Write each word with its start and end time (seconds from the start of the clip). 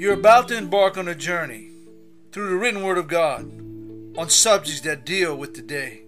You're 0.00 0.14
about 0.14 0.48
to 0.48 0.56
embark 0.56 0.96
on 0.96 1.08
a 1.08 1.14
journey 1.14 1.72
through 2.32 2.48
the 2.48 2.56
written 2.56 2.82
word 2.82 2.96
of 2.96 3.06
God 3.06 3.42
on 4.16 4.30
subjects 4.30 4.80
that 4.80 5.04
deal 5.04 5.36
with 5.36 5.52
today. 5.52 6.04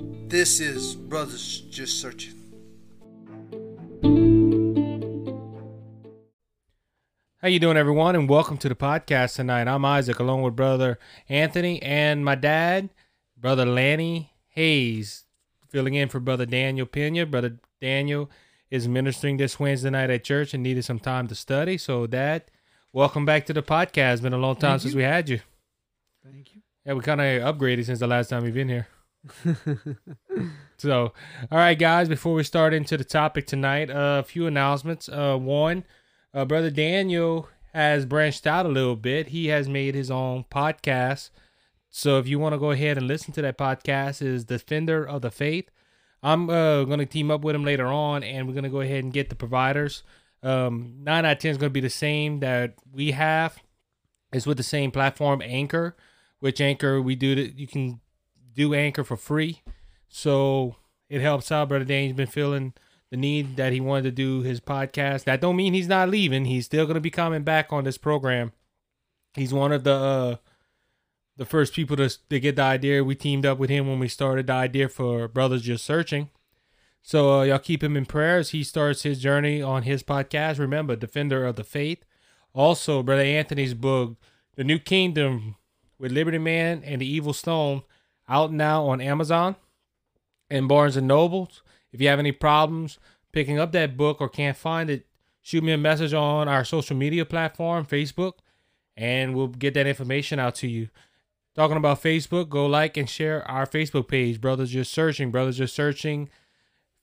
This 0.00 0.58
is 0.58 0.96
Brothers 0.96 1.60
Just 1.70 2.00
Searching. 2.00 2.34
How 7.40 7.46
you 7.46 7.60
doing, 7.60 7.76
everyone, 7.76 8.16
and 8.16 8.28
welcome 8.28 8.58
to 8.58 8.68
the 8.68 8.74
podcast 8.74 9.36
tonight. 9.36 9.68
I'm 9.68 9.84
Isaac, 9.84 10.18
along 10.18 10.42
with 10.42 10.56
brother 10.56 10.98
Anthony 11.28 11.80
and 11.80 12.24
my 12.24 12.34
dad, 12.34 12.90
brother 13.36 13.66
Lanny 13.66 14.32
Hayes, 14.48 15.26
filling 15.68 15.94
in 15.94 16.08
for 16.08 16.18
brother 16.18 16.44
Daniel 16.44 16.86
Pena. 16.86 17.24
Brother 17.24 17.60
Daniel 17.80 18.28
is 18.70 18.88
ministering 18.88 19.36
this 19.36 19.58
Wednesday 19.58 19.90
night 19.90 20.10
at 20.10 20.24
church 20.24 20.52
and 20.52 20.62
needed 20.62 20.84
some 20.84 20.98
time 20.98 21.26
to 21.28 21.34
study. 21.34 21.78
So, 21.78 22.06
Dad, 22.06 22.44
welcome 22.98 23.24
back 23.24 23.46
to 23.46 23.52
the 23.52 23.62
podcast. 23.62 24.14
It's 24.14 24.20
been 24.22 24.32
a 24.32 24.38
long 24.38 24.56
time 24.56 24.72
Thank 24.72 24.82
since 24.82 24.94
you. 24.94 24.98
we 24.98 25.04
had 25.04 25.28
you. 25.28 25.38
Thank 26.24 26.52
you. 26.52 26.62
Yeah, 26.84 26.94
we 26.94 27.00
kind 27.00 27.20
of 27.20 27.54
upgraded 27.54 27.84
since 27.84 28.00
the 28.00 28.08
last 28.08 28.28
time 28.28 28.44
you've 28.44 28.54
been 28.54 28.68
here. 28.68 28.88
So, 30.80 31.12
all 31.50 31.58
right, 31.58 31.76
guys, 31.76 32.08
before 32.08 32.34
we 32.34 32.44
start 32.44 32.72
into 32.72 32.96
the 32.96 33.02
topic 33.02 33.48
tonight, 33.48 33.90
uh, 33.90 34.20
a 34.20 34.22
few 34.22 34.46
announcements. 34.46 35.08
Uh, 35.08 35.36
one, 35.36 35.82
uh, 36.32 36.44
Brother 36.44 36.70
Daniel 36.70 37.48
has 37.74 38.06
branched 38.06 38.46
out 38.46 38.64
a 38.64 38.68
little 38.68 38.94
bit. 38.94 39.26
He 39.26 39.48
has 39.48 39.68
made 39.68 39.96
his 39.96 40.08
own 40.08 40.44
podcast. 40.48 41.30
So, 41.90 42.20
if 42.20 42.28
you 42.28 42.38
want 42.38 42.52
to 42.52 42.60
go 42.60 42.70
ahead 42.70 42.96
and 42.96 43.08
listen 43.08 43.32
to 43.32 43.42
that 43.42 43.58
podcast, 43.58 44.22
is 44.22 44.44
Defender 44.44 45.04
of 45.04 45.22
the 45.22 45.32
Faith. 45.32 45.68
I'm 46.22 46.48
uh, 46.48 46.84
going 46.84 47.00
to 47.00 47.06
team 47.06 47.28
up 47.28 47.40
with 47.40 47.56
him 47.56 47.64
later 47.64 47.88
on, 47.88 48.22
and 48.22 48.46
we're 48.46 48.54
going 48.54 48.62
to 48.62 48.70
go 48.70 48.80
ahead 48.80 49.02
and 49.02 49.12
get 49.12 49.30
the 49.30 49.34
providers. 49.34 50.04
Um, 50.42 51.00
nine 51.02 51.24
out 51.24 51.32
of 51.32 51.38
ten 51.38 51.50
is 51.50 51.58
going 51.58 51.70
to 51.70 51.74
be 51.74 51.80
the 51.80 51.90
same 51.90 52.40
that 52.40 52.74
we 52.92 53.12
have. 53.12 53.58
It's 54.32 54.46
with 54.46 54.56
the 54.56 54.62
same 54.62 54.90
platform, 54.90 55.42
Anchor, 55.42 55.96
which 56.40 56.60
Anchor 56.60 57.00
we 57.00 57.14
do. 57.14 57.34
The, 57.34 57.52
you 57.56 57.66
can 57.66 58.00
do 58.54 58.74
Anchor 58.74 59.04
for 59.04 59.16
free. 59.16 59.62
So 60.08 60.76
it 61.08 61.20
helps 61.20 61.50
out. 61.50 61.68
Brother 61.68 61.84
Dane's 61.84 62.14
been 62.14 62.26
feeling 62.26 62.74
the 63.10 63.16
need 63.16 63.56
that 63.56 63.72
he 63.72 63.80
wanted 63.80 64.04
to 64.04 64.10
do 64.10 64.42
his 64.42 64.60
podcast. 64.60 65.24
That 65.24 65.40
don't 65.40 65.56
mean 65.56 65.74
he's 65.74 65.88
not 65.88 66.10
leaving. 66.10 66.44
He's 66.44 66.66
still 66.66 66.86
gonna 66.86 67.00
be 67.00 67.10
coming 67.10 67.42
back 67.42 67.72
on 67.72 67.84
this 67.84 67.98
program. 67.98 68.52
He's 69.34 69.54
one 69.54 69.72
of 69.72 69.84
the 69.84 69.94
uh, 69.94 70.36
the 71.36 71.46
first 71.46 71.72
people 71.72 71.96
to 71.96 72.10
to 72.28 72.40
get 72.40 72.56
the 72.56 72.62
idea. 72.62 73.04
We 73.04 73.14
teamed 73.14 73.46
up 73.46 73.58
with 73.58 73.70
him 73.70 73.88
when 73.88 73.98
we 73.98 74.08
started 74.08 74.46
the 74.46 74.54
idea 74.54 74.88
for 74.88 75.28
Brothers 75.28 75.62
Just 75.62 75.84
Searching. 75.84 76.30
So 77.02 77.40
uh, 77.40 77.42
y'all 77.44 77.58
keep 77.58 77.82
him 77.82 77.96
in 77.96 78.06
prayer 78.06 78.38
as 78.38 78.50
he 78.50 78.62
starts 78.62 79.02
his 79.02 79.20
journey 79.20 79.62
on 79.62 79.84
his 79.84 80.02
podcast. 80.02 80.58
Remember, 80.58 80.96
Defender 80.96 81.46
of 81.46 81.56
the 81.56 81.64
Faith. 81.64 82.04
Also, 82.52 83.02
Brother 83.02 83.22
Anthony's 83.22 83.74
book, 83.74 84.16
The 84.56 84.64
New 84.64 84.78
Kingdom 84.78 85.56
with 85.98 86.12
Liberty 86.12 86.38
Man 86.38 86.82
and 86.84 87.00
the 87.00 87.06
Evil 87.06 87.32
Stone, 87.32 87.82
out 88.28 88.52
now 88.52 88.86
on 88.86 89.00
Amazon 89.00 89.56
and 90.50 90.68
Barnes 90.68 90.96
and 90.96 91.08
Nobles. 91.08 91.62
If 91.92 92.00
you 92.00 92.08
have 92.08 92.18
any 92.18 92.32
problems 92.32 92.98
picking 93.32 93.58
up 93.58 93.72
that 93.72 93.96
book 93.96 94.20
or 94.20 94.28
can't 94.28 94.56
find 94.56 94.90
it, 94.90 95.06
shoot 95.40 95.64
me 95.64 95.72
a 95.72 95.78
message 95.78 96.12
on 96.12 96.48
our 96.48 96.64
social 96.64 96.96
media 96.96 97.24
platform, 97.24 97.86
Facebook, 97.86 98.34
and 98.96 99.34
we'll 99.34 99.48
get 99.48 99.74
that 99.74 99.86
information 99.86 100.38
out 100.38 100.54
to 100.56 100.68
you. 100.68 100.88
Talking 101.54 101.76
about 101.76 102.02
Facebook, 102.02 102.48
go 102.48 102.66
like 102.66 102.96
and 102.96 103.08
share 103.08 103.48
our 103.50 103.66
Facebook 103.66 104.08
page, 104.08 104.40
Brothers 104.40 104.70
Just 104.70 104.92
Searching. 104.92 105.30
Brothers 105.30 105.58
Just 105.58 105.74
Searching. 105.74 106.28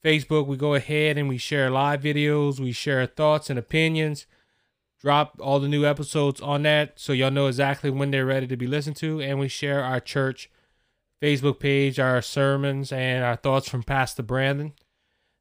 Facebook, 0.04 0.46
we 0.46 0.56
go 0.56 0.74
ahead 0.74 1.18
and 1.18 1.28
we 1.28 1.38
share 1.38 1.70
live 1.70 2.02
videos, 2.02 2.60
we 2.60 2.72
share 2.72 3.04
thoughts 3.06 3.50
and 3.50 3.58
opinions. 3.58 4.26
Drop 5.00 5.38
all 5.40 5.60
the 5.60 5.68
new 5.68 5.84
episodes 5.84 6.40
on 6.40 6.62
that 6.62 6.98
so 6.98 7.12
y'all 7.12 7.30
know 7.30 7.46
exactly 7.46 7.90
when 7.90 8.10
they're 8.10 8.24
ready 8.24 8.46
to 8.46 8.56
be 8.56 8.66
listened 8.66 8.96
to. 8.96 9.20
And 9.20 9.38
we 9.38 9.48
share 9.48 9.82
our 9.82 10.00
church 10.00 10.50
Facebook 11.20 11.60
page, 11.60 11.98
our 11.98 12.22
sermons, 12.22 12.92
and 12.92 13.24
our 13.24 13.36
thoughts 13.36 13.68
from 13.68 13.82
Pastor 13.82 14.22
Brandon. 14.22 14.72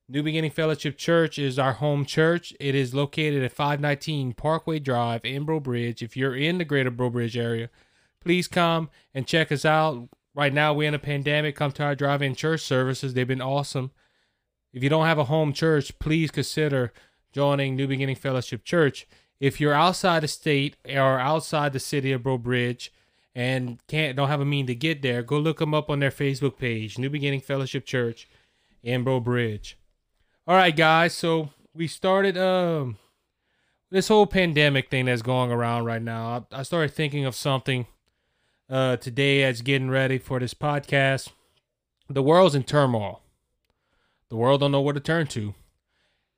New 0.07 0.21
Beginning 0.21 0.51
Fellowship 0.51 0.97
Church 0.97 1.39
is 1.39 1.57
our 1.57 1.73
home 1.73 2.05
church. 2.05 2.53
It 2.59 2.75
is 2.75 2.93
located 2.93 3.43
at 3.43 3.53
519 3.53 4.33
Parkway 4.33 4.77
Drive 4.79 5.25
in 5.25 5.45
Breaux 5.45 5.59
Bridge. 5.59 6.03
If 6.03 6.15
you're 6.15 6.35
in 6.35 6.59
the 6.59 6.65
greater 6.65 6.91
Breaux 6.91 7.09
Bridge 7.09 7.35
area, 7.35 7.69
please 8.19 8.47
come 8.47 8.89
and 9.15 9.25
check 9.25 9.51
us 9.51 9.65
out. 9.65 10.09
Right 10.35 10.53
now, 10.53 10.73
we're 10.73 10.89
in 10.89 10.93
a 10.93 10.99
pandemic. 10.99 11.55
Come 11.55 11.71
to 11.71 11.83
our 11.83 11.95
drive 11.95 12.21
in 12.21 12.35
church 12.35 12.61
services, 12.61 13.13
they've 13.13 13.27
been 13.27 13.41
awesome. 13.41 13.91
If 14.75 14.83
you 14.83 14.89
don't 14.89 15.05
have 15.05 15.17
a 15.17 15.23
home 15.23 15.53
church, 15.53 15.97
please 15.99 16.31
consider 16.31 16.91
joining 17.31 17.77
New 17.77 17.87
Beginning 17.87 18.17
Fellowship 18.17 18.65
Church. 18.65 19.07
If 19.39 19.61
you're 19.61 19.73
outside 19.73 20.21
the 20.21 20.27
state 20.27 20.75
or 20.85 21.17
outside 21.17 21.71
the 21.71 21.79
city 21.79 22.11
of 22.11 22.23
Breaux 22.23 22.37
Bridge, 22.37 22.91
and 23.33 23.79
can't 23.87 24.17
don't 24.17 24.27
have 24.27 24.41
a 24.41 24.45
mean 24.45 24.67
to 24.67 24.75
get 24.75 25.01
there, 25.01 25.23
go 25.23 25.37
look 25.39 25.59
them 25.59 25.73
up 25.73 25.89
on 25.89 26.01
their 26.01 26.11
Facebook 26.11 26.57
page, 26.57 26.99
New 26.99 27.09
Beginning 27.09 27.39
Fellowship 27.39 27.85
Church 27.85 28.27
in 28.83 29.05
Breaux 29.05 29.21
Bridge. 29.21 29.77
All 30.45 30.57
right, 30.57 30.75
guys. 30.75 31.13
So 31.13 31.51
we 31.73 31.87
started 31.87 32.37
um 32.37 32.97
this 33.89 34.09
whole 34.09 34.27
pandemic 34.27 34.89
thing 34.89 35.05
that's 35.05 35.21
going 35.21 35.51
around 35.51 35.85
right 35.85 36.01
now. 36.01 36.45
I, 36.51 36.59
I 36.59 36.63
started 36.63 36.93
thinking 36.93 37.23
of 37.23 37.33
something 37.33 37.87
uh 38.69 38.97
today 38.97 39.43
as 39.43 39.61
getting 39.61 39.89
ready 39.89 40.17
for 40.17 40.37
this 40.37 40.53
podcast. 40.53 41.29
The 42.09 42.21
world's 42.21 42.55
in 42.55 42.63
turmoil. 42.63 43.21
The 44.29 44.35
world 44.35 44.61
don't 44.61 44.71
know 44.71 44.81
where 44.81 44.93
to 44.93 44.99
turn 44.99 45.27
to. 45.27 45.53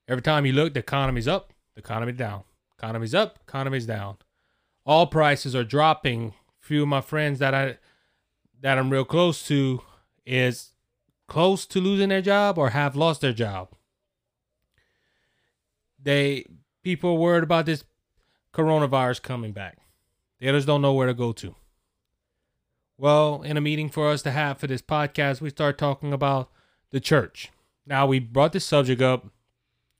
Every 0.08 0.22
time 0.22 0.46
you 0.46 0.54
look, 0.54 0.74
the 0.74 0.80
economy's 0.80 1.28
up, 1.28 1.54
the 1.76 1.80
economy 1.80 2.12
down. 2.12 2.44
Economy's 2.78 3.16
up, 3.16 3.40
economy's 3.48 3.86
down. 3.86 4.18
All 4.86 5.08
prices 5.08 5.56
are 5.56 5.64
dropping 5.64 6.34
few 6.60 6.84
of 6.84 6.88
my 6.88 7.02
friends 7.02 7.40
that 7.40 7.54
I 7.54 7.78
that 8.62 8.78
I'm 8.78 8.90
real 8.90 9.06
close 9.06 9.46
to 9.48 9.82
is 10.26 10.74
close 11.28 11.66
to 11.68 11.80
losing 11.80 12.10
their 12.10 12.22
job 12.22 12.58
or 12.58 12.72
have 12.72 12.96
lost 12.96 13.22
their 13.22 13.34
job. 13.34 13.70
They 16.02 16.46
people 16.84 17.12
are 17.12 17.16
worried 17.16 17.44
about 17.44 17.66
this 17.66 17.84
coronavirus 18.54 19.22
coming 19.22 19.52
back. 19.52 19.78
The 20.40 20.50
others 20.50 20.66
don't 20.66 20.82
know 20.82 20.94
where 20.94 21.08
to 21.08 21.14
go 21.14 21.32
to. 21.34 21.56
Well, 22.98 23.42
in 23.44 23.58
a 23.58 23.62
meeting 23.62 23.90
for 23.90 24.10
us 24.10 24.22
to 24.24 24.32
have 24.32 24.58
for 24.58 24.68
this 24.68 24.82
podcast, 24.82 25.42
we 25.42 25.50
start 25.50 25.78
talking 25.78 26.14
about 26.14 26.50
the 26.92 27.00
church. 27.00 27.52
Now 27.88 28.06
we 28.06 28.20
brought 28.20 28.52
this 28.52 28.66
subject 28.66 29.02
up 29.02 29.26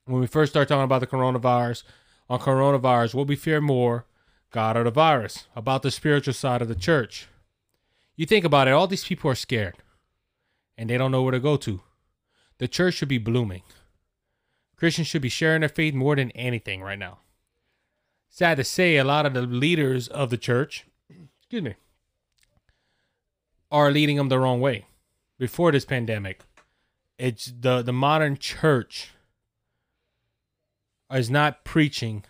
when 0.04 0.20
we 0.20 0.26
first 0.26 0.52
started 0.52 0.68
talking 0.68 0.84
about 0.84 1.00
the 1.00 1.06
coronavirus. 1.06 1.82
On 2.30 2.38
coronavirus, 2.38 3.14
what 3.14 3.26
we 3.26 3.36
fear 3.36 3.58
more, 3.58 4.04
God 4.50 4.76
or 4.76 4.84
the 4.84 4.90
virus, 4.90 5.46
about 5.56 5.82
the 5.82 5.90
spiritual 5.90 6.34
side 6.34 6.60
of 6.60 6.68
the 6.68 6.74
church. 6.74 7.26
You 8.16 8.26
think 8.26 8.44
about 8.44 8.68
it, 8.68 8.72
all 8.72 8.86
these 8.86 9.06
people 9.06 9.30
are 9.30 9.34
scared 9.34 9.76
and 10.76 10.90
they 10.90 10.98
don't 10.98 11.10
know 11.10 11.22
where 11.22 11.32
to 11.32 11.40
go 11.40 11.56
to. 11.56 11.80
The 12.58 12.68
church 12.68 12.94
should 12.94 13.08
be 13.08 13.18
blooming. 13.18 13.62
Christians 14.76 15.08
should 15.08 15.22
be 15.22 15.30
sharing 15.30 15.60
their 15.60 15.68
faith 15.70 15.94
more 15.94 16.14
than 16.14 16.30
anything 16.32 16.82
right 16.82 16.98
now. 16.98 17.18
Sad 18.28 18.58
to 18.58 18.64
say, 18.64 18.96
a 18.96 19.04
lot 19.04 19.24
of 19.24 19.32
the 19.32 19.42
leaders 19.42 20.06
of 20.06 20.28
the 20.30 20.36
church, 20.36 20.86
excuse 21.40 21.62
me, 21.62 21.74
are 23.70 23.90
leading 23.90 24.16
them 24.16 24.28
the 24.28 24.38
wrong 24.38 24.60
way. 24.60 24.86
Before 25.38 25.72
this 25.72 25.84
pandemic, 25.84 26.42
it's 27.18 27.52
the 27.60 27.82
the 27.82 27.92
modern 27.92 28.36
church 28.36 29.10
is 31.12 31.30
not 31.30 31.64
preaching 31.64 32.24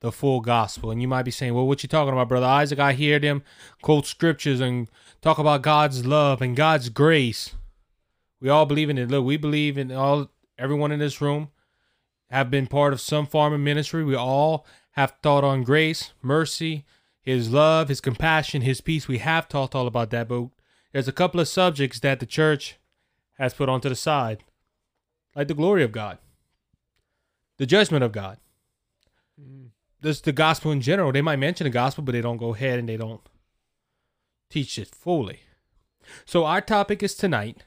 the 0.00 0.12
full 0.12 0.40
gospel. 0.40 0.90
And 0.90 1.02
you 1.02 1.08
might 1.08 1.24
be 1.24 1.30
saying, 1.30 1.54
well, 1.54 1.66
what 1.66 1.82
you 1.82 1.88
talking 1.88 2.12
about, 2.12 2.28
brother 2.28 2.46
Isaac? 2.46 2.78
I 2.78 2.92
hear 2.92 3.18
them 3.18 3.42
quote 3.82 4.06
scriptures 4.06 4.60
and 4.60 4.88
talk 5.20 5.38
about 5.38 5.62
God's 5.62 6.06
love 6.06 6.40
and 6.40 6.56
God's 6.56 6.88
grace. 6.88 7.54
We 8.40 8.48
all 8.48 8.66
believe 8.66 8.90
in 8.90 8.98
it. 8.98 9.10
Look, 9.10 9.24
we 9.24 9.36
believe 9.36 9.76
in 9.76 9.90
all 9.90 10.30
everyone 10.56 10.92
in 10.92 11.00
this 11.00 11.20
room 11.20 11.48
have 12.30 12.50
been 12.50 12.66
part 12.66 12.92
of 12.92 13.00
some 13.00 13.28
of 13.32 13.60
ministry. 13.60 14.04
We 14.04 14.14
all 14.14 14.66
have 14.92 15.14
thought 15.22 15.44
on 15.44 15.64
grace, 15.64 16.12
mercy, 16.22 16.84
his 17.20 17.50
love, 17.50 17.88
his 17.88 18.00
compassion, 18.00 18.62
his 18.62 18.80
peace. 18.80 19.08
We 19.08 19.18
have 19.18 19.48
talked 19.48 19.74
all 19.74 19.86
about 19.86 20.10
that, 20.10 20.28
but 20.28 20.48
there's 20.92 21.08
a 21.08 21.12
couple 21.12 21.40
of 21.40 21.48
subjects 21.48 22.00
that 22.00 22.20
the 22.20 22.26
church 22.26 22.77
has 23.38 23.54
put 23.54 23.68
onto 23.68 23.88
the 23.88 23.94
side. 23.94 24.44
Like 25.34 25.48
the 25.48 25.54
glory 25.54 25.84
of 25.84 25.92
God. 25.92 26.18
The 27.58 27.66
judgment 27.66 28.04
of 28.04 28.12
God 28.12 28.38
mm. 29.40 29.68
just 30.02 30.24
the 30.24 30.32
gospel 30.32 30.72
in 30.72 30.80
general. 30.80 31.12
They 31.12 31.22
might 31.22 31.38
mention 31.38 31.64
the 31.64 31.70
gospel, 31.70 32.04
but 32.04 32.12
they 32.12 32.20
don't 32.20 32.36
go 32.36 32.54
ahead 32.54 32.78
and 32.78 32.88
they 32.88 32.96
don't 32.96 33.20
teach 34.50 34.78
it 34.78 34.94
fully. 34.94 35.40
So 36.24 36.44
our 36.44 36.60
topic 36.60 37.02
is 37.02 37.14
tonight: 37.14 37.64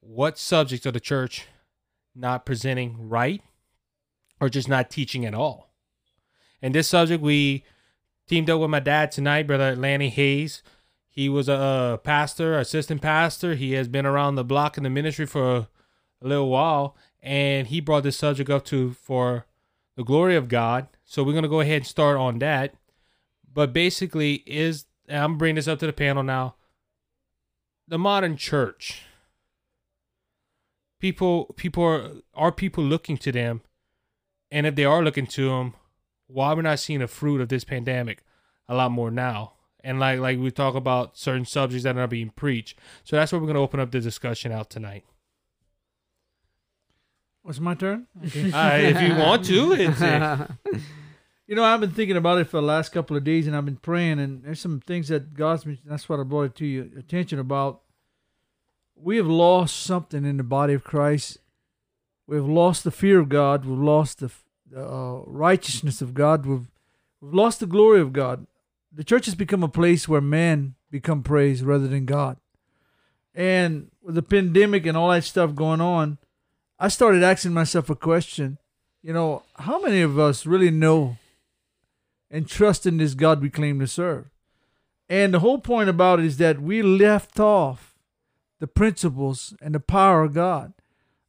what 0.00 0.38
subjects 0.38 0.86
of 0.86 0.94
the 0.94 1.00
church 1.00 1.46
not 2.14 2.44
presenting 2.44 3.08
right, 3.08 3.42
or 4.40 4.48
just 4.48 4.68
not 4.68 4.90
teaching 4.90 5.24
at 5.24 5.34
all? 5.34 5.72
And 6.60 6.74
this 6.74 6.88
subject 6.88 7.22
we 7.22 7.64
teamed 8.28 8.50
up 8.50 8.60
with 8.60 8.70
my 8.70 8.80
dad 8.80 9.10
tonight, 9.10 9.46
brother 9.46 9.74
Lanny 9.74 10.10
Hayes. 10.10 10.62
He 11.14 11.28
was 11.28 11.46
a 11.46 12.00
pastor, 12.02 12.58
assistant 12.58 13.02
pastor. 13.02 13.54
He 13.54 13.72
has 13.72 13.86
been 13.86 14.06
around 14.06 14.36
the 14.36 14.44
block 14.44 14.78
in 14.78 14.82
the 14.82 14.88
ministry 14.88 15.26
for 15.26 15.56
a 15.56 15.68
little 16.22 16.48
while, 16.48 16.96
and 17.22 17.66
he 17.66 17.80
brought 17.80 18.02
this 18.02 18.16
subject 18.16 18.48
up 18.48 18.64
to 18.66 18.94
for 18.94 19.44
the 19.94 20.04
glory 20.04 20.36
of 20.36 20.48
God. 20.48 20.88
So 21.04 21.22
we're 21.22 21.34
gonna 21.34 21.48
go 21.48 21.60
ahead 21.60 21.76
and 21.76 21.86
start 21.86 22.16
on 22.16 22.38
that. 22.38 22.74
But 23.52 23.74
basically, 23.74 24.36
is 24.46 24.86
I'm 25.06 25.36
bringing 25.36 25.56
this 25.56 25.68
up 25.68 25.80
to 25.80 25.86
the 25.86 25.92
panel 25.92 26.22
now. 26.22 26.54
The 27.86 27.98
modern 27.98 28.38
church. 28.38 29.02
People, 30.98 31.52
people 31.56 31.84
are 31.84 32.10
are 32.32 32.52
people 32.52 32.82
looking 32.82 33.18
to 33.18 33.30
them, 33.30 33.60
and 34.50 34.66
if 34.66 34.76
they 34.76 34.86
are 34.86 35.04
looking 35.04 35.26
to 35.26 35.50
them, 35.50 35.74
why 36.26 36.54
we're 36.54 36.62
not 36.62 36.78
seeing 36.78 37.00
the 37.00 37.06
fruit 37.06 37.42
of 37.42 37.50
this 37.50 37.64
pandemic 37.64 38.24
a 38.66 38.74
lot 38.74 38.92
more 38.92 39.10
now? 39.10 39.52
And 39.84 39.98
like 39.98 40.20
like 40.20 40.38
we 40.38 40.50
talk 40.50 40.74
about 40.74 41.16
certain 41.16 41.44
subjects 41.44 41.84
that 41.84 41.96
are 41.96 42.06
being 42.06 42.30
preached. 42.30 42.78
So 43.04 43.16
that's 43.16 43.32
what 43.32 43.40
we're 43.40 43.48
gonna 43.48 43.60
open 43.60 43.80
up 43.80 43.90
the 43.90 44.00
discussion 44.00 44.52
out 44.52 44.70
tonight. 44.70 45.04
What's 47.42 47.58
my 47.58 47.74
turn? 47.74 48.06
Okay. 48.24 48.50
Uh, 48.54 48.76
if 48.76 49.02
you 49.02 49.16
want 49.16 49.44
to, 49.46 49.72
it's 49.72 50.00
uh, 50.00 50.46
You 51.52 51.56
know, 51.56 51.64
I've 51.64 51.80
been 51.80 51.90
thinking 51.90 52.16
about 52.16 52.38
it 52.38 52.48
for 52.48 52.58
the 52.58 52.66
last 52.66 52.92
couple 52.92 53.16
of 53.16 53.24
days, 53.24 53.46
and 53.46 53.54
I've 53.54 53.64
been 53.66 53.76
praying, 53.76 54.20
and 54.20 54.42
there's 54.42 54.60
some 54.60 54.80
things 54.80 55.08
that 55.08 55.34
God's 55.34 55.64
been. 55.64 55.76
That's 55.84 56.08
what 56.08 56.20
I 56.20 56.22
brought 56.22 56.44
it 56.44 56.54
to 56.56 56.66
your 56.66 56.84
attention 56.96 57.38
about. 57.38 57.82
We 58.94 59.16
have 59.16 59.26
lost 59.26 59.82
something 59.82 60.24
in 60.24 60.36
the 60.36 60.44
body 60.44 60.72
of 60.72 60.84
Christ. 60.84 61.38
We've 62.26 62.46
lost 62.46 62.84
the 62.84 62.90
fear 62.90 63.18
of 63.18 63.28
God. 63.28 63.64
We've 63.64 63.76
lost 63.76 64.20
the 64.20 64.30
uh, 64.74 65.24
righteousness 65.26 66.00
of 66.00 66.14
God. 66.14 66.46
We've 66.46 66.70
we've 67.20 67.34
lost 67.34 67.60
the 67.60 67.66
glory 67.66 68.00
of 68.00 68.12
God. 68.12 68.46
The 68.94 69.04
church 69.04 69.26
has 69.26 69.34
become 69.34 69.62
a 69.62 69.68
place 69.68 70.06
where 70.06 70.20
men 70.20 70.74
become 70.90 71.22
praised 71.22 71.64
rather 71.64 71.88
than 71.88 72.04
God. 72.04 72.36
And 73.34 73.90
with 74.02 74.14
the 74.14 74.22
pandemic 74.22 74.84
and 74.84 74.96
all 74.96 75.10
that 75.10 75.24
stuff 75.24 75.54
going 75.54 75.80
on, 75.80 76.18
I 76.78 76.88
started 76.88 77.22
asking 77.22 77.54
myself 77.54 77.88
a 77.88 77.96
question. 77.96 78.58
You 79.02 79.12
know, 79.12 79.44
how 79.54 79.80
many 79.80 80.02
of 80.02 80.18
us 80.18 80.44
really 80.44 80.70
know 80.70 81.16
and 82.30 82.46
trust 82.46 82.86
in 82.86 82.98
this 82.98 83.14
God 83.14 83.40
we 83.40 83.50
claim 83.50 83.80
to 83.80 83.86
serve? 83.86 84.26
And 85.08 85.32
the 85.32 85.40
whole 85.40 85.58
point 85.58 85.88
about 85.88 86.20
it 86.20 86.26
is 86.26 86.36
that 86.38 86.60
we 86.60 86.82
left 86.82 87.40
off 87.40 87.94
the 88.60 88.66
principles 88.66 89.54
and 89.60 89.74
the 89.74 89.80
power 89.80 90.22
of 90.22 90.34
God. 90.34 90.72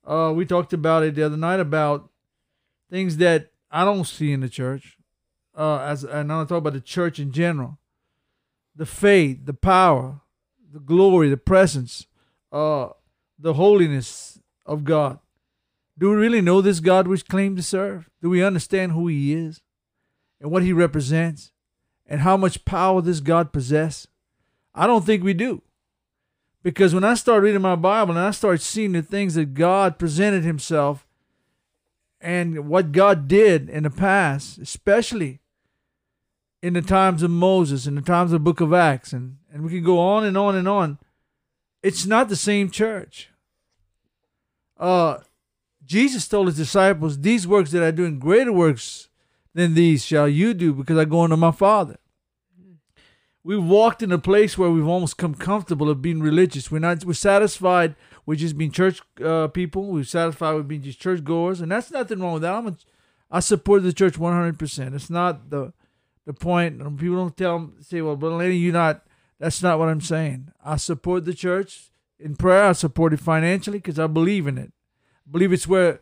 Uh, 0.06 0.33
we 0.36 0.45
talked 0.45 0.74
about 0.74 1.04
it 1.04 1.15
the 1.15 1.24
other 1.24 1.38
night 1.38 1.60
about 1.60 2.10
things 2.89 3.18
that 3.18 3.51
I 3.71 3.86
don't 3.86 4.06
see 4.06 4.31
in 4.31 4.42
the 4.42 4.50
church. 4.50 4.98
Uh, 5.55 5.77
as 5.79 6.03
and 6.03 6.31
I'm 6.31 6.47
talk 6.47 6.57
about 6.57 6.73
the 6.73 6.81
church 6.81 7.19
in 7.19 7.31
general, 7.31 7.77
the 8.75 8.85
faith, 8.85 9.45
the 9.45 9.53
power, 9.53 10.21
the 10.71 10.79
glory, 10.79 11.29
the 11.29 11.38
presence, 11.38 12.07
uh, 12.51 12.89
the 13.38 13.53
holiness 13.53 14.39
of 14.65 14.83
God. 14.83 15.19
Do 15.97 16.09
we 16.09 16.15
really 16.15 16.41
know 16.41 16.61
this 16.61 16.79
God 16.79 17.07
we 17.07 17.19
claim 17.19 17.55
to 17.55 17.61
serve? 17.61 18.09
Do 18.21 18.29
we 18.29 18.44
understand 18.44 18.94
who 18.94 19.07
He 19.07 19.33
is 19.33 19.61
and 20.41 20.50
what 20.50 20.63
He 20.63 20.73
represents 20.73 21.51
and 22.07 22.21
how 22.21 22.35
much 22.35 22.65
power 22.65 23.01
this 23.01 23.19
God 23.19 23.53
possesses? 23.53 24.07
I 24.73 24.88
don't 24.88 25.05
think 25.05 25.23
we 25.23 25.35
do. 25.35 25.61
Because 26.63 26.95
when 26.95 27.03
I 27.03 27.13
start 27.13 27.44
reading 27.44 27.61
my 27.61 27.75
Bible 27.75 28.17
and 28.17 28.25
I 28.25 28.31
start 28.31 28.61
seeing 28.61 28.94
the 28.94 29.03
things 29.03 29.35
that 29.35 29.53
God 29.53 30.00
presented 30.00 30.44
Himself 30.44 31.05
and 32.19 32.67
what 32.69 32.94
God 32.94 33.27
did 33.27 33.69
in 33.69 33.83
the 33.83 33.89
past, 33.89 34.57
especially 34.57 35.41
in 36.63 36.71
the 36.71 36.81
times 36.81 37.21
of 37.21 37.30
Moses, 37.30 37.86
in 37.86 37.95
the 37.95 38.01
times 38.01 38.31
of 38.31 38.39
the 38.39 38.44
book 38.44 38.62
of 38.62 38.74
Acts, 38.74 39.12
and, 39.12 39.36
and 39.51 39.63
we 39.65 39.69
can 39.69 39.83
go 39.83 40.00
on 40.00 40.24
and 40.24 40.38
on 40.38 40.56
and 40.56 40.65
on, 40.65 40.98
it's 41.83 42.06
not 42.06 42.30
the 42.30 42.38
same 42.38 42.71
church. 42.71 43.30
Uh, 44.80 45.18
Jesus 45.83 46.25
told 46.25 46.48
his 46.48 46.56
disciples, 46.56 47.19
These 47.19 47.45
works 47.45 47.71
that 47.71 47.83
I 47.83 47.92
do, 47.92 48.06
in 48.06 48.18
greater 48.18 48.54
works 48.54 49.10
than 49.54 49.74
these 49.74 50.06
shall 50.06 50.30
you 50.30 50.54
do, 50.54 50.74
because 50.74 50.98
I 50.98 51.04
go 51.04 51.24
unto 51.24 51.36
my 51.36 51.51
Father. 51.51 51.98
We've 53.44 53.62
walked 53.62 54.01
in 54.01 54.13
a 54.13 54.18
place 54.18 54.57
where 54.57 54.71
we've 54.71 54.88
almost 54.88 55.18
come 55.18 55.36
comfortable 55.36 55.89
of 55.89 56.01
being 56.01 56.21
religious. 56.21 56.71
We're 56.71 56.80
not 56.80 57.04
we're 57.04 57.12
satisfied 57.12 57.94
with 58.25 58.39
just 58.39 58.57
being 58.57 58.71
church 58.71 59.01
uh, 59.21 59.50
people. 59.50 59.88
We're 59.88 60.06
satisfied 60.06 60.54
with 60.54 60.69
being 60.69 60.81
just 60.81 61.01
church 61.01 61.25
goers, 61.25 61.60
and 61.60 61.69
that's 61.69 61.92
nothing 61.92 62.21
wrong 62.21 62.36
with 62.36 62.44
that. 62.44 62.56
I'm 62.56 62.68
a, 62.68 62.77
I 63.30 63.42
support 63.42 63.83
the 63.83 63.92
church 63.92 64.18
100. 64.18 64.57
percent 64.57 64.95
It's 64.95 65.10
not 65.10 65.50
the 65.50 65.74
the 66.25 66.34
point. 66.34 66.80
People 66.98 67.18
don't 67.18 67.38
tell 67.38 67.60
them, 67.60 67.75
say, 67.81 68.02
"Well, 68.02 68.16
but 68.16 68.31
lady, 68.31 68.58
you 68.58 68.72
not." 68.72 69.06
That's 69.40 69.62
not 69.62 69.78
what 69.78 69.90
I'm 69.90 70.02
saying. 70.02 70.50
I 70.64 70.78
support 70.78 71.25
the 71.25 71.34
church 71.34 71.92
in 72.18 72.36
prayer. 72.36 72.66
I 72.66 72.72
support 72.72 73.14
it 73.14 73.20
financially 73.20 73.80
because 73.80 74.00
I 74.00 74.08
believe 74.08 74.48
in 74.48 74.58
it. 74.58 74.72
I 75.28 75.31
believe 75.31 75.52
it's 75.52 75.68
where 75.68 76.00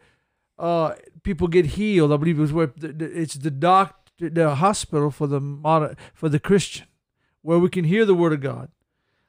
uh, 0.60 0.94
people 1.24 1.48
get 1.48 1.66
healed. 1.66 2.14
I 2.14 2.18
believe 2.18 2.40
it's 2.40 2.52
where 2.52 2.68
the, 2.68 2.90
the, 2.90 3.06
it's 3.20 3.34
the 3.34 3.50
doc, 3.50 4.10
the 4.20 4.56
hospital 4.56 5.10
for 5.10 5.26
the 5.26 5.40
modern, 5.40 5.98
for 6.14 6.30
the 6.30 6.40
Christian, 6.40 6.86
where 7.42 7.58
we 7.58 7.70
can 7.70 7.86
hear 7.86 8.06
the 8.06 8.14
word 8.14 8.34
of 8.34 8.42
God. 8.42 8.70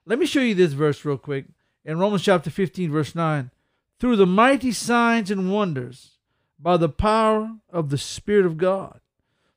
Let 0.05 0.19
me 0.19 0.27
show 0.27 0.41
you 0.41 0.55
this 0.55 0.73
verse 0.73 1.05
real 1.05 1.17
quick 1.17 1.47
in 1.85 1.99
Romans 1.99 2.23
chapter 2.23 2.51
15, 2.51 2.91
verse 2.91 3.15
9. 3.15 3.51
Through 3.99 4.17
the 4.17 4.27
mighty 4.27 4.73
signs 4.73 5.31
and 5.31 5.51
wonders, 5.53 6.19
by 6.59 6.77
the 6.77 6.89
power 6.89 7.57
of 7.71 7.91
the 7.91 7.99
Spirit 7.99 8.47
of 8.47 8.57
God, 8.57 9.01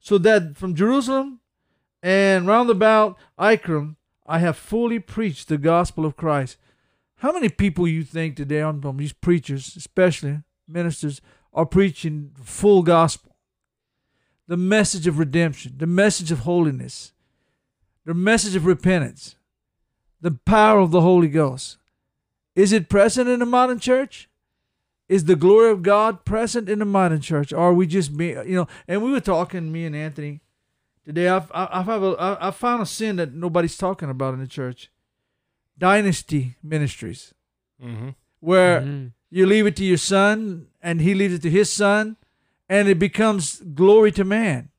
so 0.05 0.19
that 0.19 0.55
from 0.55 0.75
Jerusalem 0.75 1.39
and 2.03 2.45
round 2.45 2.69
about 2.69 3.17
Iconium, 3.41 3.97
I 4.27 4.37
have 4.37 4.55
fully 4.55 4.99
preached 4.99 5.47
the 5.47 5.57
gospel 5.57 6.05
of 6.05 6.15
Christ. 6.15 6.57
How 7.15 7.31
many 7.31 7.49
people 7.49 7.87
you 7.87 8.03
think 8.03 8.35
today 8.35 8.61
on 8.61 8.81
these 8.97 9.13
preachers, 9.13 9.75
especially 9.75 10.43
ministers, 10.67 11.21
are 11.51 11.65
preaching 11.65 12.33
full 12.35 12.83
gospel? 12.83 13.35
The 14.47 14.57
message 14.57 15.07
of 15.07 15.17
redemption, 15.17 15.73
the 15.77 15.87
message 15.87 16.31
of 16.31 16.39
holiness, 16.39 17.11
the 18.05 18.13
message 18.13 18.55
of 18.55 18.67
repentance, 18.67 19.37
the 20.21 20.37
power 20.45 20.81
of 20.81 20.91
the 20.91 21.01
Holy 21.01 21.29
Ghost. 21.29 21.77
Is 22.55 22.71
it 22.71 22.89
present 22.89 23.27
in 23.27 23.39
the 23.39 23.45
modern 23.47 23.79
church? 23.79 24.29
Is 25.07 25.25
the 25.25 25.35
glory 25.35 25.69
of 25.71 25.83
God 25.83 26.25
present 26.25 26.67
in 26.67 26.79
the 26.79 26.85
modern 26.85 27.21
church? 27.21 27.53
Or 27.53 27.59
are 27.59 27.73
we 27.73 27.85
just, 27.85 28.11
you 28.11 28.43
know, 28.45 28.67
and 28.87 29.03
we 29.03 29.11
were 29.11 29.19
talking, 29.19 29.71
me 29.71 29.85
and 29.85 29.95
Anthony, 29.95 30.41
today. 31.05 31.27
I've, 31.27 31.51
I've, 31.53 31.87
I've, 31.87 32.17
I've 32.19 32.55
found 32.55 32.81
a 32.81 32.85
sin 32.87 33.17
that 33.17 33.33
nobody's 33.33 33.77
talking 33.77 34.09
about 34.09 34.33
in 34.33 34.39
the 34.39 34.47
church 34.47 34.89
dynasty 35.77 36.55
ministries, 36.63 37.33
mm-hmm. 37.83 38.09
where 38.39 38.81
Mm-hmm. 38.81 39.07
you 39.29 39.45
leave 39.45 39.65
it 39.67 39.75
to 39.77 39.85
your 39.85 39.97
son 39.97 40.67
and 40.81 41.01
he 41.01 41.13
leaves 41.13 41.33
it 41.33 41.41
to 41.43 41.49
his 41.49 41.71
son, 41.71 42.17
and 42.69 42.87
it 42.87 42.97
becomes 42.99 43.59
glory 43.59 44.11
to 44.13 44.23
man. 44.23 44.69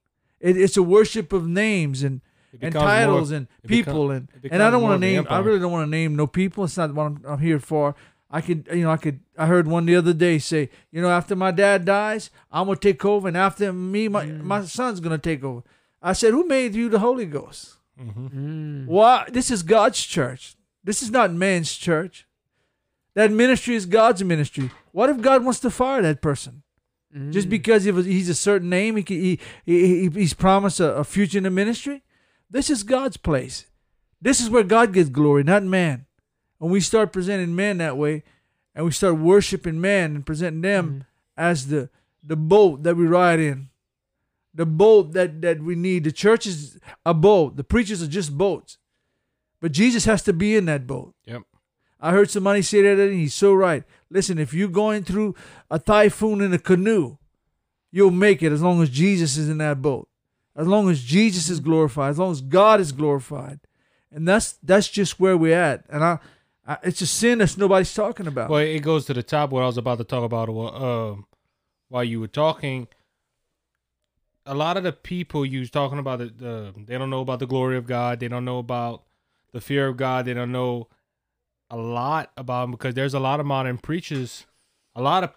It, 0.40 0.56
it's 0.56 0.76
a 0.76 0.82
worship 0.82 1.32
of 1.32 1.46
names 1.46 2.02
and, 2.02 2.20
and 2.60 2.72
titles 2.72 3.30
more- 3.30 3.36
and 3.38 3.48
people 3.66 4.08
become- 4.08 4.28
and 4.42 4.52
and 4.52 4.62
I 4.62 4.70
don't 4.70 4.82
want 4.82 5.00
to 5.00 5.06
name. 5.06 5.26
I 5.28 5.38
really 5.38 5.58
don't 5.58 5.72
want 5.72 5.86
to 5.86 5.90
name 5.90 6.16
no 6.16 6.26
people. 6.26 6.64
It's 6.64 6.76
not 6.76 6.94
what 6.94 7.04
I'm, 7.06 7.20
I'm 7.26 7.38
here 7.38 7.58
for. 7.60 7.94
I 8.36 8.40
could, 8.46 8.68
you 8.72 8.82
know, 8.84 8.90
I 8.90 8.96
could. 9.04 9.20
I 9.38 9.46
heard 9.46 9.66
one 9.66 9.86
the 9.86 9.96
other 9.96 10.12
day 10.12 10.38
say, 10.38 10.68
you 10.92 11.00
know, 11.02 11.08
after 11.20 11.34
my 11.36 11.50
dad 11.50 11.84
dies, 11.84 12.30
I'm 12.50 12.66
gonna 12.66 12.78
take 12.78 13.04
over, 13.04 13.28
and 13.28 13.36
after 13.36 13.72
me, 13.72 14.08
my 14.08 14.24
Mm. 14.26 14.42
my 14.42 14.60
son's 14.64 15.00
gonna 15.00 15.18
take 15.30 15.42
over. 15.44 15.62
I 16.02 16.12
said, 16.12 16.32
who 16.32 16.46
made 16.46 16.74
you 16.74 16.88
the 16.88 16.98
Holy 16.98 17.26
Ghost? 17.26 17.76
Mhm. 18.00 18.30
Mm. 18.34 18.86
Why? 18.86 19.26
This 19.36 19.50
is 19.50 19.62
God's 19.62 20.00
church. 20.16 20.54
This 20.84 21.02
is 21.02 21.10
not 21.10 21.32
man's 21.32 21.72
church. 21.72 22.26
That 23.14 23.32
ministry 23.32 23.74
is 23.74 23.86
God's 23.86 24.22
ministry. 24.22 24.70
What 24.92 25.08
if 25.10 25.20
God 25.22 25.42
wants 25.44 25.60
to 25.60 25.70
fire 25.70 26.02
that 26.02 26.20
person 26.20 26.62
Mm. 27.16 27.32
just 27.32 27.48
because 27.48 27.84
he 27.84 27.90
was, 27.92 28.04
he's 28.06 28.28
a 28.28 28.34
certain 28.34 28.68
name? 28.68 28.96
He, 28.96 29.02
can- 29.02 29.20
he, 29.26 29.38
he, 29.64 29.78
he 30.02 30.08
he's 30.20 30.34
promised 30.34 30.80
a, 30.80 30.94
a 30.96 31.04
future 31.04 31.38
in 31.38 31.44
the 31.44 31.50
ministry. 31.62 32.02
This 32.50 32.68
is 32.70 32.82
God's 32.82 33.16
place. 33.16 33.66
This 34.20 34.40
is 34.42 34.50
where 34.50 34.62
God 34.64 34.92
gets 34.92 35.08
glory, 35.08 35.42
not 35.44 35.62
man. 35.62 36.04
When 36.58 36.70
we 36.70 36.80
start 36.80 37.12
presenting 37.12 37.54
men 37.54 37.78
that 37.78 37.96
way, 37.96 38.22
and 38.76 38.84
we 38.84 38.90
start 38.92 39.18
worshiping 39.18 39.80
men 39.80 40.14
and 40.14 40.26
presenting 40.26 40.60
them 40.60 40.86
mm-hmm. 40.86 41.00
as 41.36 41.68
the 41.68 41.88
the 42.22 42.36
boat 42.36 42.82
that 42.82 42.96
we 42.96 43.06
ride 43.06 43.38
in, 43.38 43.70
the 44.54 44.66
boat 44.66 45.12
that 45.12 45.40
that 45.42 45.62
we 45.62 45.74
need. 45.74 46.04
The 46.04 46.12
church 46.12 46.46
is 46.46 46.78
a 47.04 47.14
boat. 47.14 47.56
The 47.56 47.64
preachers 47.64 48.02
are 48.02 48.06
just 48.06 48.36
boats, 48.36 48.78
but 49.60 49.72
Jesus 49.72 50.04
has 50.04 50.22
to 50.24 50.32
be 50.32 50.54
in 50.56 50.66
that 50.66 50.86
boat. 50.86 51.14
Yep. 51.24 51.42
I 51.98 52.10
heard 52.12 52.30
somebody 52.30 52.60
say 52.60 52.82
that, 52.82 53.00
and 53.00 53.14
he's 53.14 53.34
so 53.34 53.54
right. 53.54 53.82
Listen, 54.10 54.38
if 54.38 54.52
you're 54.52 54.68
going 54.68 55.02
through 55.02 55.34
a 55.70 55.78
typhoon 55.78 56.42
in 56.42 56.52
a 56.52 56.58
canoe, 56.58 57.16
you'll 57.90 58.10
make 58.10 58.42
it 58.42 58.52
as 58.52 58.60
long 58.60 58.82
as 58.82 58.90
Jesus 58.90 59.38
is 59.38 59.48
in 59.48 59.58
that 59.58 59.80
boat, 59.80 60.06
as 60.54 60.66
long 60.66 60.90
as 60.90 61.02
Jesus 61.02 61.48
is 61.48 61.60
mm-hmm. 61.60 61.70
glorified, 61.70 62.10
as 62.10 62.18
long 62.18 62.32
as 62.32 62.42
God 62.42 62.80
is 62.80 62.92
glorified, 62.92 63.60
and 64.12 64.28
that's 64.28 64.58
that's 64.62 64.88
just 64.88 65.18
where 65.18 65.38
we're 65.38 65.58
at. 65.58 65.84
And 65.88 66.04
I, 66.04 66.18
I 66.66 66.78
it's 66.82 67.00
a 67.00 67.06
sin 67.06 67.38
that 67.38 67.56
nobody's 67.56 67.94
talking 67.94 68.26
about. 68.26 68.50
Well, 68.50 68.60
it 68.60 68.80
goes 68.80 69.06
to 69.06 69.14
the 69.14 69.22
top 69.22 69.50
what 69.50 69.62
I 69.62 69.66
was 69.66 69.78
about 69.78 69.98
to 69.98 70.04
talk 70.04 70.24
about 70.24 70.48
uh, 70.48 71.16
while 71.88 72.04
you 72.04 72.20
were 72.20 72.28
talking. 72.28 72.88
A 74.44 74.54
lot 74.54 74.76
of 74.76 74.84
the 74.84 74.92
people 74.92 75.44
you 75.44 75.60
was 75.60 75.70
talking 75.70 75.98
about, 75.98 76.18
the, 76.20 76.26
the 76.26 76.74
they 76.86 76.96
don't 76.98 77.10
know 77.10 77.20
about 77.20 77.40
the 77.40 77.46
glory 77.46 77.76
of 77.76 77.86
God. 77.86 78.20
They 78.20 78.28
don't 78.28 78.44
know 78.44 78.58
about 78.58 79.02
the 79.52 79.60
fear 79.60 79.88
of 79.88 79.96
God. 79.96 80.24
They 80.24 80.34
don't 80.34 80.52
know 80.52 80.88
a 81.70 81.76
lot 81.76 82.30
about 82.36 82.64
him 82.64 82.70
because 82.72 82.94
there's 82.94 83.14
a 83.14 83.20
lot 83.20 83.40
of 83.40 83.46
modern 83.46 83.78
preachers 83.78 84.46
A 84.94 85.02
lot 85.02 85.24
of 85.24 85.30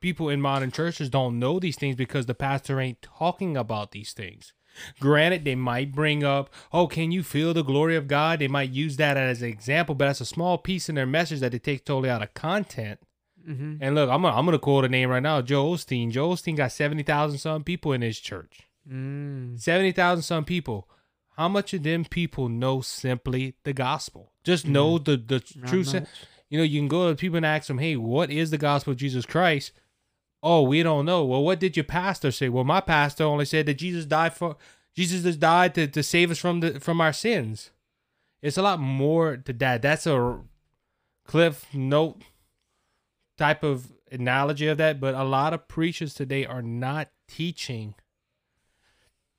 people 0.00 0.28
in 0.28 0.42
modern 0.42 0.70
churches 0.70 1.08
don't 1.08 1.38
know 1.38 1.58
these 1.58 1.76
things 1.76 1.96
because 1.96 2.26
the 2.26 2.34
pastor 2.34 2.80
ain't 2.80 3.00
talking 3.00 3.56
about 3.56 3.92
these 3.92 4.12
things. 4.12 4.52
Granted, 5.00 5.44
they 5.44 5.54
might 5.54 5.92
bring 5.92 6.24
up, 6.24 6.50
oh, 6.72 6.86
can 6.86 7.12
you 7.12 7.22
feel 7.22 7.54
the 7.54 7.62
glory 7.62 7.96
of 7.96 8.08
God? 8.08 8.38
They 8.38 8.48
might 8.48 8.70
use 8.70 8.96
that 8.96 9.16
as 9.16 9.42
an 9.42 9.48
example, 9.48 9.94
but 9.94 10.06
that's 10.06 10.20
a 10.20 10.26
small 10.26 10.58
piece 10.58 10.88
in 10.88 10.94
their 10.94 11.06
message 11.06 11.40
that 11.40 11.52
they 11.52 11.58
take 11.58 11.84
totally 11.84 12.10
out 12.10 12.22
of 12.22 12.34
content. 12.34 13.00
Mm-hmm. 13.48 13.76
And 13.80 13.94
look, 13.94 14.10
I'm 14.10 14.22
gonna, 14.22 14.36
I'm 14.36 14.44
gonna 14.44 14.58
quote 14.58 14.84
a 14.84 14.88
name 14.88 15.08
right 15.08 15.22
now, 15.22 15.40
Joel 15.40 15.76
Osteen. 15.76 16.10
Joel 16.10 16.34
Osteen 16.34 16.56
got 16.56 16.72
seventy 16.72 17.02
thousand 17.04 17.38
some 17.38 17.62
people 17.62 17.92
in 17.92 18.02
his 18.02 18.18
church. 18.18 18.60
Mm. 18.90 19.60
Seventy 19.60 19.92
thousand 19.92 20.22
some 20.22 20.44
people. 20.44 20.88
How 21.36 21.48
much 21.48 21.72
of 21.74 21.82
them 21.82 22.04
people 22.04 22.48
know 22.48 22.80
simply 22.80 23.54
the 23.64 23.72
gospel? 23.72 24.32
Just 24.42 24.66
know 24.66 24.98
the 24.98 25.16
the 25.16 25.42
Not 25.56 25.68
true. 25.68 25.84
sen- 25.84 26.06
You 26.48 26.58
know, 26.58 26.64
you 26.64 26.80
can 26.80 26.88
go 26.88 27.08
to 27.10 27.14
people 27.16 27.36
and 27.36 27.46
ask 27.46 27.68
them, 27.68 27.78
"Hey, 27.78 27.94
what 27.96 28.30
is 28.30 28.50
the 28.50 28.58
gospel 28.58 28.92
of 28.92 28.98
Jesus 28.98 29.26
Christ?" 29.26 29.72
Oh, 30.48 30.62
we 30.62 30.84
don't 30.84 31.06
know. 31.06 31.24
Well, 31.24 31.42
what 31.42 31.58
did 31.58 31.76
your 31.76 31.82
pastor 31.82 32.30
say? 32.30 32.48
Well, 32.48 32.62
my 32.62 32.80
pastor 32.80 33.24
only 33.24 33.46
said 33.46 33.66
that 33.66 33.78
Jesus 33.78 34.04
died 34.04 34.32
for 34.32 34.56
Jesus 34.94 35.24
has 35.24 35.36
died 35.36 35.74
to, 35.74 35.88
to 35.88 36.04
save 36.04 36.30
us 36.30 36.38
from 36.38 36.60
the 36.60 36.78
from 36.78 37.00
our 37.00 37.12
sins. 37.12 37.72
It's 38.40 38.56
a 38.56 38.62
lot 38.62 38.78
more 38.78 39.36
to 39.38 39.52
that. 39.54 39.82
That's 39.82 40.06
a 40.06 40.38
cliff 41.26 41.66
note 41.74 42.22
type 43.36 43.64
of 43.64 43.92
analogy 44.12 44.68
of 44.68 44.78
that, 44.78 45.00
but 45.00 45.16
a 45.16 45.24
lot 45.24 45.52
of 45.52 45.66
preachers 45.66 46.14
today 46.14 46.46
are 46.46 46.62
not 46.62 47.08
teaching 47.26 47.96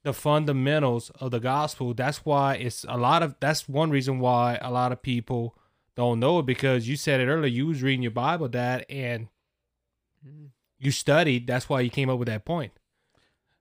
the 0.04 0.12
fundamentals 0.12 1.10
of 1.22 1.32
the 1.32 1.40
gospel. 1.40 1.94
That's 1.94 2.26
why 2.26 2.56
it's 2.56 2.86
a 2.90 2.98
lot 2.98 3.24
of 3.24 3.38
that's 3.40 3.70
one 3.70 3.92
reason 3.92 4.20
why 4.20 4.60
a 4.62 4.72
lot 4.72 4.92
of 4.92 5.02
people 5.02 5.58
don't 5.96 6.20
know 6.20 6.40
it 6.40 6.46
because 6.46 6.90
you 6.90 6.98
said 6.98 7.22
it 7.22 7.28
earlier, 7.28 7.48
you 7.48 7.68
was 7.68 7.82
reading 7.82 8.04
your 8.04 8.12
Bible, 8.12 8.50
Dad, 8.50 8.86
and 8.90 9.30
mm. 10.28 10.50
You 10.80 10.92
studied. 10.92 11.48
That's 11.48 11.68
why 11.70 11.82
you 11.82 11.90
came 11.90 12.10
up 12.10 12.20
with 12.20 12.28
that 12.28 12.46
point. 12.46 12.72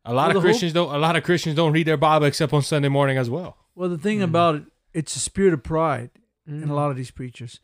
A 0.04 0.12
lot 0.14 0.16
Well, 0.16 0.26
of 0.28 0.34
the 0.34 0.40
whole- 0.40 0.42
Christians 0.48 0.72
don't 0.72 0.94
a 0.94 0.98
lot 0.98 1.16
of 1.16 1.24
Christians 1.24 1.56
don't 1.56 1.72
read 1.72 1.86
their 1.86 1.96
Bible 1.96 2.26
except 2.26 2.52
on 2.52 2.62
Sunday 2.62 2.88
morning 2.88 3.16
as 3.18 3.28
well. 3.28 3.56
Well, 3.74 3.88
the 3.88 3.98
thing 3.98 4.20
Mhm. 4.20 4.24
about 4.24 4.54
it, 4.56 4.62
it's 4.94 5.16
a 5.16 5.18
spirit 5.18 5.52
of 5.52 5.62
pride 5.62 6.10
Mm. 6.48 6.62
in 6.62 6.68
a 6.70 6.74
lot 6.74 6.90
of 6.90 6.96
these 6.96 7.10
preachers. 7.10 7.60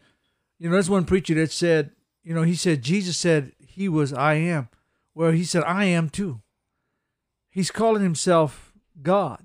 You 0.58 0.68
know, 0.68 0.74
there's 0.74 0.90
one 0.90 1.04
preacher 1.04 1.34
that 1.34 1.52
said, 1.52 1.92
you 2.24 2.34
know, 2.34 2.42
he 2.42 2.54
said 2.54 2.82
Jesus 2.82 3.16
said 3.16 3.52
he 3.58 3.88
was 3.88 4.12
I 4.12 4.34
am. 4.34 4.68
Well, 5.14 5.30
he 5.30 5.44
said 5.44 5.62
I 5.64 5.84
am 5.84 6.08
too. 6.08 6.40
He's 7.50 7.70
calling 7.70 8.02
himself 8.02 8.72
God. 9.02 9.44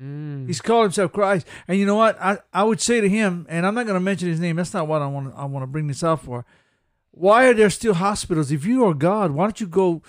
Mm. 0.00 0.46
He's 0.46 0.60
calling 0.60 0.84
himself 0.84 1.12
Christ. 1.12 1.46
And 1.66 1.78
you 1.78 1.86
know 1.86 1.94
what? 1.94 2.20
I, 2.20 2.38
I 2.52 2.64
would 2.64 2.80
say 2.82 3.00
to 3.00 3.08
him, 3.08 3.46
and 3.48 3.64
I'm 3.66 3.74
not 3.74 3.86
going 3.86 3.94
to 3.94 4.00
mention 4.00 4.28
his 4.28 4.40
name. 4.40 4.56
That's 4.56 4.74
not 4.74 4.86
what 4.86 5.00
I 5.02 5.06
want. 5.06 5.32
I 5.34 5.46
want 5.46 5.62
to 5.62 5.66
bring 5.66 5.86
this 5.86 6.04
out 6.04 6.20
for. 6.22 6.44
Why 7.18 7.46
are 7.46 7.54
there 7.54 7.70
still 7.70 7.94
hospitals? 7.94 8.52
If 8.52 8.66
you 8.66 8.84
are 8.84 8.92
God, 8.92 9.30
why 9.30 9.44
don't 9.44 9.58
you 9.58 9.66
go 9.66 10.02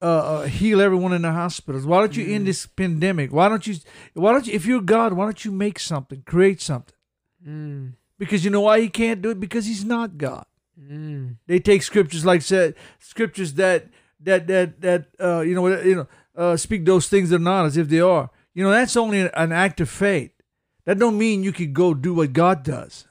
uh, 0.00 0.04
uh, 0.04 0.42
heal 0.46 0.80
everyone 0.80 1.12
in 1.12 1.22
the 1.22 1.32
hospitals? 1.32 1.84
Why 1.84 1.98
don't 1.98 2.16
you 2.16 2.32
end 2.32 2.44
Mm. 2.44 2.46
this 2.46 2.64
pandemic? 2.64 3.32
Why 3.32 3.48
don't 3.48 3.66
you? 3.66 3.74
Why 4.14 4.30
don't 4.32 4.46
you? 4.46 4.52
If 4.52 4.64
you're 4.64 4.80
God, 4.80 5.14
why 5.14 5.24
don't 5.24 5.44
you 5.44 5.50
make 5.50 5.80
something, 5.80 6.22
create 6.24 6.60
something? 6.60 6.94
Mm. 7.46 7.94
Because 8.18 8.44
you 8.44 8.52
know 8.52 8.60
why 8.60 8.80
he 8.80 8.88
can't 8.88 9.20
do 9.20 9.30
it? 9.30 9.40
Because 9.40 9.66
he's 9.66 9.84
not 9.84 10.16
God. 10.16 10.46
Mm. 10.80 11.38
They 11.48 11.58
take 11.58 11.82
scriptures 11.82 12.24
like 12.24 12.42
said 12.42 12.74
scriptures 13.00 13.54
that 13.54 13.88
that 14.20 14.46
that 14.46 14.80
that 14.80 15.02
uh, 15.18 15.40
you 15.40 15.56
know 15.56 15.66
you 15.66 15.96
know 15.96 16.06
uh, 16.36 16.56
speak 16.56 16.84
those 16.84 17.08
things 17.08 17.30
that 17.30 17.36
are 17.36 17.50
not 17.50 17.66
as 17.66 17.76
if 17.76 17.88
they 17.88 18.00
are. 18.00 18.30
You 18.54 18.62
know 18.62 18.70
that's 18.70 18.96
only 18.96 19.28
an 19.44 19.50
act 19.50 19.80
of 19.80 19.88
faith. 19.88 20.30
That 20.84 20.98
don't 21.00 21.18
mean 21.18 21.42
you 21.42 21.52
could 21.52 21.74
go 21.74 21.94
do 21.94 22.14
what 22.14 22.32
God 22.32 22.62
does. 22.62 23.06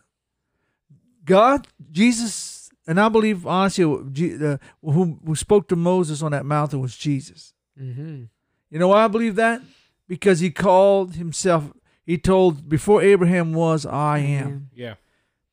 God, 1.24 1.68
Jesus, 1.91 2.50
and 2.88 3.00
I 3.00 3.09
believe 3.09 3.45
honestly, 3.45 3.83
uh, 3.83 4.57
who 4.81 5.19
who 5.25 5.35
spoke 5.35 5.67
to 5.69 5.75
Moses 5.75 6.21
on 6.21 6.31
that 6.31 6.45
mountain 6.45 6.79
was 6.79 6.97
Jesus. 6.97 7.53
Mm-hmm. 7.79 8.23
You 8.69 8.79
know 8.79 8.88
why 8.88 9.03
I 9.03 9.07
believe 9.07 9.35
that? 9.35 9.61
Because 10.07 10.39
he 10.39 10.50
called 10.50 11.15
himself. 11.15 11.71
He 12.03 12.17
told 12.17 12.67
before 12.67 13.01
Abraham 13.01 13.53
was, 13.53 13.85
I 13.85 14.19
am. 14.19 14.69
Yeah. 14.73 14.95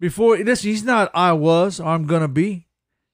Before 0.01 0.37
listen, 0.37 0.71
he's 0.71 0.85
not 0.85 1.11
I 1.15 1.33
was 1.33 1.81
or 1.81 1.89
I'm 1.89 2.07
gonna 2.07 2.29
be. 2.29 2.67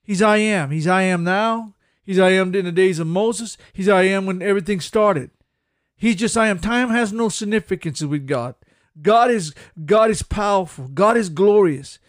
He's 0.03 0.21
I 0.21 0.37
am. 0.37 0.71
He's 0.71 0.87
I 0.87 1.01
am 1.03 1.23
now. 1.23 1.73
He's 2.03 2.19
I 2.19 2.29
am 2.31 2.53
in 2.53 2.65
the 2.65 2.71
days 2.71 2.99
of 2.99 3.07
Moses. 3.07 3.57
He's 3.73 3.89
I 3.89 4.03
am 4.03 4.25
when 4.25 4.41
everything 4.41 4.79
started. 4.79 5.31
He's 5.97 6.15
just 6.15 6.37
I 6.37 6.47
am. 6.47 6.59
Time 6.59 6.89
has 6.89 7.11
no 7.11 7.29
significance 7.29 8.01
with 8.01 8.27
God. 8.27 8.55
God 9.01 9.31
is 9.31 9.53
God 9.85 10.09
is 10.11 10.21
powerful. 10.21 10.87
God 10.87 11.17
is 11.17 11.29
glorious. 11.29 11.99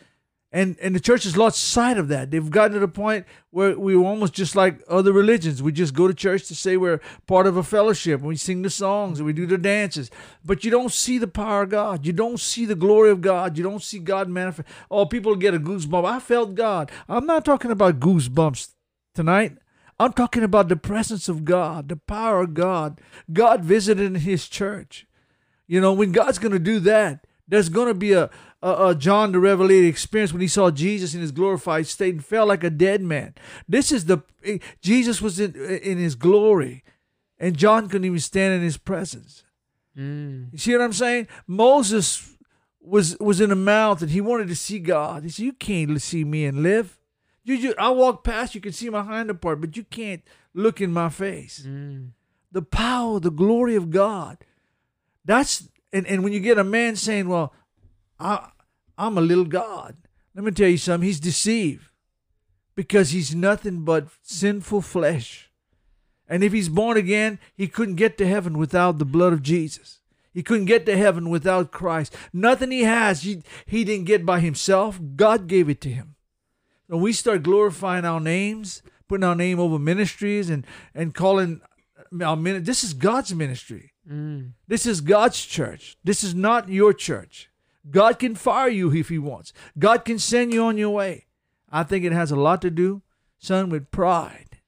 And 0.52 0.76
and 0.80 0.94
the 0.94 1.00
church 1.00 1.24
has 1.24 1.36
lost 1.36 1.60
sight 1.60 1.98
of 1.98 2.08
that. 2.08 2.30
They've 2.30 2.50
gotten 2.50 2.74
to 2.74 2.78
the 2.78 2.88
point 2.88 3.26
where 3.50 3.78
we're 3.78 3.98
almost 3.98 4.32
just 4.32 4.54
like 4.54 4.80
other 4.88 5.12
religions. 5.12 5.62
We 5.62 5.72
just 5.72 5.92
go 5.92 6.06
to 6.06 6.14
church 6.14 6.46
to 6.48 6.54
say 6.54 6.76
we're 6.76 7.00
part 7.26 7.46
of 7.46 7.56
a 7.56 7.62
fellowship. 7.62 8.20
And 8.20 8.28
we 8.28 8.36
sing 8.36 8.62
the 8.62 8.70
songs 8.70 9.18
and 9.18 9.26
we 9.26 9.32
do 9.32 9.46
the 9.46 9.58
dances. 9.58 10.10
But 10.44 10.64
you 10.64 10.70
don't 10.70 10.92
see 10.92 11.18
the 11.18 11.26
power 11.26 11.62
of 11.62 11.70
God. 11.70 12.06
You 12.06 12.12
don't 12.12 12.38
see 12.38 12.64
the 12.64 12.76
glory 12.76 13.10
of 13.10 13.20
God. 13.20 13.58
You 13.58 13.64
don't 13.64 13.82
see 13.82 13.98
God 13.98 14.28
manifest. 14.28 14.68
Oh, 14.90 15.04
people 15.04 15.34
get 15.34 15.54
a 15.54 15.58
goosebump. 15.58 16.04
I 16.04 16.20
felt 16.20 16.54
God. 16.54 16.90
I'm 17.08 17.26
not 17.26 17.44
talking 17.44 17.72
about 17.72 17.98
goosebumps 18.00 18.70
tonight. 19.14 19.58
I'm 19.98 20.12
talking 20.12 20.42
about 20.42 20.68
the 20.68 20.76
presence 20.76 21.28
of 21.28 21.44
God, 21.44 21.88
the 21.88 21.96
power 21.96 22.42
of 22.42 22.54
God. 22.54 23.00
God 23.32 23.64
visited 23.64 24.18
his 24.18 24.48
church. 24.48 25.06
You 25.66 25.80
know, 25.80 25.92
when 25.92 26.12
God's 26.12 26.38
going 26.38 26.52
to 26.52 26.58
do 26.58 26.78
that, 26.80 27.26
there's 27.48 27.68
going 27.68 27.88
to 27.88 27.94
be 27.94 28.12
a, 28.12 28.28
a, 28.62 28.88
a 28.88 28.94
John 28.94 29.32
the 29.32 29.40
Revelator 29.40 29.86
experience 29.86 30.32
when 30.32 30.42
he 30.42 30.48
saw 30.48 30.70
Jesus 30.70 31.14
in 31.14 31.20
his 31.20 31.32
glorified 31.32 31.86
state 31.86 32.14
and 32.14 32.24
felt 32.24 32.48
like 32.48 32.64
a 32.64 32.70
dead 32.70 33.02
man. 33.02 33.34
This 33.68 33.92
is 33.92 34.06
the 34.06 34.22
Jesus 34.80 35.20
was 35.20 35.38
in 35.38 35.54
in 35.54 35.98
his 35.98 36.14
glory, 36.14 36.84
and 37.38 37.56
John 37.56 37.88
couldn't 37.88 38.04
even 38.04 38.18
stand 38.18 38.54
in 38.54 38.62
his 38.62 38.76
presence. 38.76 39.44
Mm. 39.96 40.52
You 40.52 40.58
see 40.58 40.72
what 40.72 40.82
I'm 40.82 40.92
saying? 40.92 41.28
Moses 41.46 42.36
was 42.80 43.16
was 43.18 43.40
in 43.40 43.50
the 43.50 43.56
mountain. 43.56 44.08
He 44.08 44.20
wanted 44.20 44.48
to 44.48 44.56
see 44.56 44.78
God. 44.78 45.22
He 45.22 45.28
said, 45.28 45.44
"You 45.44 45.52
can't 45.52 46.00
see 46.00 46.24
me 46.24 46.44
and 46.44 46.62
live. 46.62 46.98
You, 47.44 47.54
you 47.54 47.74
I 47.78 47.90
walk 47.90 48.24
past. 48.24 48.54
You 48.54 48.60
can 48.60 48.72
see 48.72 48.90
my 48.90 49.02
hind 49.02 49.40
part, 49.40 49.60
but 49.60 49.76
you 49.76 49.84
can't 49.84 50.22
look 50.54 50.80
in 50.80 50.92
my 50.92 51.08
face." 51.08 51.64
Mm. 51.66 52.10
the 52.52 52.62
power, 52.62 53.20
the 53.20 53.30
glory 53.30 53.74
of 53.74 53.90
God. 53.90 54.38
That's 55.24 55.68
and, 55.92 56.06
and 56.06 56.22
when 56.22 56.32
you 56.32 56.40
get 56.40 56.58
a 56.58 56.64
man 56.64 56.96
saying, 56.96 57.28
Well, 57.28 57.52
I 58.18 58.50
I'm 58.98 59.18
a 59.18 59.22
little 59.22 59.44
God, 59.44 59.96
let 60.34 60.44
me 60.44 60.50
tell 60.50 60.68
you 60.68 60.78
something, 60.78 61.06
he's 61.06 61.20
deceived. 61.20 61.88
Because 62.74 63.10
he's 63.10 63.34
nothing 63.34 63.84
but 63.84 64.08
sinful 64.22 64.82
flesh. 64.82 65.50
And 66.28 66.44
if 66.44 66.52
he's 66.52 66.68
born 66.68 66.96
again, 66.96 67.38
he 67.54 67.68
couldn't 67.68 67.94
get 67.94 68.18
to 68.18 68.26
heaven 68.26 68.58
without 68.58 68.98
the 68.98 69.04
blood 69.04 69.32
of 69.32 69.42
Jesus. 69.42 70.00
He 70.34 70.42
couldn't 70.42 70.66
get 70.66 70.84
to 70.84 70.96
heaven 70.96 71.30
without 71.30 71.70
Christ. 71.70 72.14
Nothing 72.32 72.70
he 72.70 72.82
has, 72.82 73.22
he, 73.22 73.42
he 73.64 73.84
didn't 73.84 74.04
get 74.04 74.26
by 74.26 74.40
himself. 74.40 75.00
God 75.16 75.46
gave 75.46 75.70
it 75.70 75.80
to 75.82 75.88
him. 75.88 76.16
When 76.88 77.00
we 77.00 77.14
start 77.14 77.42
glorifying 77.42 78.04
our 78.04 78.20
names, 78.20 78.82
putting 79.08 79.24
our 79.24 79.34
name 79.34 79.58
over 79.58 79.78
ministries 79.78 80.50
and, 80.50 80.66
and 80.94 81.14
calling 81.14 81.62
our 82.22 82.36
min- 82.36 82.64
this 82.64 82.84
is 82.84 82.92
God's 82.92 83.34
ministry. 83.34 83.92
Mm. 84.10 84.52
This 84.68 84.84
is 84.84 85.00
God's 85.00 85.44
church. 85.44 85.96
This 86.04 86.22
is 86.22 86.34
not 86.34 86.68
your 86.68 86.92
church. 86.92 87.50
God 87.90 88.18
can 88.18 88.34
fire 88.34 88.68
you 88.68 88.92
if 88.92 89.08
he 89.08 89.18
wants. 89.18 89.52
God 89.78 90.04
can 90.04 90.18
send 90.18 90.52
you 90.52 90.64
on 90.64 90.78
your 90.78 90.90
way. 90.90 91.26
I 91.70 91.82
think 91.82 92.04
it 92.04 92.12
has 92.12 92.30
a 92.30 92.36
lot 92.36 92.62
to 92.62 92.70
do, 92.70 93.02
son, 93.38 93.68
with 93.68 93.90
pride. 93.90 94.60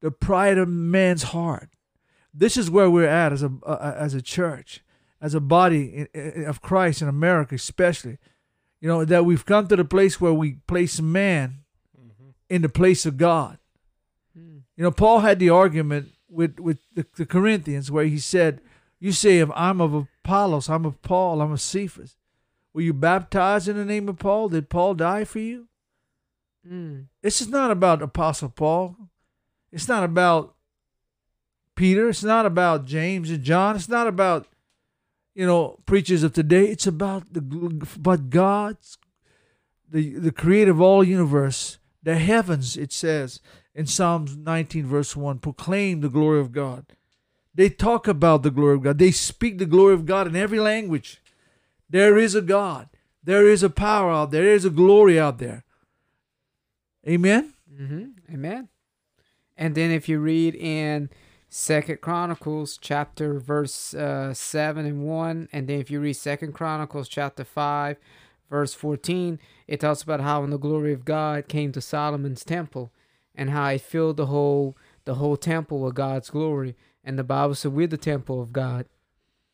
The 0.00 0.10
pride 0.10 0.58
of 0.58 0.68
man's 0.68 1.24
heart. 1.24 1.70
This 2.32 2.56
is 2.56 2.70
where 2.70 2.90
we're 2.90 3.08
at 3.08 3.32
as 3.32 3.42
a 3.42 3.52
uh, 3.66 3.94
as 3.96 4.14
a 4.14 4.22
church, 4.22 4.82
as 5.20 5.34
a 5.34 5.40
body 5.40 6.06
of 6.14 6.62
Christ 6.62 7.02
in 7.02 7.08
America, 7.08 7.54
especially. 7.56 8.18
You 8.80 8.88
know 8.88 9.04
that 9.04 9.24
we've 9.24 9.44
come 9.44 9.66
to 9.68 9.76
the 9.76 9.84
place 9.84 10.20
where 10.20 10.32
we 10.32 10.52
place 10.66 11.00
man 11.00 11.64
in 12.48 12.62
the 12.62 12.68
place 12.68 13.04
of 13.04 13.16
God. 13.16 13.58
Mm. 14.36 14.62
You 14.76 14.84
know, 14.84 14.90
Paul 14.90 15.20
had 15.20 15.38
the 15.38 15.50
argument 15.50 16.10
with 16.28 16.58
with 16.58 16.78
the, 16.94 17.04
the 17.16 17.26
Corinthians 17.26 17.90
where 17.90 18.04
he 18.04 18.18
said, 18.18 18.60
"You 18.98 19.12
say 19.12 19.40
if 19.40 19.50
I'm 19.54 19.80
of 19.80 19.94
Apollos, 20.24 20.68
I'm 20.70 20.86
of 20.86 21.02
Paul, 21.02 21.42
I'm 21.42 21.52
of 21.52 21.60
Cephas. 21.60 22.16
Were 22.72 22.82
you 22.82 22.92
baptized 22.92 23.68
in 23.68 23.76
the 23.76 23.84
name 23.84 24.08
of 24.08 24.18
Paul? 24.18 24.48
Did 24.48 24.68
Paul 24.68 24.94
die 24.94 25.24
for 25.24 25.40
you? 25.40 25.66
Mm. 26.68 27.06
This 27.22 27.40
is 27.40 27.48
not 27.48 27.70
about 27.70 28.02
Apostle 28.02 28.50
Paul. 28.50 28.96
It's 29.72 29.88
not 29.88 30.04
about 30.04 30.54
Peter. 31.74 32.08
It's 32.08 32.22
not 32.22 32.46
about 32.46 32.84
James 32.84 33.30
and 33.30 33.42
John. 33.42 33.76
It's 33.76 33.88
not 33.88 34.06
about 34.06 34.46
you 35.34 35.46
know 35.46 35.78
preachers 35.86 36.22
of 36.22 36.32
today. 36.32 36.66
It's 36.66 36.86
about 36.86 37.32
the 37.32 37.40
but 37.40 38.30
God's 38.30 38.98
the 39.88 40.14
the 40.14 40.32
creator 40.32 40.70
of 40.70 40.80
all 40.80 41.02
universe, 41.02 41.78
the 42.02 42.16
heavens. 42.16 42.76
It 42.76 42.92
says 42.92 43.40
in 43.74 43.86
Psalms 43.86 44.36
19 44.36 44.86
verse 44.86 45.16
1, 45.16 45.38
proclaim 45.38 46.00
the 46.00 46.08
glory 46.08 46.40
of 46.40 46.52
God. 46.52 46.86
They 47.54 47.68
talk 47.68 48.06
about 48.06 48.42
the 48.42 48.50
glory 48.50 48.76
of 48.76 48.82
God. 48.82 48.98
They 48.98 49.10
speak 49.10 49.58
the 49.58 49.66
glory 49.66 49.94
of 49.94 50.06
God 50.06 50.26
in 50.26 50.36
every 50.36 50.60
language. 50.60 51.20
There 51.90 52.16
is 52.16 52.34
a 52.34 52.40
God. 52.40 52.88
There 53.22 53.46
is 53.46 53.62
a 53.62 53.70
power 53.70 54.10
out 54.10 54.30
there. 54.30 54.44
There 54.44 54.54
is 54.54 54.64
a 54.64 54.70
glory 54.70 55.18
out 55.20 55.38
there. 55.38 55.64
Amen. 57.06 57.52
Mm-hmm. 57.70 58.34
Amen. 58.34 58.68
And 59.56 59.74
then 59.74 59.90
if 59.90 60.08
you 60.08 60.20
read 60.20 60.54
in 60.54 61.10
Second 61.48 62.00
Chronicles 62.00 62.78
chapter 62.80 63.40
verse 63.40 63.92
uh, 63.92 64.32
seven 64.32 64.86
and 64.86 65.02
one, 65.02 65.48
and 65.52 65.66
then 65.66 65.80
if 65.80 65.90
you 65.90 66.00
read 66.00 66.14
Second 66.14 66.52
Chronicles 66.54 67.08
chapter 67.08 67.44
five, 67.44 67.96
verse 68.48 68.72
fourteen, 68.72 69.40
it 69.66 69.80
talks 69.80 70.02
about 70.02 70.20
how 70.20 70.42
when 70.42 70.50
the 70.50 70.58
glory 70.58 70.92
of 70.92 71.04
God 71.04 71.48
came 71.48 71.72
to 71.72 71.80
Solomon's 71.80 72.44
temple, 72.44 72.92
and 73.34 73.50
how 73.50 73.66
it 73.68 73.80
filled 73.80 74.16
the 74.16 74.26
whole 74.26 74.76
the 75.04 75.16
whole 75.16 75.36
temple 75.36 75.80
with 75.80 75.94
God's 75.94 76.30
glory. 76.30 76.76
And 77.02 77.18
the 77.18 77.24
Bible 77.24 77.54
said 77.54 77.72
we're 77.72 77.86
the 77.86 77.96
temple 77.96 78.40
of 78.40 78.52
God. 78.52 78.86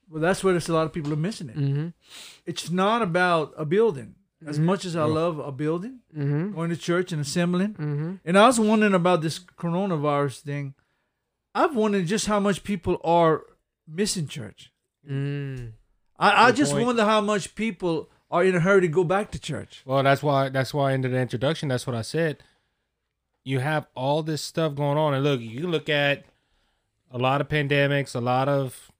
Well, 0.09 0.23
that's 0.23 0.43
where 0.45 0.53
there's 0.53 0.69
a 0.69 0.73
lot 0.75 0.87
of 0.87 0.93
people 0.93 1.13
are 1.13 1.17
missing 1.17 1.49
it. 1.49 1.57
Mm-hmm. 1.57 1.89
It's 2.45 2.71
not 2.71 3.03
about 3.03 3.53
a 3.57 3.65
building. 3.65 4.15
As 4.47 4.59
Mhm. 4.59 4.65
much 4.65 4.85
as 4.85 4.95
I 4.95 5.05
love 5.05 5.39
a 5.39 5.51
building, 5.51 6.01
Mm-hmm. 6.17 6.53
going 6.55 6.71
to 6.71 6.77
church 6.77 7.11
and 7.11 7.21
assembling, 7.23 7.73
Mm-hmm. 7.75 8.15
and 8.25 8.39
I 8.39 8.47
was 8.47 8.61
wondering 8.61 8.95
about 8.95 9.23
this 9.23 9.39
coronavirus 9.39 10.41
thing. 10.41 10.75
I've 11.55 11.75
wondered 11.75 12.07
just 12.07 12.27
how 12.27 12.39
much 12.39 12.63
people 12.63 13.01
are 13.03 13.43
missing 13.89 14.29
church. 14.29 14.71
Mm. 15.11 15.73
I, 16.19 16.49
I 16.49 16.53
just 16.53 16.73
point. 16.73 16.87
wonder 16.87 17.05
how 17.05 17.21
much 17.23 17.55
people 17.55 18.11
are 18.31 18.45
in 18.45 18.55
a 18.55 18.61
hurry 18.61 18.83
to 18.83 18.89
go 18.89 19.05
back 19.05 19.31
to 19.31 19.39
church. 19.39 19.83
Well, 19.87 20.03
that's 20.03 20.23
why 20.23 20.51
that's 20.51 20.75
why 20.75 20.93
in 20.93 21.01
the 21.01 21.17
introduction, 21.17 21.69
that's 21.71 21.87
what 21.87 21.97
I 21.97 22.03
said. 22.03 22.43
You 23.45 23.61
have 23.61 23.87
all 23.95 24.23
this 24.23 24.43
stuff 24.43 24.75
going 24.75 24.99
on, 24.99 25.15
and 25.15 25.25
look, 25.25 25.41
you 25.41 25.67
look 25.69 25.89
at 25.89 26.25
a 27.11 27.19
lot 27.19 27.41
of 27.41 27.49
pandemics, 27.49 28.15
a 28.15 28.21
lot 28.21 28.49
of 28.49 28.91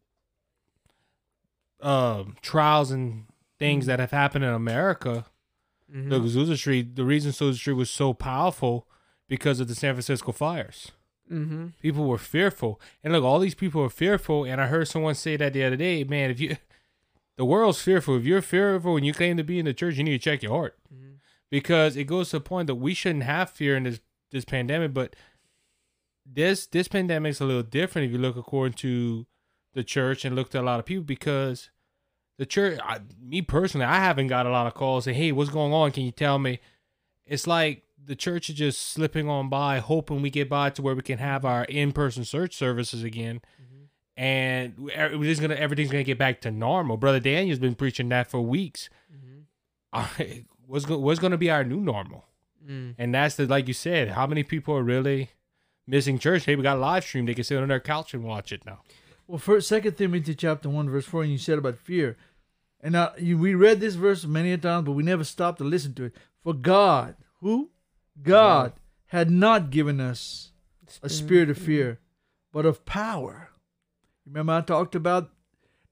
um, 1.81 2.37
trials 2.43 2.91
and 2.91 3.25
things 3.59 3.87
that 3.87 3.99
have 4.01 4.11
happened 4.11 4.45
in 4.45 4.51
America. 4.53 5.27
Mhm. 5.93 6.11
Look, 6.11 6.23
Azusa 6.25 6.57
Street. 6.57 6.97
The 6.97 7.05
reason 7.05 7.33
Azusa 7.33 7.55
Street 7.55 7.75
was 7.75 7.91
so 7.91 8.13
powerful 8.15 8.89
because 9.29 9.61
of 9.61 9.69
the 9.69 9.75
San 9.75 9.95
Francisco 9.95 10.33
fires. 10.33 10.93
Mm-hmm. 11.31 11.69
People 11.83 12.05
were 12.07 12.19
fearful, 12.19 12.81
and 13.03 13.13
look, 13.13 13.25
all 13.25 13.39
these 13.41 13.55
people 13.55 13.83
are 13.83 13.89
fearful. 13.91 14.45
And 14.45 14.61
I 14.61 14.67
heard 14.69 14.87
someone 14.89 15.15
say 15.17 15.37
that 15.37 15.53
the 15.53 15.65
other 15.65 15.77
day, 15.77 16.05
man. 16.05 16.31
If 16.31 16.39
you, 16.41 16.57
the 17.37 17.45
world's 17.45 17.83
fearful. 17.83 18.17
If 18.17 18.25
you're 18.25 18.43
fearful 18.43 18.97
and 18.97 19.05
you 19.05 19.13
claim 19.13 19.37
to 19.37 19.45
be 19.45 19.59
in 19.59 19.65
the 19.65 19.75
church, 19.75 19.97
you 19.97 20.05
need 20.05 20.13
to 20.21 20.31
check 20.31 20.43
your 20.43 20.53
heart 20.53 20.77
Mhm. 20.93 21.17
because 21.51 21.97
it 21.97 22.05
goes 22.05 22.31
to 22.31 22.37
the 22.37 22.41
point 22.41 22.67
that 22.69 22.77
we 22.77 22.95
shouldn't 22.95 23.25
have 23.25 23.51
fear 23.51 23.77
in 23.77 23.83
this 23.85 24.01
this 24.31 24.45
pandemic. 24.45 24.93
But 24.95 25.15
this 26.25 26.67
this 26.67 26.89
pandemic's 26.89 27.41
a 27.41 27.45
little 27.45 27.63
different 27.63 28.07
if 28.07 28.13
you 28.13 28.19
look 28.19 28.37
according 28.37 28.75
to 28.79 29.27
the 29.77 29.85
church 29.85 30.25
and 30.25 30.35
looked 30.35 30.55
at 30.57 30.63
a 30.63 30.65
lot 30.67 30.81
of 30.81 30.87
people 30.87 31.05
because 31.05 31.71
the 32.39 32.47
church, 32.47 32.79
I, 32.83 32.99
me 33.23 33.43
personally, 33.43 33.87
I 33.87 33.97
haven't 34.01 34.27
got 34.27 34.47
a 34.47 34.51
lot 34.51 34.67
of 34.67 34.75
calls 34.75 35.05
saying, 35.05 35.17
"Hey, 35.17 35.31
what's 35.33 35.51
going 35.51 35.73
on? 35.73 35.93
Can 35.93 36.03
you 36.05 36.11
tell 36.11 36.39
me?" 36.39 36.59
It's 37.27 37.47
like 37.47 37.85
the 38.05 38.17
church 38.17 38.49
is 38.51 38.57
just 38.57 38.81
slipping 38.81 39.29
on 39.29 39.49
by, 39.49 39.79
hoping 39.81 40.23
we 40.23 40.31
get 40.31 40.49
by 40.49 40.71
to 40.71 40.83
where 40.83 40.95
we 40.95 41.03
can 41.03 41.19
have 41.19 41.45
our 41.45 41.65
in-person 41.65 42.25
church 42.25 42.55
services 42.57 43.03
again, 43.03 43.41
and 44.17 44.79
we- 44.79 44.93
we're 45.17 45.25
just 45.25 45.41
gonna 45.41 45.55
everything's 45.55 45.91
gonna 45.91 46.05
get 46.05 46.19
back 46.19 46.41
to 46.43 46.51
normal. 46.51 46.97
Brother 46.97 47.21
Daniel's 47.21 47.59
been 47.59 47.75
preaching 47.75 48.09
that 48.11 48.31
for 48.31 48.41
weeks. 48.41 48.89
Mhm. 49.13 49.45
what's 50.67 50.85
go- 50.85 50.99
what's 50.99 51.21
gonna 51.21 51.37
be 51.39 51.51
our 51.51 51.65
new 51.65 51.81
normal? 51.81 52.25
Mm. 52.67 52.95
And 52.99 53.15
that's 53.15 53.37
the 53.37 53.47
like 53.47 53.69
you 53.69 53.75
said, 53.75 54.09
how 54.11 54.27
many 54.27 54.43
people 54.43 54.75
are 54.75 54.83
really 54.83 55.31
missing 55.87 56.19
church? 56.19 56.45
Hey, 56.45 56.57
we 56.57 56.63
got 56.63 56.77
a 56.79 56.81
live 56.81 57.05
stream; 57.05 57.27
they 57.27 57.35
can 57.35 57.45
sit 57.45 57.61
on 57.63 57.69
their 57.69 57.81
couch 57.81 58.15
and 58.15 58.25
watch 58.25 58.53
it 58.53 58.65
now. 58.67 58.81
Well, 59.27 59.39
first, 59.39 59.69
Second 59.69 59.97
Timothy 59.97 60.35
chapter 60.35 60.69
one 60.69 60.89
verse 60.89 61.05
four, 61.05 61.23
and 61.23 61.33
you 61.33 61.39
said 61.39 61.59
about 61.59 61.79
fear, 61.79 62.17
and 62.81 62.93
now 62.93 63.13
you, 63.19 63.37
we 63.37 63.55
read 63.55 63.81
this 63.81 63.95
verse 63.95 64.25
many 64.25 64.53
a 64.53 64.59
times, 64.59 64.87
but 64.87 64.93
we 64.93 65.03
never 65.03 65.25
stopped 65.25 65.59
to 65.59 65.65
listen 65.65 65.95
to 65.95 66.05
it. 66.05 66.15
For 66.43 66.55
God, 66.55 67.17
who, 67.41 67.71
God, 68.23 68.75
had 69.07 69.31
not 69.31 69.71
given 69.71 70.01
us 70.01 70.53
a 71.03 71.09
spirit 71.09 71.51
of 71.51 71.59
fear, 71.59 71.99
but 72.53 72.65
of 72.65 72.85
power. 72.85 73.51
Remember, 74.25 74.53
I 74.53 74.61
talked 74.61 74.95
about 74.95 75.31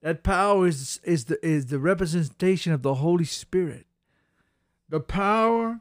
that 0.00 0.22
power 0.22 0.68
is 0.68 1.00
is 1.02 1.24
the 1.24 1.44
is 1.44 1.66
the 1.66 1.80
representation 1.80 2.72
of 2.72 2.82
the 2.82 2.94
Holy 2.94 3.24
Spirit, 3.24 3.86
the 4.88 5.00
power 5.00 5.80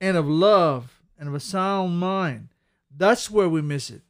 and 0.00 0.16
of 0.18 0.28
love 0.28 1.00
and 1.18 1.28
of 1.28 1.34
a 1.34 1.40
sound 1.40 1.98
mind. 1.98 2.48
That's 2.94 3.30
where 3.30 3.48
we 3.48 3.62
miss 3.62 3.88
it, 3.88 4.02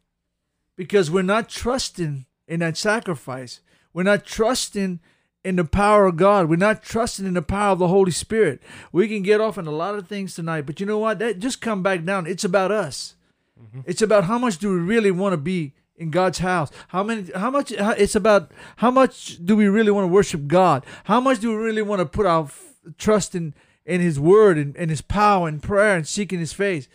because 0.75 1.09
we're 1.09 1.23
not 1.23 1.49
trusting 1.49 2.27
in 2.51 2.61
that 2.61 2.77
sacrifice. 2.77 3.61
We're 3.95 4.03
not 4.03 4.27
trusting 4.27 5.01
in 5.43 5.57
the 5.57 5.65
power 5.65 6.05
of 6.07 6.17
God. 6.17 6.51
We're 6.51 6.57
not 6.57 6.83
trusting 6.83 7.25
in 7.25 7.35
the 7.35 7.43
power 7.43 7.73
of 7.73 7.79
the 7.79 7.89
Holy 7.89 8.11
Spirit. 8.11 8.61
We 8.93 9.09
can 9.09 9.23
get 9.23 9.41
off 9.41 9.57
on 9.57 9.67
a 9.67 9.71
lot 9.71 9.95
of 9.95 10.07
things 10.07 10.35
tonight, 10.35 10.67
but 10.67 10.81
you 10.81 10.85
know 10.87 10.99
what? 10.99 11.19
That 11.21 11.39
just 11.39 11.63
come 11.63 11.83
back 11.83 12.05
down. 12.05 12.27
It's 12.27 12.45
about 12.45 12.71
us. 12.71 13.15
Mm-hmm. 13.59 13.81
It's 13.87 14.03
about 14.03 14.25
how 14.25 14.39
much 14.39 14.59
do 14.59 14.69
we 14.71 14.81
really 14.81 15.11
want 15.11 15.33
to 15.33 15.37
be 15.39 15.73
in 15.97 16.11
God's 16.11 16.39
house? 16.39 16.71
How 16.89 17.03
many? 17.03 17.31
How 17.35 17.51
much? 17.51 17.75
how- 17.77 17.93
It's 17.93 18.15
about 18.15 18.51
how 18.77 18.91
much 18.91 19.39
do 19.45 19.55
we 19.57 19.69
really 19.69 19.91
want 19.91 20.05
to 20.05 20.09
worship 20.13 20.47
God? 20.47 20.85
How 21.05 21.21
much 21.21 21.41
do 21.41 21.51
we 21.51 21.57
really 21.57 21.83
want 21.83 22.01
to 22.01 22.07
put 22.07 22.27
our 22.27 22.45
f- 22.45 22.75
trust 22.99 23.35
in 23.35 23.55
in 23.87 24.01
His 24.01 24.19
Word 24.21 24.59
and, 24.59 24.77
and 24.77 24.91
His 24.91 25.01
power 25.03 25.47
and 25.49 25.63
prayer 25.63 25.97
and 25.97 26.07
seeking 26.07 26.39
His 26.41 26.53
face? 26.53 26.89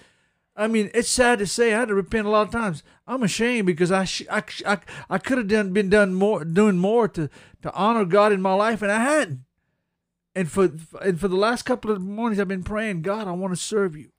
I 0.55 0.67
mean, 0.67 0.89
it's 0.93 1.09
sad 1.09 1.39
to 1.39 1.47
say 1.47 1.73
I 1.73 1.79
had 1.79 1.89
to 1.89 1.95
repent 1.95 2.27
a 2.27 2.29
lot 2.29 2.47
of 2.47 2.51
times. 2.51 2.81
I'm 3.05 3.23
ashamed 3.23 3.65
because 3.65 3.91
I 3.91 4.05
sh- 4.05 4.27
I, 4.31 4.43
sh- 4.47 4.63
I, 4.65 4.79
I 5.09 5.17
could 5.17 5.37
have 5.37 5.47
done 5.47 5.73
been 5.73 5.89
done 5.89 6.13
more 6.13 6.45
doing 6.45 6.77
more 6.77 7.07
to 7.09 7.29
to 7.61 7.73
honor 7.73 8.05
God 8.05 8.31
in 8.31 8.41
my 8.41 8.53
life, 8.53 8.81
and 8.81 8.91
I 8.91 8.99
hadn't. 8.99 9.41
And 10.33 10.49
for 10.49 10.71
and 11.01 11.19
for 11.19 11.27
the 11.27 11.35
last 11.35 11.63
couple 11.63 11.91
of 11.91 12.01
mornings, 12.01 12.39
I've 12.39 12.47
been 12.47 12.63
praying, 12.63 13.01
God, 13.01 13.27
I 13.27 13.31
want 13.31 13.53
to 13.53 13.61
serve 13.61 13.97
you. 13.97 14.11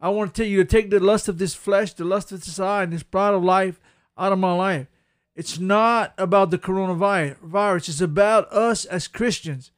I 0.00 0.10
want 0.10 0.34
to 0.34 0.42
tell 0.42 0.48
you 0.48 0.58
to 0.58 0.64
take 0.64 0.90
the 0.90 1.00
lust 1.00 1.28
of 1.28 1.38
this 1.38 1.54
flesh, 1.54 1.94
the 1.94 2.04
lust 2.04 2.32
of 2.32 2.44
this 2.44 2.60
eye, 2.60 2.84
and 2.84 2.92
this 2.92 3.02
pride 3.02 3.34
of 3.34 3.42
life 3.42 3.80
out 4.16 4.32
of 4.32 4.38
my 4.38 4.52
life. 4.52 4.86
It's 5.34 5.58
not 5.58 6.14
about 6.18 6.50
the 6.50 6.58
coronavirus. 6.58 7.88
It's 7.88 8.00
about 8.00 8.52
us 8.52 8.84
as 8.84 9.08
Christians. 9.08 9.70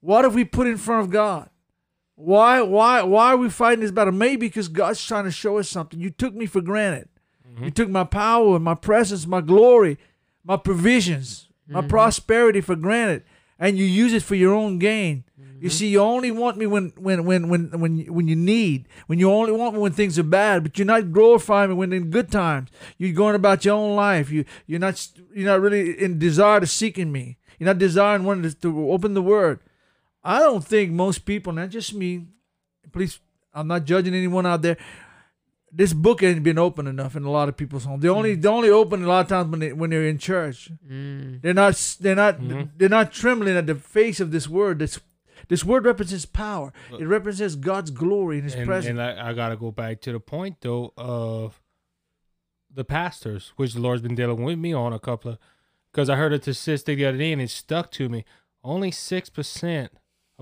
What 0.00 0.24
have 0.24 0.34
we 0.34 0.44
put 0.44 0.66
in 0.66 0.78
front 0.78 1.04
of 1.04 1.10
God? 1.10 1.50
Why, 2.14 2.60
why, 2.60 3.02
why 3.02 3.32
are 3.32 3.36
we 3.36 3.48
fighting 3.48 3.80
this 3.80 3.90
battle? 3.90 4.12
Maybe 4.12 4.46
because 4.46 4.68
God's 4.68 5.04
trying 5.04 5.24
to 5.24 5.30
show 5.30 5.58
us 5.58 5.68
something. 5.68 5.98
You 6.00 6.10
took 6.10 6.34
me 6.34 6.46
for 6.46 6.60
granted. 6.60 7.08
You 7.48 7.56
mm-hmm. 7.56 7.68
took 7.70 7.88
my 7.90 8.04
power, 8.04 8.58
my 8.58 8.74
presence, 8.74 9.26
my 9.26 9.40
glory, 9.40 9.98
my 10.44 10.56
provisions, 10.56 11.48
my 11.68 11.80
mm-hmm. 11.80 11.88
prosperity 11.88 12.60
for 12.60 12.76
granted, 12.76 13.24
and 13.58 13.76
you 13.76 13.84
use 13.84 14.14
it 14.14 14.22
for 14.22 14.34
your 14.34 14.54
own 14.54 14.78
gain. 14.78 15.24
You 15.36 15.68
mm-hmm. 15.68 15.68
see, 15.68 15.88
you 15.88 16.00
only 16.00 16.30
want 16.30 16.56
me 16.56 16.66
when 16.66 16.92
when 16.96 17.24
when 17.24 17.48
when 17.48 17.70
when 17.78 17.96
you- 17.98 18.12
when 18.12 18.26
you 18.26 18.34
need. 18.34 18.88
When 19.06 19.18
you 19.18 19.30
only 19.30 19.52
want 19.52 19.74
me 19.74 19.80
when 19.80 19.92
things 19.92 20.18
are 20.18 20.24
bad, 20.24 20.62
but 20.62 20.78
you're 20.78 20.86
not 20.86 21.12
glorifying 21.12 21.70
me 21.70 21.76
when 21.76 21.92
in 21.92 22.10
good 22.10 22.32
times. 22.32 22.70
You're 22.98 23.12
going 23.12 23.34
about 23.34 23.64
your 23.64 23.74
own 23.74 23.94
life. 23.94 24.30
You 24.30 24.44
you're 24.66 24.80
not 24.80 25.06
you're 25.34 25.46
not 25.46 25.60
really 25.60 26.02
in 26.02 26.18
desire 26.18 26.58
to 26.58 26.66
seeking 26.66 27.12
me. 27.12 27.36
You're 27.58 27.66
not 27.66 27.78
desiring 27.78 28.24
wanting 28.24 28.50
to, 28.50 28.56
to 28.56 28.90
open 28.90 29.14
the 29.14 29.22
Word. 29.22 29.60
I 30.24 30.38
don't 30.40 30.64
think 30.64 30.92
most 30.92 31.24
people, 31.24 31.52
not 31.52 31.70
just 31.70 31.94
me. 31.94 32.26
Please, 32.92 33.18
I'm 33.54 33.66
not 33.68 33.84
judging 33.84 34.14
anyone 34.14 34.46
out 34.46 34.62
there. 34.62 34.76
This 35.74 35.92
book 35.94 36.22
ain't 36.22 36.42
been 36.42 36.58
open 36.58 36.86
enough 36.86 37.16
in 37.16 37.24
a 37.24 37.30
lot 37.30 37.48
of 37.48 37.56
people's 37.56 37.84
homes. 37.84 38.02
They 38.02 38.08
only 38.08 38.34
they 38.34 38.48
only 38.48 38.68
open 38.68 39.04
a 39.04 39.06
lot 39.08 39.20
of 39.22 39.28
times 39.28 39.50
when 39.50 39.60
they 39.60 39.72
when 39.72 39.88
they're 39.90 40.06
in 40.06 40.18
church. 40.18 40.70
Mm. 40.86 41.40
They're 41.40 41.54
not 41.54 41.96
they're 42.00 42.14
not 42.14 42.40
Mhm. 42.40 42.70
they're 42.76 42.88
not 42.90 43.10
trembling 43.10 43.56
at 43.56 43.66
the 43.66 43.74
face 43.74 44.20
of 44.20 44.32
this 44.32 44.46
word. 44.48 44.80
This 44.80 45.00
this 45.48 45.64
word 45.64 45.86
represents 45.86 46.26
power. 46.26 46.72
It 46.98 47.04
represents 47.06 47.54
God's 47.54 47.90
glory 47.90 48.36
and 48.36 48.44
His 48.44 48.54
and, 48.54 48.66
presence. 48.66 48.90
and 48.90 49.00
I, 49.02 49.30
I 49.30 49.32
gotta 49.32 49.56
go 49.56 49.70
back 49.70 50.02
to 50.02 50.12
the 50.12 50.20
point 50.20 50.58
though 50.60 50.92
of 50.98 51.58
the 52.70 52.84
pastors, 52.84 53.52
which 53.56 53.72
the 53.72 53.80
Lord's 53.80 54.02
been 54.02 54.14
dealing 54.14 54.42
with 54.42 54.58
me 54.58 54.72
on 54.74 54.92
a 54.92 54.98
couple 54.98 55.32
of, 55.32 55.38
because 55.90 56.08
I 56.10 56.16
heard 56.16 56.32
a 56.34 56.40
statistic 56.40 56.98
the 56.98 57.06
other 57.06 57.18
day 57.18 57.32
and 57.32 57.40
it 57.40 57.50
stuck 57.50 57.90
to 57.92 58.08
me. 58.10 58.24
Only 58.62 58.90
six 58.90 59.30
percent 59.30 59.90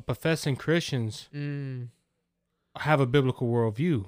professing 0.01 0.57
Christians 0.57 1.29
Mm. 1.35 1.89
have 2.79 3.01
a 3.01 3.07
biblical 3.07 3.49
worldview. 3.49 4.07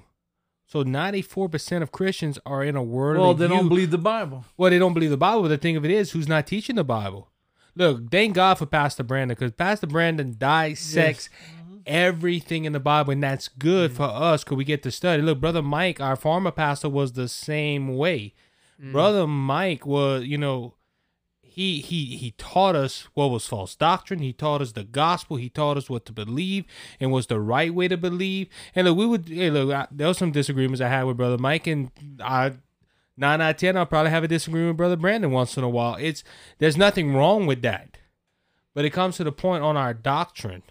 So 0.65 0.81
ninety-four 0.83 1.49
percent 1.49 1.83
of 1.83 1.91
Christians 1.91 2.39
are 2.45 2.63
in 2.63 2.75
a 2.75 2.83
world. 2.83 3.19
well, 3.19 3.33
they 3.33 3.47
view. 3.47 3.55
don't 3.55 3.69
believe 3.69 3.91
the 3.91 3.97
Bible. 3.97 4.45
Well, 4.57 4.71
they 4.71 4.79
don't 4.79 4.93
believe 4.93 5.09
the 5.11 5.17
Bible. 5.17 5.43
But 5.43 5.49
the 5.49 5.57
thing 5.57 5.75
of 5.75 5.85
it 5.85 5.91
is, 5.91 6.11
who's 6.11 6.27
not 6.27 6.47
teaching 6.47 6.75
the 6.77 6.83
Bible? 6.83 7.29
Look, 7.75 8.09
thank 8.11 8.35
God 8.35 8.55
for 8.59 8.65
Pastor 8.65 9.03
Brandon 9.03 9.35
because 9.37 9.51
Pastor 9.51 9.87
Brandon 9.87 10.35
dissects 10.37 11.29
everything 11.85 12.65
in 12.65 12.73
the 12.73 12.79
Bible, 12.79 13.11
and 13.11 13.21
that's 13.23 13.47
good 13.47 13.91
for 13.91 14.03
us 14.03 14.43
because 14.43 14.57
we 14.57 14.63
get 14.63 14.83
to 14.83 14.91
study. 14.91 15.21
Look, 15.21 15.39
Brother 15.41 15.61
Mike, 15.61 15.99
our 15.99 16.15
former 16.15 16.51
pastor, 16.51 16.89
was 16.89 17.13
the 17.13 17.27
same 17.27 17.95
way. 17.95 18.33
Brother 18.79 19.25
Mike 19.27 19.85
was, 19.85 20.25
you 20.25 20.37
know, 20.37 20.73
he 21.53 21.81
he 21.81 22.17
he 22.17 22.31
taught 22.31 22.75
us 22.75 23.07
what 23.13 23.29
was 23.29 23.45
false 23.45 23.75
doctrine. 23.75 24.19
He 24.19 24.33
taught 24.33 24.59
us 24.59 24.71
the 24.71 24.83
gospel. 24.83 25.37
He 25.37 25.49
taught 25.49 25.77
us 25.77 25.87
what 25.87 26.03
to 26.07 26.11
believe 26.11 26.65
and 26.99 27.11
was 27.11 27.27
the 27.27 27.39
right 27.39 27.71
way 27.71 27.87
to 27.87 27.95
believe. 27.95 28.47
And 28.73 28.87
look, 28.87 28.97
we 28.97 29.05
would 29.05 29.29
hey, 29.29 29.51
look. 29.51 29.71
I, 29.71 29.87
there 29.91 30.07
was 30.07 30.17
some 30.17 30.31
disagreements 30.31 30.81
I 30.81 30.87
had 30.87 31.03
with 31.03 31.17
Brother 31.17 31.37
Mike, 31.37 31.67
and 31.67 31.91
I 32.19 32.53
nine 33.15 33.39
out 33.39 33.51
of 33.51 33.57
ten, 33.57 33.77
I'll 33.77 33.85
probably 33.85 34.09
have 34.09 34.23
a 34.23 34.27
disagreement 34.27 34.71
with 34.71 34.77
Brother 34.77 34.95
Brandon 34.95 35.29
once 35.29 35.55
in 35.55 35.63
a 35.63 35.69
while. 35.69 35.95
It's 35.99 36.23
there's 36.57 36.75
nothing 36.75 37.13
wrong 37.13 37.45
with 37.45 37.61
that, 37.61 37.99
but 38.73 38.83
it 38.83 38.89
comes 38.89 39.17
to 39.17 39.23
the 39.23 39.31
point 39.31 39.63
on 39.63 39.77
our 39.77 39.93
doctrine. 39.93 40.63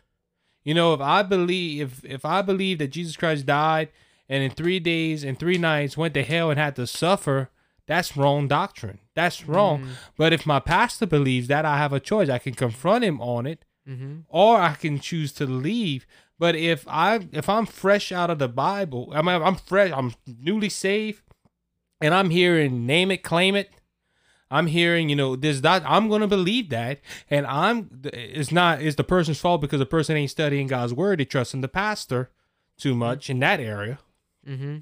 You 0.65 0.75
know, 0.75 0.95
if 0.95 1.01
I 1.01 1.23
believe 1.23 1.81
if 1.81 2.05
if 2.05 2.25
I 2.25 2.43
believe 2.43 2.79
that 2.79 2.89
Jesus 2.89 3.17
Christ 3.17 3.47
died 3.47 3.91
and 4.29 4.43
in 4.43 4.51
three 4.51 4.81
days 4.81 5.23
and 5.23 5.39
three 5.39 5.59
nights 5.59 5.97
went 5.97 6.15
to 6.15 6.25
hell 6.25 6.51
and 6.51 6.59
had 6.59 6.75
to 6.75 6.89
suffer, 6.89 7.51
that's 7.87 8.17
wrong 8.17 8.49
doctrine. 8.49 8.99
That's 9.15 9.47
wrong. 9.47 9.89
But 10.17 10.33
if 10.33 10.47
my 10.47 10.59
pastor 10.61 11.07
believes 11.07 11.49
that, 11.49 11.65
I 11.65 11.77
have 11.79 11.93
a 11.93 12.01
choice. 12.01 12.29
I 12.29 12.39
can 12.39 12.55
confront 12.55 13.05
him 13.05 13.21
on 13.21 13.47
it, 13.47 13.65
Mm-hmm. 13.89 14.21
or 14.29 14.59
I 14.61 14.75
can 14.75 15.01
choose 15.01 15.33
to 15.33 15.45
leave. 15.47 16.07
But 16.39 16.55
if 16.55 16.87
I 16.89 17.27
if 17.33 17.49
I'm 17.49 17.67
fresh 17.67 18.13
out 18.13 18.31
of 18.31 18.39
the 18.39 18.49
Bible, 18.49 19.11
I 19.15 19.23
mean 19.23 19.43
I'm 19.43 19.57
fresh, 19.57 19.91
I'm 19.93 20.15
newly 20.27 20.69
saved, 20.69 21.23
and 22.01 22.15
I'm 22.15 22.31
hearing 22.31 22.87
name 22.87 23.11
it, 23.11 23.23
claim 23.25 23.55
it. 23.57 23.71
I'm 24.53 24.67
hearing, 24.69 25.09
you 25.09 25.17
know, 25.17 25.35
this 25.35 25.61
that 25.63 25.83
I'm 25.85 26.09
gonna 26.09 26.29
believe 26.29 26.69
that, 26.71 27.01
and 27.29 27.45
I'm 27.47 28.03
it's 28.05 28.53
not 28.53 28.83
it's 28.83 28.97
the 28.97 29.03
person's 29.05 29.41
fault 29.41 29.61
because 29.61 29.79
the 29.81 29.87
person 29.87 30.17
ain't 30.17 30.31
studying 30.31 30.69
God's 30.69 30.95
word, 30.95 31.19
they 31.21 31.25
trusting 31.25 31.61
the 31.61 31.69
pastor 31.69 32.31
too 32.79 32.95
much 32.95 33.29
in 33.31 33.41
that 33.41 33.61
area, 33.61 33.99
Mm-hmm. 34.49 34.77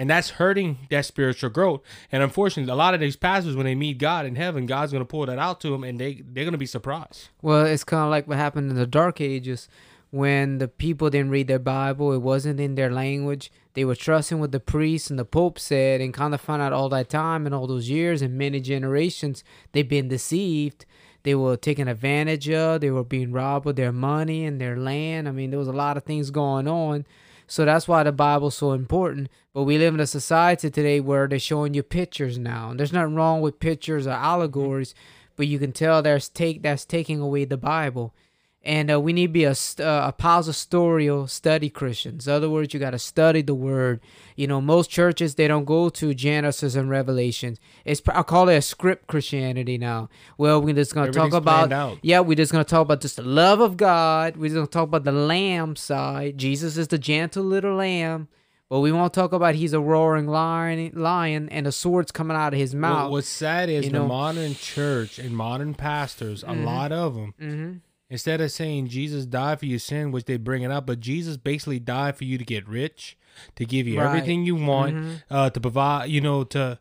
And 0.00 0.08
that's 0.08 0.30
hurting 0.30 0.78
that 0.88 1.04
spiritual 1.04 1.50
growth. 1.50 1.82
And 2.10 2.22
unfortunately, 2.22 2.72
a 2.72 2.74
lot 2.74 2.94
of 2.94 3.00
these 3.00 3.16
pastors, 3.16 3.54
when 3.54 3.66
they 3.66 3.74
meet 3.74 3.98
God 3.98 4.24
in 4.24 4.34
heaven, 4.34 4.64
God's 4.64 4.92
gonna 4.92 5.04
pull 5.04 5.26
that 5.26 5.38
out 5.38 5.60
to 5.60 5.68
them, 5.68 5.84
and 5.84 6.00
they 6.00 6.22
they're 6.26 6.46
gonna 6.46 6.56
be 6.56 6.64
surprised. 6.64 7.28
Well, 7.42 7.66
it's 7.66 7.84
kind 7.84 8.04
of 8.04 8.10
like 8.10 8.26
what 8.26 8.38
happened 8.38 8.70
in 8.70 8.76
the 8.76 8.86
Dark 8.86 9.20
Ages 9.20 9.68
when 10.10 10.56
the 10.56 10.68
people 10.68 11.10
didn't 11.10 11.30
read 11.30 11.48
their 11.48 11.58
Bible. 11.58 12.14
It 12.14 12.22
wasn't 12.22 12.60
in 12.60 12.76
their 12.76 12.90
language. 12.90 13.52
They 13.74 13.84
were 13.84 13.94
trusting 13.94 14.40
what 14.40 14.52
the 14.52 14.58
priests 14.58 15.10
and 15.10 15.18
the 15.18 15.26
Pope 15.26 15.58
said 15.58 16.00
and 16.00 16.14
kind 16.14 16.32
of 16.32 16.40
found 16.40 16.62
out 16.62 16.72
all 16.72 16.88
that 16.88 17.10
time 17.10 17.44
and 17.44 17.54
all 17.54 17.66
those 17.66 17.90
years 17.90 18.22
and 18.22 18.38
many 18.38 18.58
generations 18.58 19.44
they've 19.72 19.86
been 19.86 20.08
deceived. 20.08 20.86
They 21.24 21.34
were 21.34 21.58
taken 21.58 21.88
advantage 21.88 22.48
of. 22.48 22.80
They 22.80 22.90
were 22.90 23.04
being 23.04 23.32
robbed 23.32 23.66
of 23.66 23.76
their 23.76 23.92
money 23.92 24.46
and 24.46 24.58
their 24.58 24.78
land. 24.78 25.28
I 25.28 25.32
mean, 25.32 25.50
there 25.50 25.58
was 25.58 25.68
a 25.68 25.72
lot 25.72 25.98
of 25.98 26.04
things 26.04 26.30
going 26.30 26.66
on. 26.66 27.04
So 27.50 27.64
that's 27.64 27.88
why 27.88 28.04
the 28.04 28.12
Bible's 28.12 28.56
so 28.56 28.70
important. 28.70 29.28
But 29.52 29.64
we 29.64 29.76
live 29.76 29.92
in 29.92 29.98
a 29.98 30.06
society 30.06 30.70
today 30.70 31.00
where 31.00 31.26
they're 31.26 31.40
showing 31.40 31.74
you 31.74 31.82
pictures 31.82 32.38
now. 32.38 32.70
And 32.70 32.78
there's 32.78 32.92
nothing 32.92 33.16
wrong 33.16 33.40
with 33.40 33.58
pictures 33.58 34.06
or 34.06 34.10
allegories, 34.10 34.94
but 35.34 35.48
you 35.48 35.58
can 35.58 35.72
tell 35.72 36.00
there's 36.00 36.28
take 36.28 36.62
that's 36.62 36.84
taking 36.84 37.18
away 37.18 37.44
the 37.44 37.56
Bible. 37.56 38.14
And 38.62 38.90
uh, 38.90 39.00
we 39.00 39.14
need 39.14 39.28
to 39.28 39.32
be 39.32 39.44
a, 39.44 39.54
uh, 39.78 40.12
a 40.16 41.26
study 41.26 41.70
Christians. 41.70 42.28
In 42.28 42.34
other 42.34 42.50
words, 42.50 42.74
you 42.74 42.80
got 42.80 42.90
to 42.90 42.98
study 42.98 43.40
the 43.40 43.54
Word. 43.54 44.00
You 44.36 44.46
know, 44.46 44.60
most 44.60 44.90
churches 44.90 45.34
they 45.34 45.48
don't 45.48 45.64
go 45.64 45.88
to 45.88 46.12
Genesis 46.12 46.74
and 46.74 46.90
Revelations. 46.90 47.58
It's 47.86 48.02
I 48.08 48.22
call 48.22 48.50
it 48.50 48.56
a 48.56 48.62
script 48.62 49.06
Christianity 49.06 49.78
now. 49.78 50.10
Well, 50.36 50.60
we're 50.60 50.74
just 50.74 50.94
gonna 50.94 51.10
talk 51.10 51.32
about 51.32 51.72
out. 51.72 51.98
yeah, 52.02 52.20
we're 52.20 52.36
just 52.36 52.52
gonna 52.52 52.64
talk 52.64 52.82
about 52.82 53.00
just 53.00 53.16
the 53.16 53.22
love 53.22 53.60
of 53.60 53.78
God. 53.78 54.36
We're 54.36 54.48
just 54.48 54.56
gonna 54.56 54.66
talk 54.66 54.84
about 54.84 55.04
the 55.04 55.12
lamb 55.12 55.76
side. 55.76 56.36
Jesus 56.36 56.76
is 56.76 56.88
the 56.88 56.98
gentle 56.98 57.44
little 57.44 57.76
lamb. 57.76 58.28
But 58.70 58.80
we 58.80 58.92
won't 58.92 59.12
talk 59.12 59.32
about 59.32 59.56
he's 59.56 59.72
a 59.72 59.80
roaring 59.80 60.28
lion, 60.28 60.92
lion, 60.94 61.48
and 61.48 61.66
the 61.66 61.72
sword's 61.72 62.12
coming 62.12 62.36
out 62.36 62.54
of 62.54 62.58
his 62.60 62.72
mouth. 62.72 63.10
what's 63.10 63.26
sad 63.26 63.68
is 63.68 63.86
you 63.86 63.90
the 63.90 63.98
know. 63.98 64.06
modern 64.06 64.54
church 64.54 65.18
and 65.18 65.36
modern 65.36 65.74
pastors, 65.74 66.44
a 66.46 66.52
lot 66.52 66.92
of 66.92 67.16
them, 67.16 67.34
mm-hmm. 67.40 67.72
Instead 68.10 68.40
of 68.40 68.50
saying 68.50 68.88
Jesus 68.88 69.24
died 69.24 69.58
for 69.60 69.66
your 69.66 69.78
sin, 69.78 70.10
which 70.10 70.24
they 70.26 70.36
bring 70.36 70.62
it 70.62 70.70
up, 70.70 70.84
but 70.84 71.00
Jesus 71.00 71.36
basically 71.38 71.78
died 71.78 72.16
for 72.16 72.24
you 72.24 72.36
to 72.36 72.44
get 72.44 72.68
rich, 72.68 73.16
to 73.56 73.64
give 73.64 73.86
you 73.86 73.98
Right. 73.98 74.06
everything 74.06 74.44
you 74.44 74.56
want, 74.56 74.94
Mhm. 74.96 75.22
uh, 75.30 75.48
to 75.50 75.60
provide, 75.60 76.10
you 76.10 76.20
know, 76.20 76.44
to. 76.44 76.78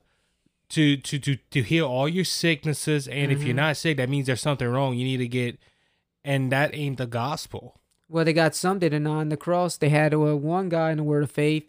To, 0.74 0.98
to, 0.98 1.18
to, 1.18 1.36
to 1.50 1.64
heal 1.64 1.88
all 1.88 2.08
your 2.08 2.24
sicknesses 2.24 3.08
and 3.08 3.32
if 3.32 3.42
you're 3.42 3.54
Mhm. 3.54 3.66
not 3.66 3.78
sick 3.78 3.98
that 3.98 4.08
means 4.08 4.28
there's 4.28 4.40
something 4.40 4.68
wrong 4.68 4.96
you 4.96 5.04
need 5.04 5.18
to 5.18 5.28
get 5.28 5.58
and 6.24 6.52
that 6.52 6.76
ain't 6.76 7.00
the 7.00 7.08
gospel 7.08 7.80
Well, 8.08 8.24
they 8.24 8.34
got 8.34 8.54
some 8.56 8.78
that 8.78 8.94
are 8.94 9.08
on 9.08 9.30
the 9.30 9.36
cross. 9.38 9.78
They 9.78 9.90
had 9.90 10.14
uh, 10.14 10.38
one 10.38 10.70
guy 10.70 10.92
in 10.92 10.98
the 10.98 11.04
Word 11.04 11.24
of 11.24 11.32
Faith. 11.32 11.68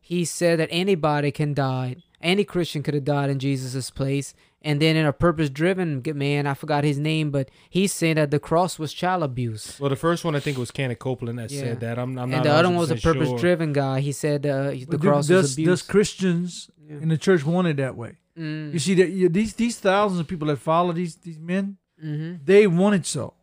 He 0.00 0.24
said 0.24 0.58
that 0.60 0.68
anybody 0.72 1.30
can 1.30 1.52
die. 1.52 1.96
Any 2.22 2.42
Christian 2.44 2.82
could 2.82 2.94
have 2.94 3.04
died 3.04 3.28
in 3.28 3.38
Jesus' 3.38 3.90
place. 3.90 4.32
And 4.60 4.82
then 4.82 4.96
in 4.96 5.06
a 5.06 5.12
purpose-driven 5.12 6.02
man, 6.16 6.46
I 6.48 6.54
forgot 6.54 6.82
his 6.82 6.98
name, 6.98 7.30
but 7.30 7.48
he's 7.70 7.92
saying 7.92 8.16
that 8.16 8.30
the 8.32 8.40
cross 8.40 8.76
was 8.78 8.92
child 8.92 9.22
abuse. 9.22 9.78
well 9.80 9.88
the 9.88 9.96
first 9.96 10.24
one 10.24 10.34
i 10.34 10.40
think 10.40 10.58
was 10.58 10.72
kenneth 10.72 10.98
copeland 10.98 11.38
that 11.38 11.50
Yeah. 11.52 11.60
said 11.60 11.80
that 11.80 11.96
i'm, 11.98 12.18
I'm 12.18 12.30
not 12.30 12.36
and 12.38 12.44
the 12.46 12.52
other 12.52 12.68
one 12.68 12.76
was 12.78 12.90
a 12.90 12.96
100% 12.96 13.00
sure. 13.00 13.14
purpose-driven 13.14 13.72
guy. 13.72 14.00
He 14.00 14.12
said 14.12 14.44
uh, 14.44 14.70
the 14.70 14.84
But 14.88 15.00
cross 15.00 15.28
does, 15.28 15.42
was 15.42 15.52
abuse. 15.54 15.68
does 15.68 15.82
Christians 15.82 16.70
Yeah. 16.88 16.96
in 17.02 17.08
the 17.08 17.16
church 17.18 17.44
want 17.44 17.68
it 17.68 17.76
that 17.76 17.94
way? 17.96 18.12
Mm. 18.36 18.72
You 18.72 18.78
see 18.78 18.94
that 18.94 19.10
you, 19.10 19.28
these 19.28 19.54
these 19.54 19.78
thousands 19.78 20.20
of 20.20 20.26
people 20.26 20.48
that 20.48 20.58
follow 20.58 20.92
these 20.92 21.14
these 21.16 21.38
men, 21.38 21.76
Mm-hmm. 22.04 22.44
they 22.44 22.66
want 22.68 22.94
it 22.94 23.06
so. 23.06 23.34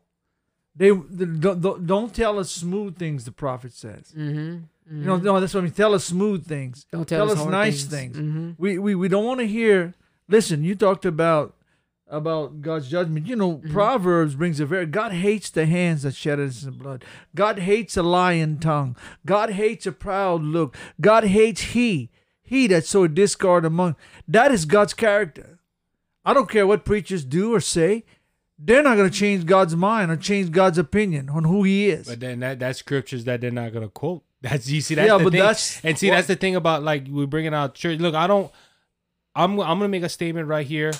They, 0.77 0.89
they 0.91 1.25
don't, 1.25 1.59
don't- 1.61 1.85
don't 1.87 2.13
tell 2.13 2.39
us 2.39 2.49
smooth 2.51 2.97
things. 2.97 3.23
The 3.25 3.31
prophet 3.31 3.73
says. 3.73 4.13
Mm-hmm. 4.17 4.97
You 4.99 5.05
know, 5.05 5.17
no, 5.17 5.39
that's 5.39 5.53
what 5.53 5.61
I 5.61 5.63
mean. 5.63 5.73
Tell 5.73 5.93
us 5.93 6.03
smooth 6.05 6.45
things. 6.45 6.85
Don't 6.91 7.07
tell, 7.07 7.25
tell 7.25 7.31
us 7.35 7.39
hard 7.39 7.51
nice 7.51 7.83
things. 7.85 8.15
Mm-hmm. 8.17 8.51
We 8.57 8.77
we, 8.79 8.95
we 8.95 9.07
don't 9.07 9.25
want 9.25 9.39
to 9.39 9.47
hear. 9.47 9.93
Listen, 10.27 10.63
you 10.63 10.75
talked 10.75 11.05
about 11.05 11.53
about 12.07 12.61
God's 12.61 12.87
judgment. 12.87 13.25
You 13.25 13.35
know, 13.35 13.57
Mhm. 13.57 13.71
Proverbs 13.71 14.35
brings 14.35 14.59
a 14.59 14.65
very 14.65 14.85
God 14.85 15.11
hates 15.11 15.49
the 15.49 15.65
hands 15.65 16.03
that 16.03 16.13
shed 16.15 16.39
innocent 16.39 16.77
blood. 16.77 17.03
God 17.33 17.59
hates 17.59 17.97
a 17.97 18.03
lying 18.03 18.59
tongue. 18.59 18.95
God 19.25 19.51
hates 19.51 19.87
a 19.87 19.91
proud 19.91 20.43
look. 20.43 20.75
God 21.01 21.23
hates 21.25 21.61
he 21.73 22.09
he 22.43 22.67
that 22.67 22.85
so 22.85 23.07
discord 23.07 23.65
among. 23.65 23.95
That 24.27 24.51
is 24.51 24.65
God's 24.65 24.93
character. 24.93 25.59
I 26.23 26.33
don't 26.33 26.49
care 26.49 26.67
what 26.67 26.85
preachers 26.85 27.23
do 27.25 27.53
or 27.55 27.59
say. 27.59 28.03
They're 28.57 28.83
not 28.83 28.95
going 28.97 29.09
to 29.09 29.15
change 29.15 29.45
God's 29.45 29.75
mind 29.75 30.11
or 30.11 30.15
change 30.15 30.51
God's 30.51 30.77
opinion 30.77 31.29
on 31.29 31.43
who 31.43 31.63
He 31.63 31.87
is. 31.89 32.07
But 32.07 32.19
then 32.19 32.39
that 32.39 32.59
that's 32.59 32.79
scriptures 32.79 33.25
that 33.25 33.41
they're 33.41 33.51
not 33.51 33.73
gonna 33.73 33.89
quote. 33.89 34.23
That's 34.41 34.69
you 34.69 34.79
see 34.81 34.93
that's 34.93 35.07
yeah, 35.09 35.17
the 35.17 35.23
but 35.23 35.31
thing. 35.33 35.41
that's 35.41 35.83
and 35.83 35.97
see 35.97 36.11
that's 36.11 36.27
the 36.27 36.35
thing 36.35 36.55
about 36.55 36.83
like 36.83 37.07
we're 37.09 37.25
bringing 37.25 37.53
out 37.55 37.73
church. 37.73 37.97
Look, 37.99 38.13
I 38.13 38.27
don't. 38.27 38.51
I'm 39.35 39.59
I'm 39.59 39.77
gonna 39.79 39.87
make 39.89 40.03
a 40.03 40.09
statement 40.09 40.47
right 40.47 40.65
here. 40.65 40.91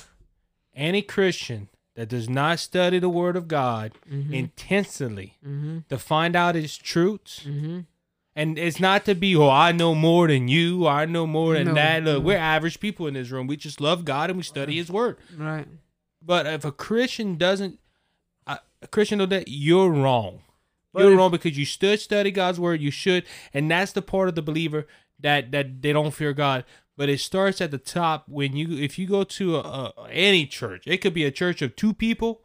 Any 0.74 1.02
Christian 1.02 1.70
that 1.96 2.10
does 2.10 2.28
not 2.30 2.60
study 2.60 3.00
the 3.00 3.10
Word 3.10 3.36
of 3.38 3.48
God 3.48 3.94
Mm-hmm. 4.12 4.34
intensely 4.34 5.38
mm-hmm. 5.46 5.80
to 5.90 5.98
find 5.98 6.36
out 6.36 6.56
its 6.56 6.76
truths, 6.76 7.42
Mm-hmm. 7.48 7.80
and 8.36 8.60
it's 8.60 8.80
not 8.80 9.06
to 9.06 9.16
be 9.16 9.36
oh 9.36 9.50
I 9.50 9.72
know 9.72 9.96
more 9.96 10.28
than 10.28 10.48
you, 10.50 10.86
I 10.88 11.06
know 11.06 11.26
more 11.26 11.54
than 11.54 11.68
No, 11.68 11.74
that. 11.76 12.04
Look, 12.04 12.24
we're 12.24 12.38
average 12.38 12.80
people 12.80 13.08
in 13.08 13.14
this 13.14 13.30
room. 13.32 13.48
We 13.48 13.56
just 13.58 13.80
love 13.80 14.04
God 14.06 14.30
and 14.30 14.38
we 14.38 14.44
study 14.44 14.76
His 14.76 14.92
Word. 14.92 15.18
Right. 15.38 15.68
But 16.22 16.46
if 16.48 16.66
a 16.66 16.72
Christian 16.72 17.38
doesn't, 17.38 17.80
a 18.48 18.60
a 18.82 18.88
Christian 18.88 19.20
know 19.20 19.26
that 19.28 19.48
you're 19.48 19.90
wrong. 19.90 20.42
But 20.92 21.04
you're 21.04 21.12
if- 21.14 21.18
wrong 21.18 21.32
because 21.32 21.58
you 21.58 21.66
should 21.66 22.00
study 22.00 22.32
God's 22.32 22.60
word. 22.60 22.82
You 22.82 22.90
should, 22.92 23.26
and 23.54 23.70
that's 23.72 23.92
the 23.94 24.02
part 24.02 24.28
of 24.30 24.36
the 24.36 24.42
believer 24.42 24.88
that 25.20 25.52
that 25.52 25.82
they 25.82 25.94
don't 25.94 26.12
fear 26.14 26.34
God. 26.34 26.66
But 26.98 27.10
it 27.10 27.20
starts 27.20 27.60
at 27.60 27.72
the 27.72 27.78
top 27.78 28.24
when 28.28 28.56
you 28.56 28.78
if 28.78 28.98
you 28.98 29.08
go 29.08 29.24
to 29.24 29.58
a, 29.58 29.60
a, 29.60 30.08
any 30.10 30.46
church, 30.46 30.84
it 30.86 30.98
could 30.98 31.14
be 31.14 31.26
a 31.26 31.32
church 31.32 31.62
of 31.62 31.76
two 31.76 31.94
people, 31.94 32.42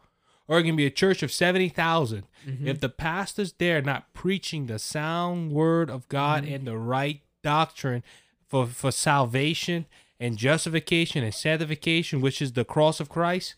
or 0.47 0.59
it 0.59 0.63
can 0.63 0.75
be 0.75 0.85
a 0.85 0.91
church 0.91 1.23
of 1.23 1.31
seventy 1.31 1.69
mm-hmm. 1.69 2.67
If 2.67 2.81
the 2.81 2.89
pastor's 2.89 3.53
there 3.53 3.81
not 3.81 4.13
preaching 4.13 4.67
the 4.67 4.77
sound 4.77 5.51
word 5.51 5.89
of 5.89 6.07
God 6.09 6.43
mm-hmm. 6.43 6.53
and 6.53 6.67
the 6.67 6.77
right 6.77 7.21
doctrine 7.43 8.03
for 8.45 8.67
for 8.67 8.91
salvation 8.91 9.85
and 10.19 10.37
justification 10.37 11.23
and 11.23 11.33
sanctification, 11.33 12.19
which 12.19 12.41
is 12.41 12.51
the 12.51 12.65
cross 12.65 12.99
of 12.99 13.07
Christ, 13.07 13.55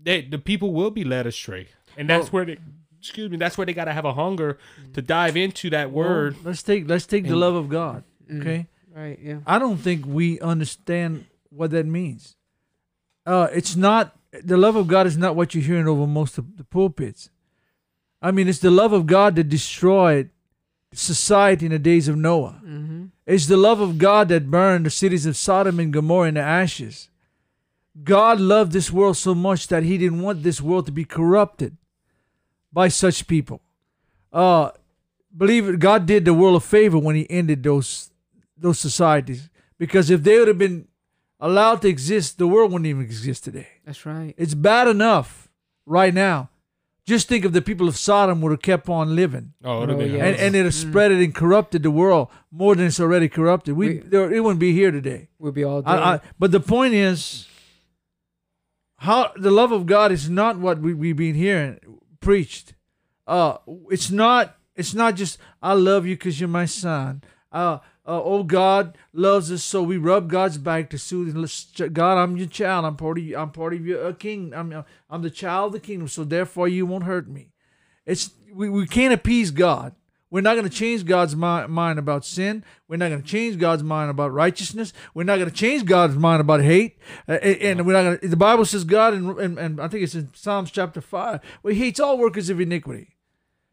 they, 0.00 0.20
the 0.20 0.38
people 0.38 0.72
will 0.72 0.90
be 0.90 1.02
led 1.02 1.26
astray, 1.26 1.68
and 1.96 2.10
that's 2.10 2.28
oh. 2.28 2.30
where 2.30 2.44
they. 2.44 2.58
Excuse 2.98 3.30
me. 3.30 3.36
That's 3.36 3.58
where 3.58 3.66
they 3.66 3.74
gotta 3.74 3.92
have 3.92 4.06
a 4.06 4.14
hunger 4.14 4.58
mm. 4.80 4.94
to 4.94 5.02
dive 5.02 5.36
into 5.36 5.68
that 5.68 5.90
word. 5.90 6.36
Well, 6.36 6.44
let's 6.44 6.62
take 6.62 6.88
let's 6.88 7.04
take 7.04 7.24
the 7.24 7.36
love 7.36 7.54
of 7.54 7.68
God. 7.68 8.02
Mm. 8.30 8.40
Okay. 8.40 8.66
Right. 8.94 9.18
Yeah. 9.20 9.38
I 9.46 9.58
don't 9.58 9.78
think 9.78 10.06
we 10.06 10.38
understand 10.40 11.26
what 11.50 11.72
that 11.72 11.86
means. 11.86 12.36
Uh, 13.26 13.48
it's 13.52 13.74
not 13.74 14.16
the 14.42 14.56
love 14.56 14.76
of 14.76 14.86
God 14.86 15.06
is 15.06 15.16
not 15.16 15.36
what 15.36 15.54
you're 15.54 15.64
hearing 15.64 15.88
over 15.88 16.06
most 16.06 16.38
of 16.38 16.56
the 16.56 16.64
pulpits. 16.64 17.30
I 18.20 18.30
mean, 18.30 18.48
it's 18.48 18.58
the 18.58 18.70
love 18.70 18.92
of 18.92 19.06
God 19.06 19.36
that 19.36 19.48
destroyed 19.48 20.30
society 20.92 21.66
in 21.66 21.72
the 21.72 21.78
days 21.78 22.08
of 22.08 22.16
Noah. 22.16 22.60
Mm-hmm. 22.64 23.06
It's 23.26 23.46
the 23.46 23.56
love 23.56 23.80
of 23.80 23.98
God 23.98 24.28
that 24.28 24.50
burned 24.50 24.86
the 24.86 24.90
cities 24.90 25.26
of 25.26 25.36
Sodom 25.36 25.80
and 25.80 25.92
Gomorrah 25.92 26.28
into 26.28 26.40
ashes. 26.40 27.10
God 28.02 28.40
loved 28.40 28.72
this 28.72 28.90
world 28.90 29.16
so 29.16 29.34
much 29.34 29.68
that 29.68 29.82
He 29.82 29.98
didn't 29.98 30.22
want 30.22 30.42
this 30.42 30.60
world 30.60 30.86
to 30.86 30.92
be 30.92 31.04
corrupted 31.04 31.76
by 32.72 32.88
such 32.88 33.26
people. 33.26 33.60
Uh, 34.32 34.70
believe 35.36 35.68
it, 35.68 35.78
God 35.78 36.06
did 36.06 36.24
the 36.24 36.34
world 36.34 36.56
a 36.56 36.60
favor 36.60 36.98
when 36.98 37.16
He 37.16 37.30
ended 37.30 37.62
those 37.62 38.10
those 38.56 38.78
societies 38.78 39.48
because 39.78 40.10
if 40.10 40.22
they 40.22 40.38
would 40.38 40.48
have 40.48 40.58
been 40.58 40.88
allowed 41.40 41.82
to 41.82 41.88
exist, 41.88 42.38
the 42.38 42.46
world 42.46 42.72
wouldn't 42.72 42.86
even 42.86 43.02
exist 43.02 43.44
today. 43.44 43.66
That's 43.84 44.06
right. 44.06 44.34
It's 44.36 44.54
bad 44.54 44.88
enough 44.88 45.48
right 45.86 46.14
now. 46.14 46.50
Just 47.06 47.28
think 47.28 47.44
if 47.44 47.52
the 47.52 47.60
people 47.60 47.86
of 47.86 47.98
Sodom 47.98 48.40
would 48.40 48.50
have 48.52 48.62
kept 48.62 48.88
on 48.88 49.14
living 49.14 49.52
Oh, 49.62 49.82
it'll 49.82 49.96
Oh, 49.96 49.98
be 49.98 50.06
yeah. 50.06 50.24
and, 50.24 50.36
and 50.36 50.54
it 50.56 50.64
has 50.64 50.82
Mm. 50.82 50.88
spread 50.88 51.12
it 51.12 51.22
and 51.22 51.34
corrupted 51.34 51.82
the 51.82 51.90
world 51.90 52.28
more 52.50 52.74
than 52.74 52.86
it's 52.86 52.98
already 52.98 53.28
corrupted. 53.28 53.76
We, 53.76 53.88
We- 53.88 53.98
there, 53.98 54.32
it 54.32 54.40
wouldn't 54.42 54.60
be 54.60 54.72
here 54.72 54.90
today. 54.90 55.28
We'll 55.38 55.52
be 55.52 55.64
all 55.64 55.82
dead. 55.82 55.90
I, 55.90 56.14
I, 56.14 56.20
but 56.38 56.50
the 56.50 56.60
point 56.60 56.94
is, 56.94 57.46
how 58.98 59.32
the 59.36 59.50
love 59.50 59.72
of 59.72 59.86
God 59.86 60.12
is 60.12 60.30
not 60.30 60.58
what 60.58 60.78
we, 60.80 60.94
we've 60.94 61.16
been 61.16 61.34
hearing 61.34 61.78
preached. 62.20 62.74
Uh, 63.26 63.58
it's 63.90 64.10
not. 64.10 64.56
It's 64.76 64.94
not 64.94 65.14
just 65.14 65.38
I 65.62 65.74
love 65.74 66.06
you 66.06 66.16
because 66.16 66.40
you're 66.40 66.48
my 66.48 66.64
son. 66.64 67.22
Uh, 67.52 67.78
uh, 68.06 68.22
oh 68.22 68.42
God 68.42 68.98
loves 69.12 69.50
us, 69.50 69.64
so 69.64 69.82
we 69.82 69.96
rub 69.96 70.28
God's 70.28 70.58
back 70.58 70.90
to 70.90 70.98
soothe. 70.98 71.34
God, 71.92 72.18
I'm 72.18 72.36
your 72.36 72.46
child. 72.46 72.84
I'm 72.84 72.96
part 72.96 73.18
of 73.18 73.24
you. 73.24 73.36
I'm 73.36 73.50
part 73.50 73.72
of 73.72 73.86
your 73.86 74.06
uh, 74.06 74.12
king. 74.12 74.52
I'm 74.54 74.84
I'm 75.08 75.22
the 75.22 75.30
child 75.30 75.68
of 75.68 75.80
the 75.80 75.86
kingdom. 75.86 76.08
So 76.08 76.24
therefore, 76.24 76.68
you 76.68 76.84
won't 76.84 77.04
hurt 77.04 77.28
me. 77.28 77.52
It's 78.04 78.30
we, 78.52 78.68
we 78.68 78.86
can't 78.86 79.14
appease 79.14 79.50
God. 79.50 79.94
We're 80.30 80.40
not 80.40 80.54
going 80.54 80.68
to 80.68 80.74
change 80.74 81.06
God's 81.06 81.36
mi- 81.36 81.66
mind 81.68 81.98
about 81.98 82.24
sin. 82.24 82.64
We're 82.88 82.96
not 82.96 83.08
going 83.08 83.22
to 83.22 83.28
change 83.28 83.56
God's 83.56 83.84
mind 83.84 84.10
about 84.10 84.32
righteousness. 84.32 84.92
We're 85.14 85.22
not 85.22 85.36
going 85.36 85.48
to 85.48 85.54
change 85.54 85.84
God's 85.84 86.16
mind 86.16 86.40
about 86.40 86.60
hate. 86.60 86.98
Uh, 87.28 87.34
and 87.34 87.86
we're 87.86 87.92
not 87.92 88.20
going 88.20 88.30
the 88.30 88.36
Bible 88.36 88.64
says 88.64 88.84
God, 88.84 89.14
and, 89.14 89.38
and, 89.38 89.58
and 89.58 89.80
I 89.80 89.88
think 89.88 90.02
it's 90.02 90.14
in 90.14 90.34
Psalms 90.34 90.70
chapter 90.70 91.00
5, 91.00 91.40
where 91.62 91.72
he 91.72 91.80
hates 91.80 92.00
all 92.00 92.18
workers 92.18 92.50
of 92.50 92.60
iniquity. 92.60 93.14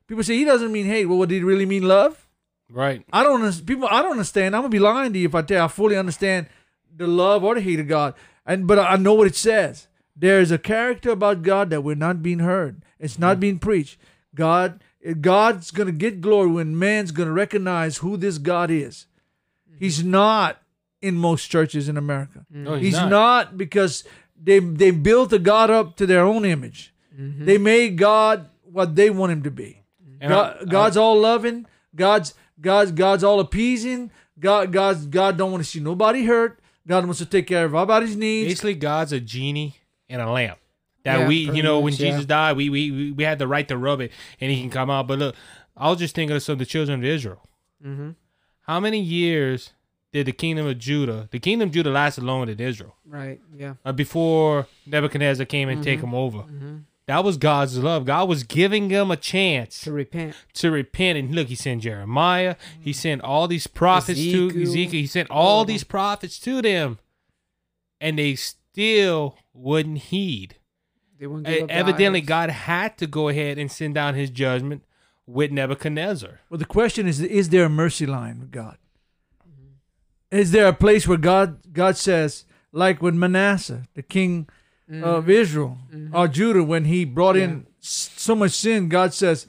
People 0.08 0.24
say 0.24 0.38
he 0.38 0.46
doesn't 0.46 0.72
mean 0.72 0.86
hate. 0.86 1.06
Well, 1.06 1.17
what 1.17 1.30
did 1.30 1.36
he 1.36 1.44
really 1.44 1.65
mean? 1.65 1.84
Love? 1.84 2.28
Right. 2.72 3.04
I 3.12 3.24
don't 3.24 3.42
understand. 3.42 3.68
People, 3.68 3.88
I 3.92 4.02
don't 4.02 4.12
understand. 4.12 4.56
I'm 4.56 4.62
gonna 4.62 4.70
be 4.70 4.80
lying 4.80 5.14
to 5.14 5.20
you 5.20 5.28
if 5.28 5.36
I 5.36 5.42
tell 5.42 5.58
you 5.60 5.64
I 5.64 5.68
fully 5.68 5.98
understand 5.98 6.48
the 6.96 7.08
love 7.08 7.44
or 7.44 7.56
the 7.56 7.62
hate 7.62 7.80
of 7.80 7.88
God. 7.88 8.14
And 8.46 8.68
but 8.68 8.80
I 8.80 8.96
know 8.96 9.14
what 9.14 9.28
it 9.28 9.36
says. 9.36 9.88
There 10.16 10.40
is 10.40 10.52
a 10.52 10.58
character 10.58 11.10
about 11.12 11.42
God 11.42 11.70
that 11.70 11.82
we're 11.82 11.96
not 11.96 12.22
being 12.22 12.40
heard. 12.40 12.84
It's 13.00 13.18
not 13.20 13.40
being 13.40 13.60
preached. 13.60 13.98
God, 14.36 14.82
God's 15.20 15.72
gonna 15.72 15.92
get 15.92 16.22
glory 16.22 16.50
when 16.52 16.78
man's 16.78 17.12
gonna 17.12 17.32
recognize 17.32 17.98
who 17.98 18.18
this 18.18 18.38
God 18.38 18.70
is. 18.72 19.08
Mm-hmm. 19.70 19.78
He's 19.80 20.04
not 20.04 20.62
in 21.02 21.18
most 21.18 21.48
churches 21.48 21.90
in 21.90 21.98
America. 21.98 22.46
Mm. 22.54 22.64
No, 22.64 22.76
He's, 22.76 22.86
he's, 22.94 22.94
not. 23.02 23.10
not. 23.10 23.58
because 23.58 24.04
they 24.42 24.60
they 24.60 24.92
built 24.92 25.34
a 25.34 25.40
God 25.40 25.70
up 25.70 25.96
to 25.98 26.06
their 26.06 26.22
own 26.22 26.46
image. 26.46 26.94
Mm-hmm. 27.20 27.46
They 27.46 27.58
made 27.58 27.98
God 27.98 28.50
what 28.64 28.96
they 28.96 29.10
want 29.10 29.32
him 29.34 29.44
to 29.44 29.52
be. 29.52 29.84
God, 30.22 30.32
I- 30.32 30.62
I- 30.62 30.66
God's 30.66 30.98
all 30.98 31.20
loving. 31.20 31.66
God's 31.96 32.34
God's 32.62 32.91
God's 32.91 33.24
all 33.24 33.39
appeasing. 33.39 34.12
God 34.39 34.71
God's 34.71 35.06
God 35.06 35.38
don't 35.38 35.52
want 35.52 35.63
to 35.63 35.69
see 35.69 35.80
nobody 35.80 36.26
hurt. 36.26 36.60
God 36.88 37.06
wants 37.06 37.19
to 37.19 37.26
take 37.26 37.47
care 37.47 37.65
of 37.65 37.74
everybody's 37.74 38.15
needs. 38.15 38.50
Basically, 38.50 38.76
God's 38.76 39.12
a 39.12 39.19
genie 39.19 39.78
in 40.10 40.19
a 40.19 40.32
lamp. 40.32 40.58
That 41.04 41.21
Yeah, 41.21 41.28
we, 41.28 41.36
you 41.52 41.63
know, 41.63 41.82
much, 41.82 41.84
when 41.84 41.93
yeah. 41.93 42.12
Jesus 42.12 42.26
died, 42.26 42.58
we, 42.58 42.69
we 42.69 42.91
we 42.91 43.12
we 43.12 43.24
had 43.24 43.39
the 43.39 43.47
right 43.47 43.67
to 43.67 43.78
rub 43.78 44.02
it, 44.02 44.12
and 44.39 44.52
He 44.52 44.62
can 44.62 44.69
come 44.69 44.89
out. 44.89 45.08
But 45.08 45.19
look, 45.19 45.36
I 45.76 45.89
was 45.89 46.00
just 46.00 46.15
thinking 46.15 46.36
of 46.36 46.43
some 46.43 46.54
of 46.54 46.60
the 46.60 46.65
children 46.65 47.00
of 47.00 47.06
Israel. 47.06 47.41
Mm-hmm. 47.86 48.12
How 48.62 48.80
many 48.80 49.00
years 49.00 49.74
did 50.12 50.28
the 50.28 50.32
kingdom 50.32 50.67
of 50.67 50.78
Judah, 50.78 51.28
the 51.32 51.39
kingdom 51.39 51.69
of 51.69 51.74
Judah, 51.74 51.89
lasted 51.89 52.24
longer 52.24 52.54
than 52.54 52.65
Israel? 52.65 52.95
Right. 53.06 53.39
Yeah. 53.56 53.76
Uh, 53.84 53.91
before 53.91 54.67
Nebuchadnezzar 54.86 55.45
came 55.45 55.69
and 55.69 55.84
take 55.84 56.02
them 56.02 56.13
over. 56.13 56.39
Mm-hmm. 56.39 56.78
That 57.12 57.26
was 57.26 57.36
God's 57.36 57.78
love. 57.78 58.06
God 58.06 58.30
was 58.30 58.43
giving 58.43 58.88
them 58.88 59.12
a 59.12 59.17
chance 59.17 59.82
To 59.82 59.91
repent. 59.91 60.34
to 60.54 60.71
repent. 60.71 61.17
And 61.19 61.36
look, 61.36 61.50
He 61.50 61.56
sent 61.56 61.82
Jeremiah. 61.82 62.56
He 62.80 62.93
sent 62.93 63.21
all 63.21 63.50
these 63.50 63.67
prophets 63.67 64.17
to 64.17 64.47
Ezekiel. 64.47 64.62
Ezekiel. 64.62 65.02
He 65.02 65.08
sent 65.08 65.30
All 65.30 65.58
all 65.58 65.65
these 65.65 65.84
prophets 65.84 66.39
to 66.39 66.62
them, 66.62 67.00
and 68.00 68.17
they 68.17 68.36
still 68.36 69.38
wouldn't 69.54 69.97
heed. 69.97 70.56
They 71.19 71.28
wouldn't 71.28 71.47
give 71.47 71.63
up 71.63 71.69
Evidently. 71.69 72.21
God 72.21 72.50
had 72.50 72.97
to 73.00 73.08
go 73.08 73.28
ahead 73.28 73.58
and 73.58 73.69
send 73.69 73.93
down 73.95 74.15
His 74.15 74.30
judgment 74.30 74.86
with 75.28 75.52
Nebuchadnezzar. 75.52 76.39
well, 76.50 76.58
the 76.60 76.63
question 76.65 77.08
is: 77.10 77.19
Is 77.19 77.50
there 77.50 77.65
a 77.65 77.69
mercy 77.69 78.06
line 78.06 78.39
with 78.39 78.52
God? 78.52 78.78
Is 80.32 80.52
there 80.52 80.67
a 80.67 80.74
place 80.74 81.10
where 81.10 81.17
God 81.17 81.74
God 81.74 81.97
says, 81.97 82.45
like 82.71 83.02
with 83.02 83.15
Manasseh, 83.15 83.84
the 83.95 84.02
king 84.02 84.47
of 84.92 85.30
Israel 85.30 85.78
or 86.14 86.28
Judah, 86.28 86.64
when 86.64 86.86
he 86.86 87.06
brought 87.06 87.38
in 87.38 87.66
so 87.80 88.36
much 88.36 88.52
sin, 88.52 88.90
God 88.90 89.14
says, 89.14 89.48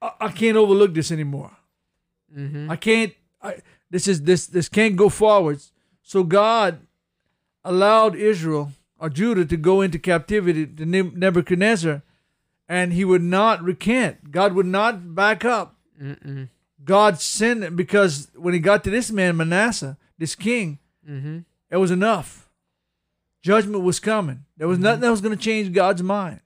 I, 0.00 0.12
I 0.20 0.28
can't 0.28 0.56
overlook 0.56 0.94
this 0.94 1.10
anymore. 1.12 1.52
Mm-hmm. 2.36 2.70
I 2.70 2.76
can't. 2.76 3.12
I, 3.42 3.56
this 3.90 4.08
is 4.08 4.22
this 4.22 4.46
this 4.46 4.68
can't 4.68 4.96
go 4.96 5.08
forwards. 5.08 5.72
So 6.02 6.22
God 6.24 6.80
allowed 7.64 8.14
Israel 8.16 8.72
or 8.98 9.08
Judah 9.10 9.44
to 9.44 9.56
go 9.56 9.80
into 9.80 9.98
captivity 9.98 10.66
to 10.66 10.86
Nebuchadnezzar, 10.86 12.02
and 12.68 12.92
he 12.92 13.04
would 13.04 13.22
not 13.22 13.62
recant. 13.62 14.30
God 14.30 14.54
would 14.54 14.66
not 14.66 15.14
back 15.14 15.44
up. 15.44 15.76
Mm-mm. 16.02 16.48
God 16.84 17.20
sent 17.20 17.64
it 17.64 17.74
because 17.76 18.28
when 18.34 18.54
he 18.54 18.60
got 18.60 18.84
to 18.84 18.90
this 18.90 19.10
man 19.10 19.36
Manasseh, 19.36 19.96
this 20.18 20.34
king, 20.34 20.78
Mm-hmm. 21.08 21.38
it 21.70 21.76
was 21.76 21.92
enough. 21.92 22.45
Judgment 23.46 23.84
was 23.84 24.00
coming. 24.00 24.44
There 24.56 24.66
was 24.68 24.78
nothing 24.78 25.02
that 25.02 25.10
was 25.10 25.20
going 25.20 25.36
to 25.36 25.42
change 25.42 25.72
God's 25.72 26.02
mind. 26.02 26.40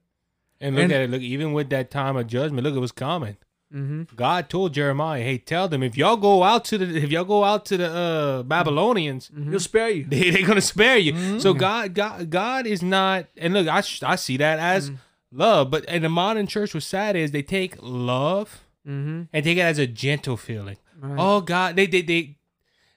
And 0.60 0.74
look 0.76 0.84
And- 0.84 0.92
at 0.92 1.00
it. 1.00 1.10
Look, 1.10 1.22
even 1.22 1.52
with 1.54 1.70
that 1.70 1.90
time 1.90 2.16
of 2.16 2.26
judgment, 2.26 2.64
look, 2.64 2.74
it 2.76 2.80
was 2.80 2.92
coming. 2.92 3.36
Mm-hmm. 3.74 4.14
God 4.16 4.50
told 4.50 4.74
Jeremiah, 4.74 5.22
"Hey, 5.22 5.38
tell 5.38 5.68
them 5.68 5.82
if 5.82 5.96
y'all 5.96 6.16
go 6.16 6.42
out 6.42 6.64
to 6.66 6.76
the 6.76 6.86
if 7.04 7.10
y'all 7.12 7.24
go 7.24 7.44
out 7.44 7.64
to 7.66 7.76
the 7.76 7.88
uh, 7.88 8.42
Babylonians, 8.42 9.30
He'll 9.48 9.60
spare 9.60 9.88
you. 9.90 10.04
they 10.08 10.30
they're 10.30 10.46
gonna 10.46 10.60
spare 10.60 10.98
you." 10.98 11.38
So 11.38 11.54
God, 11.54 11.94
God, 11.94 12.28
God 12.30 12.66
is 12.66 12.82
not. 12.82 13.26
And 13.36 13.54
look, 13.54 13.68
I 13.68 13.80
sh- 13.80 14.02
I 14.02 14.16
see 14.16 14.36
that 14.38 14.58
as 14.58 14.90
love, 15.30 15.70
but 15.70 15.84
in 15.84 16.02
the 16.02 16.08
modern 16.08 16.48
church, 16.48 16.74
what's 16.74 16.84
sad 16.84 17.14
is 17.16 17.30
they 17.30 17.42
take 17.42 17.76
love 17.80 18.64
Mm-hmm. 18.88 19.22
and 19.32 19.44
take 19.44 19.58
it 19.58 19.60
as 19.60 19.78
a 19.78 19.86
gentle 19.86 20.36
feeling. 20.36 20.76
Right. 21.00 21.16
Oh 21.18 21.40
God, 21.40 21.76
they 21.76 21.86
they 21.86 22.02
they. 22.02 22.36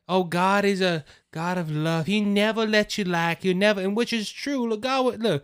Oh, 0.10 0.24
God 0.26 0.66
is 0.66 0.82
a 0.82 1.06
God 1.34 1.58
of 1.58 1.70
love. 1.72 2.06
He 2.06 2.22
never 2.22 2.66
lets 2.66 2.98
you 2.98 3.06
lack. 3.06 3.44
You 3.44 3.54
never, 3.56 3.82
and 3.82 3.98
which 3.98 4.14
is 4.14 4.32
true. 4.32 4.70
Look, 4.70 4.82
God 4.82 5.06
would 5.06 5.22
look. 5.22 5.44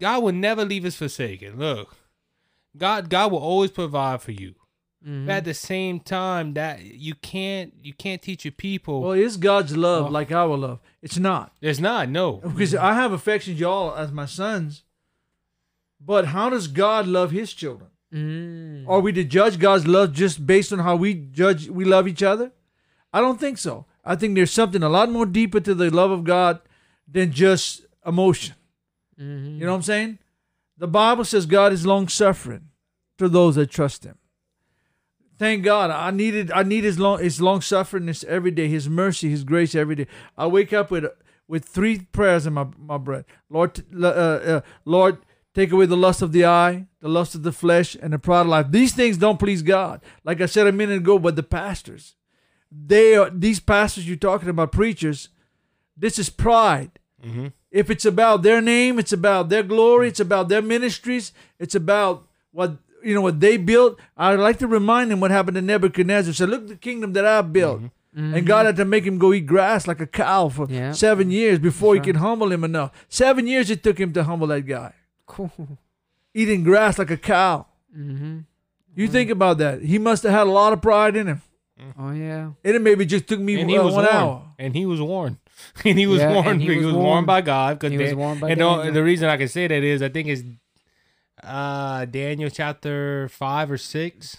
God 0.00 0.22
will 0.22 0.32
never 0.32 0.64
leave 0.64 0.84
us 0.86 0.96
forsaken. 0.96 1.58
Look, 1.58 1.94
God, 2.76 3.10
God 3.10 3.30
will 3.32 3.38
always 3.38 3.70
provide 3.70 4.22
for 4.22 4.32
you. 4.32 4.54
Mm-hmm. 5.06 5.26
But 5.26 5.32
at 5.32 5.44
the 5.44 5.54
same 5.54 6.00
time, 6.00 6.54
that 6.54 6.80
you 6.82 7.14
can't, 7.14 7.74
you 7.82 7.92
can't 7.92 8.22
teach 8.22 8.44
your 8.44 8.52
people. 8.52 9.02
Well, 9.02 9.12
is 9.12 9.36
God's 9.36 9.76
love 9.76 10.06
Oh. 10.06 10.10
like 10.10 10.32
our 10.32 10.56
love? 10.56 10.80
It's 11.02 11.18
not. 11.18 11.52
It's 11.60 11.78
not 11.78 12.08
no. 12.08 12.36
Because 12.38 12.74
I 12.74 12.94
have 12.94 13.12
affections 13.12 13.60
y'all 13.60 13.94
as 13.94 14.10
my 14.10 14.26
sons. 14.26 14.84
But 16.00 16.26
how 16.26 16.48
does 16.48 16.66
God 16.66 17.06
love 17.06 17.30
his 17.30 17.52
children? 17.52 17.90
Mm-hmm. 18.14 18.88
Are 18.90 19.00
we 19.00 19.12
to 19.12 19.22
judge 19.24 19.58
God's 19.58 19.86
love 19.86 20.12
just 20.14 20.46
based 20.46 20.72
on 20.72 20.78
how 20.78 20.96
we 20.96 21.12
judge 21.14 21.68
we 21.68 21.84
love 21.84 22.08
each 22.08 22.22
other? 22.22 22.52
I 23.12 23.20
don't 23.20 23.38
think 23.38 23.58
so. 23.58 23.84
I 24.08 24.16
think 24.16 24.34
there's 24.34 24.50
something 24.50 24.82
a 24.82 24.88
lot 24.88 25.10
more 25.10 25.26
deeper 25.26 25.60
to 25.60 25.74
the 25.74 25.90
love 25.90 26.10
of 26.10 26.24
God 26.24 26.60
than 27.06 27.30
just 27.30 27.84
emotion. 28.06 28.54
Mm-hmm. 29.20 29.58
You 29.58 29.66
know 29.66 29.72
what 29.72 29.76
I'm 29.76 29.82
saying? 29.82 30.18
The 30.78 30.88
Bible 30.88 31.24
says 31.24 31.44
God 31.44 31.74
is 31.74 31.84
long 31.84 32.08
suffering 32.08 32.70
to 33.18 33.28
those 33.28 33.56
that 33.56 33.70
trust 33.70 34.04
him. 34.04 34.16
Thank 35.36 35.62
God. 35.62 35.90
I 35.90 36.10
needed 36.10 36.50
I 36.52 36.62
need 36.62 36.84
his 36.84 36.98
long 36.98 37.18
his 37.20 37.40
long 37.40 37.60
sufferingness 37.60 38.24
every 38.24 38.50
day, 38.50 38.66
his 38.68 38.88
mercy, 38.88 39.28
his 39.28 39.44
grace 39.44 39.74
every 39.74 39.94
day. 39.94 40.06
I 40.38 40.46
wake 40.46 40.72
up 40.72 40.90
with 40.90 41.04
with 41.46 41.66
three 41.66 42.00
prayers 42.00 42.46
in 42.46 42.54
my, 42.54 42.66
my 42.78 42.96
breath. 42.96 43.26
Lord 43.50 43.84
uh, 43.94 44.06
uh, 44.06 44.60
Lord, 44.86 45.18
take 45.54 45.70
away 45.70 45.84
the 45.84 45.96
lust 45.96 46.22
of 46.22 46.32
the 46.32 46.46
eye, 46.46 46.86
the 47.00 47.08
lust 47.08 47.34
of 47.34 47.42
the 47.42 47.52
flesh, 47.52 47.94
and 48.00 48.14
the 48.14 48.18
pride 48.18 48.42
of 48.42 48.46
life. 48.48 48.66
These 48.70 48.94
things 48.94 49.18
don't 49.18 49.38
please 49.38 49.62
God. 49.62 50.00
Like 50.24 50.40
I 50.40 50.46
said 50.46 50.66
a 50.66 50.72
minute 50.72 50.98
ago, 50.98 51.18
but 51.18 51.36
the 51.36 51.42
pastors, 51.42 52.16
they 52.70 53.16
are 53.16 53.30
these 53.30 53.60
pastors 53.60 54.06
you're 54.06 54.16
talking 54.16 54.48
about, 54.48 54.72
preachers, 54.72 55.28
this 55.96 56.18
is 56.18 56.30
pride. 56.30 56.90
Mhm. 57.24 57.52
If 57.70 57.90
it's 57.90 58.04
about 58.04 58.42
their 58.42 58.60
name, 58.62 58.98
it's 58.98 59.12
about 59.12 59.48
their 59.48 59.62
glory, 59.62 60.08
it's 60.08 60.20
about 60.20 60.48
their 60.48 60.62
ministries, 60.62 61.32
it's 61.58 61.74
about 61.74 62.26
what 62.52 62.76
you 63.04 63.14
know 63.14 63.20
what 63.20 63.38
they 63.40 63.56
built. 63.56 63.98
I 64.16 64.34
like 64.34 64.58
to 64.58 64.66
remind 64.66 65.10
them 65.10 65.20
what 65.20 65.30
happened 65.30 65.54
to 65.54 65.62
Nebuchadnezzar. 65.62 66.32
Said, 66.34 66.48
"Look, 66.48 66.66
the 66.66 66.76
kingdom 66.76 67.12
that 67.12 67.24
I 67.24 67.42
built." 67.42 67.82
And 68.16 68.44
God 68.46 68.66
had 68.66 68.74
to 68.76 68.84
make 68.84 69.04
him 69.04 69.16
go 69.18 69.32
eat 69.32 69.46
grass 69.46 69.86
like 69.86 70.00
a 70.00 70.06
cow 70.06 70.48
for 70.48 70.66
Yeah. 70.68 70.90
seven 70.90 71.30
years 71.30 71.60
before 71.60 71.94
That's 71.94 72.04
he 72.06 72.12
could 72.12 72.18
humble 72.20 72.50
him 72.50 72.64
enough. 72.64 72.90
Seven 73.08 73.46
years 73.46 73.70
it 73.70 73.84
took 73.84 73.98
him 74.00 74.12
to 74.14 74.24
humble 74.24 74.48
that 74.48 74.62
guy, 74.66 74.92
Cool. 75.26 75.78
eating 76.34 76.64
grass 76.64 76.98
like 76.98 77.12
a 77.12 77.16
cow. 77.16 77.66
Mm-hmm. 77.96 78.38
You 78.96 79.06
think 79.06 79.30
about 79.30 79.58
that. 79.58 79.82
He 79.82 79.98
must 80.00 80.24
have 80.24 80.32
had 80.32 80.48
a 80.48 80.50
lot 80.50 80.72
of 80.72 80.82
pride 80.82 81.14
in 81.14 81.28
him. 81.28 81.42
Oh 81.98 82.10
yeah. 82.12 82.50
And 82.64 82.76
it 82.76 82.82
maybe 82.82 83.06
just 83.06 83.26
took 83.28 83.40
me 83.40 83.60
And 83.60 83.70
he 83.70 83.78
uh, 83.78 83.84
was 83.84 83.94
one 83.94 84.04
warned. 84.04 84.16
hour. 84.16 84.42
And 84.58 84.74
he 84.74 84.84
was 84.86 85.00
warned. 85.00 85.36
and 85.84 85.98
he 85.98 86.06
was 86.06 86.20
Yeah, 86.20 86.32
warned. 86.34 86.60
he 86.60 86.68
He, 86.68 86.76
was 86.76 86.86
was 86.86 86.94
warned. 86.94 87.06
warned. 87.08 87.26
by 87.26 87.40
God. 87.40 87.78
'cause 87.80 87.90
He 87.90 87.98
was 87.98 88.14
warned 88.14 88.40
by 88.40 88.50
and 88.50 88.60
the, 88.60 88.64
Daniel. 88.64 88.92
the 88.94 89.02
reason 89.02 89.28
I 89.28 89.36
can 89.36 89.48
say 89.48 89.66
that 89.66 89.82
is 89.82 90.02
I 90.02 90.08
think 90.08 90.28
it's 90.28 90.42
uh 91.42 92.04
Daniel 92.06 92.50
chapter 92.50 93.28
five 93.28 93.70
or 93.70 93.78
six. 93.78 94.36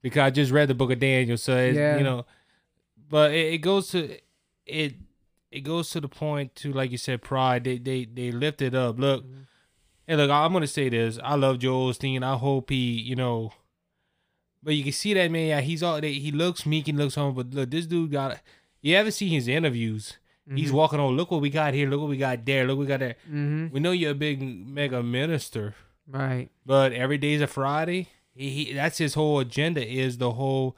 Because 0.00 0.20
I 0.22 0.30
just 0.30 0.50
read 0.50 0.68
the 0.68 0.74
book 0.74 0.90
of 0.90 0.98
Daniel, 0.98 1.36
so 1.36 1.56
it's, 1.56 1.76
Yeah. 1.78 1.96
you 1.96 2.02
know, 2.02 2.26
but 3.08 3.30
it, 3.32 3.54
it 3.54 3.58
goes 3.58 3.88
to 3.90 4.18
it. 4.66 4.94
It 5.52 5.60
goes 5.60 5.90
to 5.90 6.00
the 6.00 6.08
point 6.08 6.56
to 6.56 6.72
like 6.72 6.90
you 6.90 6.98
said, 6.98 7.22
pride. 7.22 7.62
They 7.64 7.78
they 7.78 8.04
they 8.06 8.32
lift 8.32 8.62
it 8.62 8.74
up. 8.74 8.98
Look, 8.98 9.22
Mm-hmm. 9.24 9.40
and 10.08 10.18
look, 10.20 10.30
I'm 10.30 10.52
gonna 10.52 10.66
say 10.66 10.88
this. 10.88 11.18
I 11.22 11.36
love 11.36 11.58
Joel 11.60 11.92
Osteen. 11.92 12.24
I 12.24 12.36
hope 12.36 12.70
he, 12.70 12.98
you 13.00 13.14
know, 13.14 13.52
but 14.62 14.74
you 14.74 14.82
can 14.84 14.92
see 14.92 15.14
that 15.14 15.30
man. 15.30 15.48
Yeah, 15.48 15.60
he's 15.60 15.82
all. 15.82 16.00
He 16.00 16.30
looks 16.32 16.64
meek 16.66 16.88
and 16.88 16.98
looks 16.98 17.14
humble. 17.16 17.42
But 17.44 17.54
look, 17.54 17.70
this 17.70 17.86
dude 17.86 18.12
got. 18.12 18.40
You 18.80 18.96
ever 18.96 19.10
see 19.10 19.28
his 19.28 19.48
interviews? 19.48 20.18
He's 20.54 20.72
walking 20.72 20.98
on. 21.00 21.16
Look 21.16 21.30
what 21.30 21.40
we 21.40 21.48
got 21.50 21.72
here. 21.72 21.88
Look 21.88 22.00
what 22.00 22.10
we 22.10 22.16
got 22.18 22.44
there. 22.44 22.66
Look 22.66 22.76
what 22.76 22.82
we 22.82 22.88
got 22.88 23.00
there. 23.00 23.14
Mm-hmm. 23.28 23.68
We 23.72 23.80
know 23.80 23.92
you're 23.92 24.10
a 24.10 24.14
big 24.14 24.42
mega 24.42 25.02
minister, 25.02 25.74
Right. 26.08 26.50
but 26.66 26.92
every 26.92 27.16
day's 27.16 27.40
a 27.40 27.46
Friday. 27.46 28.08
He, 28.34 28.50
he 28.50 28.72
that's 28.74 28.98
his 28.98 29.14
whole 29.14 29.38
agenda 29.38 29.86
is 29.86 30.18
the 30.18 30.32
whole 30.32 30.76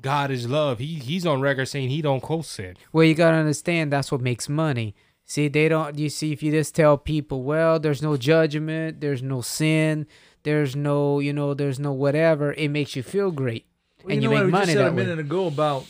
God 0.00 0.30
is 0.30 0.48
love. 0.48 0.78
He 0.80 0.94
he's 0.96 1.24
on 1.24 1.40
record 1.40 1.66
saying 1.66 1.90
he 1.90 2.02
don't 2.02 2.20
quote 2.20 2.44
sin. 2.44 2.76
Well, 2.92 3.04
you 3.04 3.14
gotta 3.14 3.36
understand 3.36 3.92
that's 3.92 4.10
what 4.10 4.20
makes 4.20 4.48
money. 4.48 4.94
See, 5.24 5.48
they 5.48 5.68
don't. 5.68 5.96
You 5.98 6.08
see, 6.08 6.32
if 6.32 6.42
you 6.42 6.50
just 6.50 6.74
tell 6.74 6.98
people, 6.98 7.44
well, 7.44 7.78
there's 7.78 8.02
no 8.02 8.16
judgment, 8.16 9.00
there's 9.00 9.22
no 9.22 9.40
sin, 9.42 10.06
there's 10.44 10.74
no, 10.76 11.20
you 11.20 11.32
know, 11.32 11.54
there's 11.54 11.78
no 11.78 11.92
whatever, 11.92 12.52
it 12.54 12.68
makes 12.68 12.96
you 12.96 13.02
feel 13.02 13.30
great, 13.30 13.66
Well, 14.04 14.12
and 14.12 14.22
you 14.22 14.28
you, 14.28 14.28
know 14.28 14.34
what 14.34 14.38
make 14.40 14.46
we 14.46 14.52
money 14.52 14.64
just 14.66 14.72
said 14.76 14.84
that 14.84 14.88
a 14.88 14.94
way. 14.96 15.02
minute 15.04 15.18
ago 15.18 15.46
about 15.46 15.84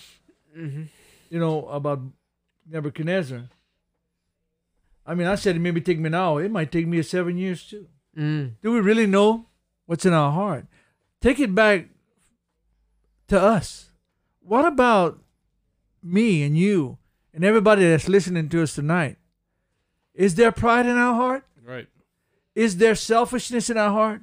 hmm 0.54 0.82
you 1.30 1.38
know 1.40 1.66
about 1.68 2.00
Nebuchadnezzar. 2.68 3.44
I 5.06 5.14
mean, 5.14 5.26
I 5.26 5.34
said 5.34 5.56
it 5.56 5.60
maybe 5.60 5.80
take 5.80 5.98
me 5.98 6.06
an 6.08 6.14
hour 6.14 6.44
It 6.44 6.50
might 6.50 6.70
take 6.70 6.86
me 6.86 7.00
seven 7.02 7.36
years 7.38 7.66
too. 7.66 7.86
Mm. 8.16 8.52
Do 8.62 8.72
we 8.72 8.80
really 8.80 9.06
know 9.06 9.46
what's 9.86 10.04
in 10.04 10.12
our 10.12 10.30
heart? 10.30 10.66
Take 11.20 11.40
it 11.40 11.54
back 11.54 11.88
to 13.28 13.40
us. 13.40 13.88
What 14.40 14.64
about 14.66 15.20
me 16.02 16.42
and 16.42 16.56
you 16.56 16.98
and 17.32 17.44
everybody 17.44 17.82
that's 17.88 18.08
listening 18.08 18.48
to 18.50 18.62
us 18.62 18.74
tonight? 18.74 19.16
Is 20.14 20.34
there 20.34 20.52
pride 20.52 20.84
in 20.86 20.96
our 20.98 21.14
heart? 21.14 21.44
Right. 21.64 21.88
Is 22.54 22.76
there 22.76 22.94
selfishness 22.94 23.70
in 23.70 23.78
our 23.78 23.90
heart? 23.90 24.20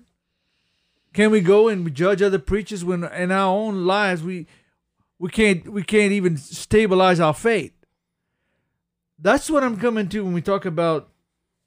Can 1.14 1.32
we 1.32 1.42
go 1.42 1.68
and 1.68 1.94
judge 1.94 2.22
other 2.22 2.40
preachers 2.40 2.86
when 2.86 3.04
in 3.04 3.32
our 3.32 3.54
own 3.54 3.86
lives 3.86 4.22
we 4.24 4.48
we 5.18 5.30
can't 5.30 5.68
we 5.70 5.84
can't 5.84 6.12
even 6.12 6.38
stabilize 6.38 7.20
our 7.20 7.34
faith? 7.34 7.74
That's 9.18 9.50
what 9.50 9.64
I'm 9.64 9.78
coming 9.78 10.08
to 10.10 10.24
when 10.24 10.34
we 10.34 10.42
talk 10.42 10.66
about 10.66 11.10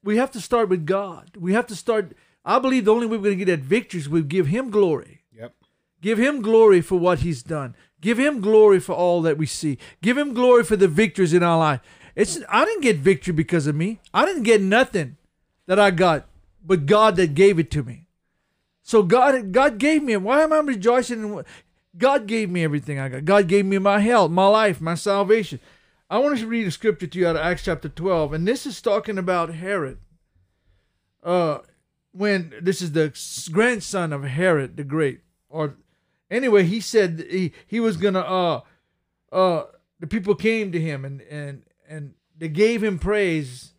we 0.05 0.17
have 0.17 0.31
to 0.33 0.41
start 0.41 0.69
with 0.69 0.87
God. 0.87 1.37
We 1.39 1.53
have 1.53 1.67
to 1.69 1.77
start 1.77 2.13
I 2.45 2.59
believe 2.59 2.85
the 2.85 2.95
only 2.95 3.07
way 3.07 3.17
we're 3.17 3.25
going 3.25 3.39
to 3.39 3.45
get 3.45 3.57
that 3.57 3.65
victory 3.65 4.01
is 4.01 4.09
we 4.09 4.23
give 4.23 4.49
him 4.49 4.71
glory. 4.71 5.23
Yep. 5.33 5.55
Give 6.01 6.19
him 6.19 6.43
glory 6.43 6.81
for 6.81 6.99
what 6.99 7.21
he's 7.21 7.43
done. 7.43 7.77
Give 8.01 8.19
him 8.19 8.41
glory 8.41 8.81
for 8.81 8.95
all 8.95 9.23
that 9.23 9.39
we 9.39 9.47
see. 9.47 9.79
Give 10.03 10.19
him 10.19 10.35
glory 10.35 10.65
for 10.65 10.75
the 10.75 10.89
victories 10.89 11.33
in 11.33 11.43
our 11.43 11.59
life. 11.59 11.81
It's 12.15 12.39
I 12.49 12.65
didn't 12.65 12.83
get 12.83 12.97
victory 12.99 13.33
because 13.33 13.67
of 13.67 13.75
me. 13.75 14.01
I 14.13 14.27
didn't 14.27 14.43
get 14.43 14.61
nothing 14.61 15.17
that 15.67 15.79
I 15.79 15.91
got, 15.91 16.27
but 16.65 16.87
God 16.87 17.17
that 17.17 17.35
gave 17.35 17.59
it 17.59 17.71
to 17.73 17.83
me. 17.83 18.09
So 18.83 19.03
God 19.03 19.53
God 19.53 19.79
gave 19.79 20.03
me. 20.03 20.17
Why 20.17 20.43
am 20.43 20.53
I 20.53 20.59
rejoicing 20.59 21.23
in 21.23 21.45
God 21.97 22.27
gave 22.27 22.51
me 22.51 22.65
everything 22.65 22.99
I 22.99 23.09
got? 23.09 23.25
God 23.25 23.49
gave 23.49 23.65
me 23.65 23.79
my 23.79 24.01
health, 24.01 24.31
my 24.31 24.47
life, 24.47 24.81
my 24.81 24.95
salvation. 24.95 25.61
I 26.11 26.19
want 26.19 26.39
to 26.39 26.47
read 26.47 26.67
a 26.67 26.71
scripture 26.71 27.07
to 27.07 27.19
you 27.19 27.27
out 27.27 27.37
of 27.37 27.43
Acts 27.43 27.65
chapter 27.65 27.89
12, 27.89 28.35
and 28.35 28.47
this 28.47 28.67
is 28.67 28.83
talking 28.83 29.19
about 29.19 29.55
Herod. 29.55 29.99
Uh 31.23 31.59
when 32.15 32.53
this 32.61 32.83
is 32.83 32.93
the 32.93 33.17
grandson 33.51 34.13
of 34.13 34.25
Herod 34.25 34.77
the 34.77 34.85
Great, 34.85 35.21
or 35.49 35.77
anyway, 36.31 36.65
he 36.65 36.81
said 36.81 37.25
he, 37.31 37.53
he 37.67 37.81
was 37.81 37.97
gonna 37.97 38.21
uh 38.21 38.61
uh 39.31 39.65
the 40.01 40.07
people 40.07 40.35
came 40.35 40.73
to 40.73 40.81
him 40.81 41.05
and 41.05 41.23
and 41.23 41.63
and 41.89 42.15
they 42.37 42.49
gave 42.49 42.83
him 42.83 42.99
praise, 42.99 43.73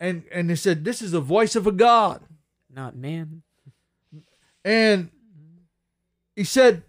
and 0.00 0.24
and 0.32 0.50
they 0.50 0.56
said 0.56 0.84
this 0.84 1.00
is 1.00 1.12
the 1.12 1.20
voice 1.20 1.54
of 1.54 1.66
a 1.66 1.72
God, 1.72 2.22
Not 2.68 2.96
man. 2.96 3.42
And 4.64 5.10
he 6.36 6.44
said 6.44 6.82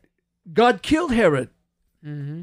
God 0.52 0.82
killed 0.82 1.14
Herod, 1.14 1.50
Mm-hmm. 2.06 2.42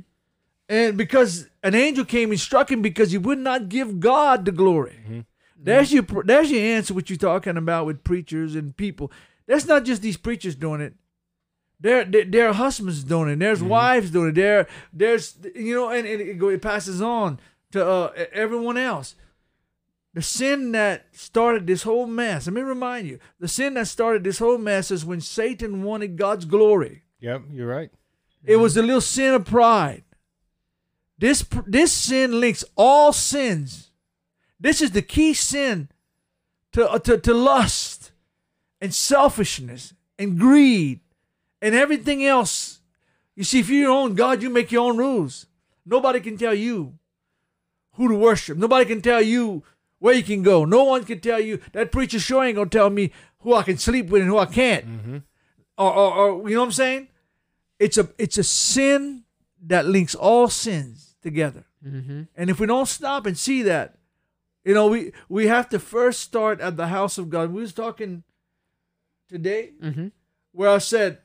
and 0.69 0.97
because 0.97 1.49
an 1.65 1.75
angel 1.75 2.05
came 2.05 2.31
and 2.31 2.39
struck 2.39 2.71
him 2.71 2.81
because 2.81 3.11
he 3.11 3.19
would 3.19 3.39
not 3.39 3.69
give 3.69 3.99
God 3.99 4.45
the 4.45 4.53
glory. 4.53 5.27
There's 5.61 5.93
your 5.93 6.05
there's 6.25 6.51
your 6.51 6.61
answer. 6.63 6.95
What 6.95 7.11
you're 7.11 7.17
talking 7.17 7.57
about 7.57 7.87
with 7.87 8.05
preachers 8.05 8.55
and 8.55 8.77
people. 8.77 9.11
That's 9.49 9.67
not 9.67 9.85
just 9.85 10.03
these 10.03 10.17
preachers 10.17 10.55
doing 10.55 10.81
it. 10.81 10.95
There, 11.81 12.05
there, 12.05 12.25
there 12.25 12.49
are 12.49 12.53
husbands 12.53 13.03
doing 13.05 13.31
it. 13.31 13.39
There's 13.39 13.63
wives 13.63 14.11
doing 14.11 14.29
it. 14.31 14.35
There, 14.35 14.67
there's 14.93 15.37
you 15.55 15.75
know, 15.75 15.89
and, 15.91 16.07
and 16.07 16.21
it, 16.21 16.41
it 16.43 16.63
passes 16.63 17.01
on 17.03 17.41
to 17.73 17.85
uh, 17.85 18.13
everyone 18.33 18.77
else. 18.77 19.15
The 20.15 20.23
sin 20.23 20.73
that 20.73 21.07
started 21.13 21.67
this 21.67 21.83
whole 21.83 22.07
mess. 22.07 22.47
Let 22.47 22.55
me 22.55 22.63
remind 22.63 23.07
you: 23.09 23.19
the 23.39 23.49
sin 23.49 23.75
that 23.75 23.89
started 23.89 24.25
this 24.25 24.39
whole 24.39 24.59
mess 24.59 24.91
is 24.91 25.05
when 25.05 25.21
Satan 25.21 25.83
wanted 25.83 26.17
God's 26.17 26.45
glory. 26.45 27.03
Yep. 27.21 27.43
You're 27.53 27.69
right. 27.69 27.91
It 28.45 28.57
was 28.57 28.77
a 28.77 28.83
little 28.83 29.01
sin 29.01 29.35
of 29.35 29.45
pride. 29.45 30.05
This 31.19 31.45
this 31.67 31.93
sin 31.93 32.41
links 32.41 32.65
all 32.77 33.13
sins. 33.13 33.91
This 34.61 34.81
is 34.81 34.93
the 34.93 35.03
key 35.03 35.35
sin 35.35 35.89
to, 36.73 36.91
uh, 36.91 36.99
to, 37.01 37.19
to 37.19 37.35
lust 37.35 38.13
and 38.81 38.95
selfishness 38.95 39.95
and 40.19 40.39
greed 40.39 41.01
and 41.63 41.75
everything 41.75 42.25
else. 42.25 42.81
You 43.37 43.45
see, 43.45 43.61
if 43.61 43.69
you're 43.69 43.83
your 43.83 43.91
own 43.91 44.15
God, 44.15 44.43
you 44.43 44.51
make 44.51 44.73
your 44.73 44.91
own 44.91 44.97
rules. 44.97 45.47
Nobody 45.87 46.21
can 46.21 46.37
tell 46.37 46.55
you 46.55 46.95
who 47.93 48.09
to 48.09 48.15
worship. 48.15 48.59
Nobody 48.59 48.85
can 48.85 49.01
tell 49.01 49.23
you 49.23 49.63
where 49.99 50.15
you 50.15 50.23
can 50.23 50.43
go. 50.43 50.65
No 50.65 50.85
one 50.85 51.05
can 51.05 51.21
tell 51.21 51.41
you 51.41 51.61
that 51.73 51.93
preacher 51.93 52.19
sure 52.21 52.45
ain't 52.45 52.57
gonna 52.57 52.71
tell 52.71 52.91
me 52.91 53.13
who 53.41 53.55
I 53.55 53.63
can 53.63 53.79
sleep 53.79 54.07
with 54.09 54.23
and 54.23 54.31
who 54.31 54.39
I 54.39 54.47
can't. 54.47 55.23
Or, 55.77 55.93
or, 55.93 56.13
or 56.43 56.49
you 56.49 56.55
know 56.57 56.63
what 56.63 56.67
I'm 56.67 56.73
saying? 56.73 57.09
It's 57.79 57.97
a 57.99 58.09
it's 58.19 58.39
a 58.39 58.45
sin 58.45 59.25
that 59.67 59.87
links 59.87 60.15
all 60.15 60.49
sins 60.49 61.15
together. 61.23 61.65
Mm-hmm. 61.87 62.23
And 62.37 62.51
if 62.51 62.59
we 62.61 62.67
don't 62.67 62.87
stop 62.89 63.27
and 63.27 63.37
see 63.39 63.63
that, 63.63 63.99
you 64.65 64.75
know, 64.75 64.89
we 64.89 65.13
we 65.29 65.47
have 65.47 65.69
to 65.71 65.79
first 65.79 66.21
start 66.21 66.61
at 66.61 66.77
the 66.77 66.89
house 66.89 67.19
of 67.19 67.31
God. 67.31 67.53
We 67.53 67.61
was 67.61 67.73
talking 67.73 68.25
today 69.29 69.73
Mm-hmm. 69.83 70.09
where 70.53 70.71
I 70.71 70.79
said, 70.79 71.19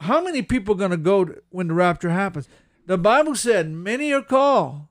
how 0.00 0.22
many 0.22 0.42
people 0.42 0.74
are 0.74 0.78
going 0.78 0.90
to 0.90 0.96
go 0.96 1.24
to- 1.24 1.42
when 1.50 1.68
the 1.68 1.74
rapture 1.74 2.10
happens? 2.10 2.48
The 2.86 2.98
Bible 2.98 3.34
said, 3.34 3.70
many 3.70 4.12
are 4.12 4.20
called, 4.22 4.82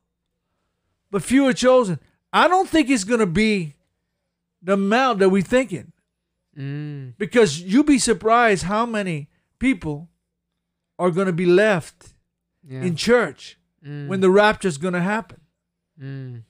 but 1.11 1.21
few 1.21 1.45
are 1.47 1.53
chosen. 1.53 1.99
I 2.33 2.47
don't 2.47 2.67
think 2.67 2.89
it's 2.89 3.03
going 3.03 3.19
to 3.19 3.25
be 3.27 3.75
the 4.61 4.73
amount 4.73 5.19
that 5.19 5.29
we're 5.29 5.41
thinking 5.43 5.91
Mm. 6.57 7.13
because 7.17 7.61
you'd 7.61 7.87
be 7.87 7.97
surprised 7.97 8.63
how 8.65 8.85
many 8.85 9.27
people 9.57 10.09
are 10.99 11.09
going 11.09 11.25
to 11.25 11.33
be 11.33 11.47
left 11.47 12.13
Yeah. 12.67 12.81
in 12.83 12.95
church 12.95 13.57
Mm. 13.83 14.07
when 14.07 14.21
the 14.21 14.29
rapture 14.29 14.67
is 14.67 14.77
going 14.77 14.93
to 14.93 15.01
happen. 15.01 15.39
Mm. 15.99 16.43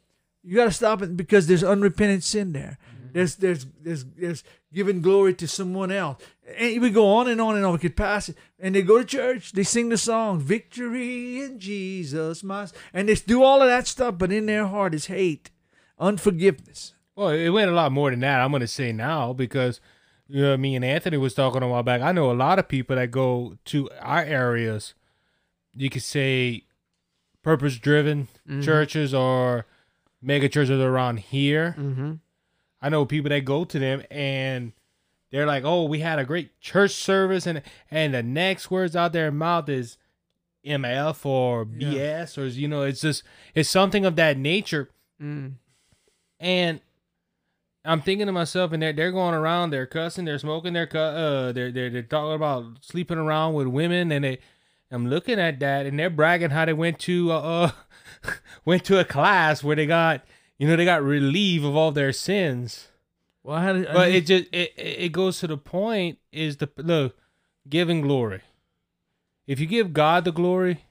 You 0.44 0.56
got 0.58 0.66
to 0.66 0.72
stop 0.72 1.02
it 1.02 1.16
because 1.16 1.48
there's 1.48 1.64
unrepentant 1.64 2.24
sin 2.26 2.52
there. 2.52 2.78
Mm-hmm. 2.82 3.14
There's 3.14 3.36
there's 3.38 3.66
there's 3.82 4.04
there's 4.04 4.44
giving 4.74 5.02
glory 5.02 5.34
to 5.36 5.48
someone 5.48 5.90
else. 5.90 6.22
And 6.58 6.82
we 6.82 6.90
go 6.90 7.08
on 7.08 7.30
and 7.30 7.40
on 7.40 7.56
and 7.56 7.66
on. 7.66 7.72
We 7.72 7.80
could 7.80 7.96
pass 7.96 8.28
it. 8.28 8.36
And 8.60 8.76
they 8.76 8.82
go 8.82 8.98
to 9.00 9.06
church. 9.06 9.54
They 9.54 9.64
sing 9.64 9.88
the 9.88 9.98
song, 9.98 10.42
"Victory 10.42 11.42
in 11.42 11.60
Jesus," 11.60 12.44
my 12.44 12.68
and 12.94 13.08
they 13.08 13.16
do 13.16 13.42
all 13.42 13.62
of 13.62 13.70
that 13.70 13.88
stuff. 13.88 14.18
But 14.18 14.34
in 14.34 14.48
their 14.48 14.68
heart 14.68 14.94
is 14.94 15.06
hate, 15.06 15.50
unforgiveness. 16.08 16.94
Well, 17.16 17.30
it 17.30 17.50
went 17.50 17.72
a 17.72 17.74
lot 17.74 17.92
more 17.92 18.12
than 18.12 18.20
that. 18.22 18.42
I'm 18.42 18.52
gonna 18.52 18.68
say 18.68 18.92
now 18.92 19.34
because 19.34 19.80
you 20.28 20.42
know, 20.42 20.58
me 20.58 20.76
and 20.76 20.86
Anthony 20.86 21.18
was 21.18 21.34
talking 21.34 21.62
a 21.62 21.68
while 21.68 21.84
back. 21.84 22.02
I 22.02 22.12
know 22.12 22.32
a 22.32 22.34
lot 22.34 22.58
of 22.60 22.68
people 22.68 22.96
that 22.96 23.12
go 23.12 23.58
to 23.66 23.90
our 24.00 24.24
areas. 24.24 24.94
You 25.76 25.90
could 25.90 26.02
say 26.04 26.64
purpose-driven 27.44 28.28
churches 28.62 29.14
or 29.14 29.66
mega 30.22 30.48
churches 30.48 30.80
around 30.80 31.20
here. 31.20 31.76
Mm-hmm. 31.78 32.14
I 32.82 32.90
know 32.90 33.06
people 33.06 33.30
that 33.30 33.42
go 33.46 33.64
to 33.66 33.80
them 33.80 34.04
and 34.10 34.72
they're 35.32 35.46
like, 35.46 35.64
"Oh, 35.66 35.84
we 35.86 36.00
had 36.00 36.20
a 36.20 36.26
great 36.26 36.60
church 36.62 36.92
service," 36.92 37.46
and 37.48 37.62
and 37.92 38.14
the 38.14 38.24
next 38.24 38.72
words 38.72 38.96
out 38.96 39.14
their 39.14 39.32
mouth 39.32 39.68
is 39.70 39.98
MF 40.66 41.26
or 41.26 41.68
Yeah. 41.78 41.90
BS 41.90 42.38
or 42.38 42.46
you 42.48 42.68
know, 42.68 42.84
it's 42.84 43.02
just 43.02 43.24
it's 43.54 43.70
something 43.70 44.06
of 44.06 44.16
that 44.16 44.38
nature. 44.38 44.90
Mm. 45.22 45.54
And 46.44 46.82
I'm 47.86 48.02
thinking 48.02 48.26
to 48.28 48.34
myself, 48.34 48.74
and 48.74 48.84
they're 48.84 48.92
they're 48.92 49.14
going 49.14 49.34
around, 49.34 49.70
they're 49.70 49.86
cussing, 49.86 50.26
they're 50.26 50.38
smoking, 50.38 50.74
they're 50.74 50.86
cu- 50.86 50.98
uh, 50.98 51.52
they're 51.54 51.72
they're 51.72 51.90
they're 51.90 52.04
talking 52.04 52.36
about 52.36 52.66
sleeping 52.82 53.18
around 53.18 53.54
with 53.54 53.68
women, 53.68 54.12
and 54.12 54.26
they, 54.26 54.40
I'm 54.92 55.08
looking 55.08 55.40
at 55.40 55.62
that, 55.62 55.86
and 55.86 55.98
they're 55.98 56.10
bragging 56.10 56.50
how 56.50 56.66
they 56.66 56.74
went 56.74 57.00
to 57.00 57.32
uh, 57.32 57.40
uh 57.40 57.72
went 58.66 58.84
to 58.86 59.00
a 59.00 59.06
class 59.06 59.64
where 59.64 59.78
they 59.78 59.86
got 59.86 60.26
you 60.58 60.68
know 60.68 60.76
they 60.76 60.84
got 60.84 61.02
relief 61.02 61.64
of 61.64 61.78
all 61.78 61.92
their 61.94 62.12
sins. 62.12 62.90
Well, 63.42 63.56
I 63.58 63.64
had. 63.64 63.88
I 63.88 63.94
But 63.94 64.12
it 64.12 64.26
just 64.26 64.46
it 64.52 64.74
it 64.76 65.00
it 65.00 65.12
goes 65.14 65.40
to 65.40 65.48
the 65.48 65.58
point 65.58 66.20
is 66.34 66.58
the 66.58 66.70
look 66.78 67.18
giving 67.70 68.02
glory. 68.02 68.42
If 69.48 69.62
you 69.62 69.66
give 69.66 69.94
God 69.94 70.26
the 70.26 70.32
glory, 70.34 70.86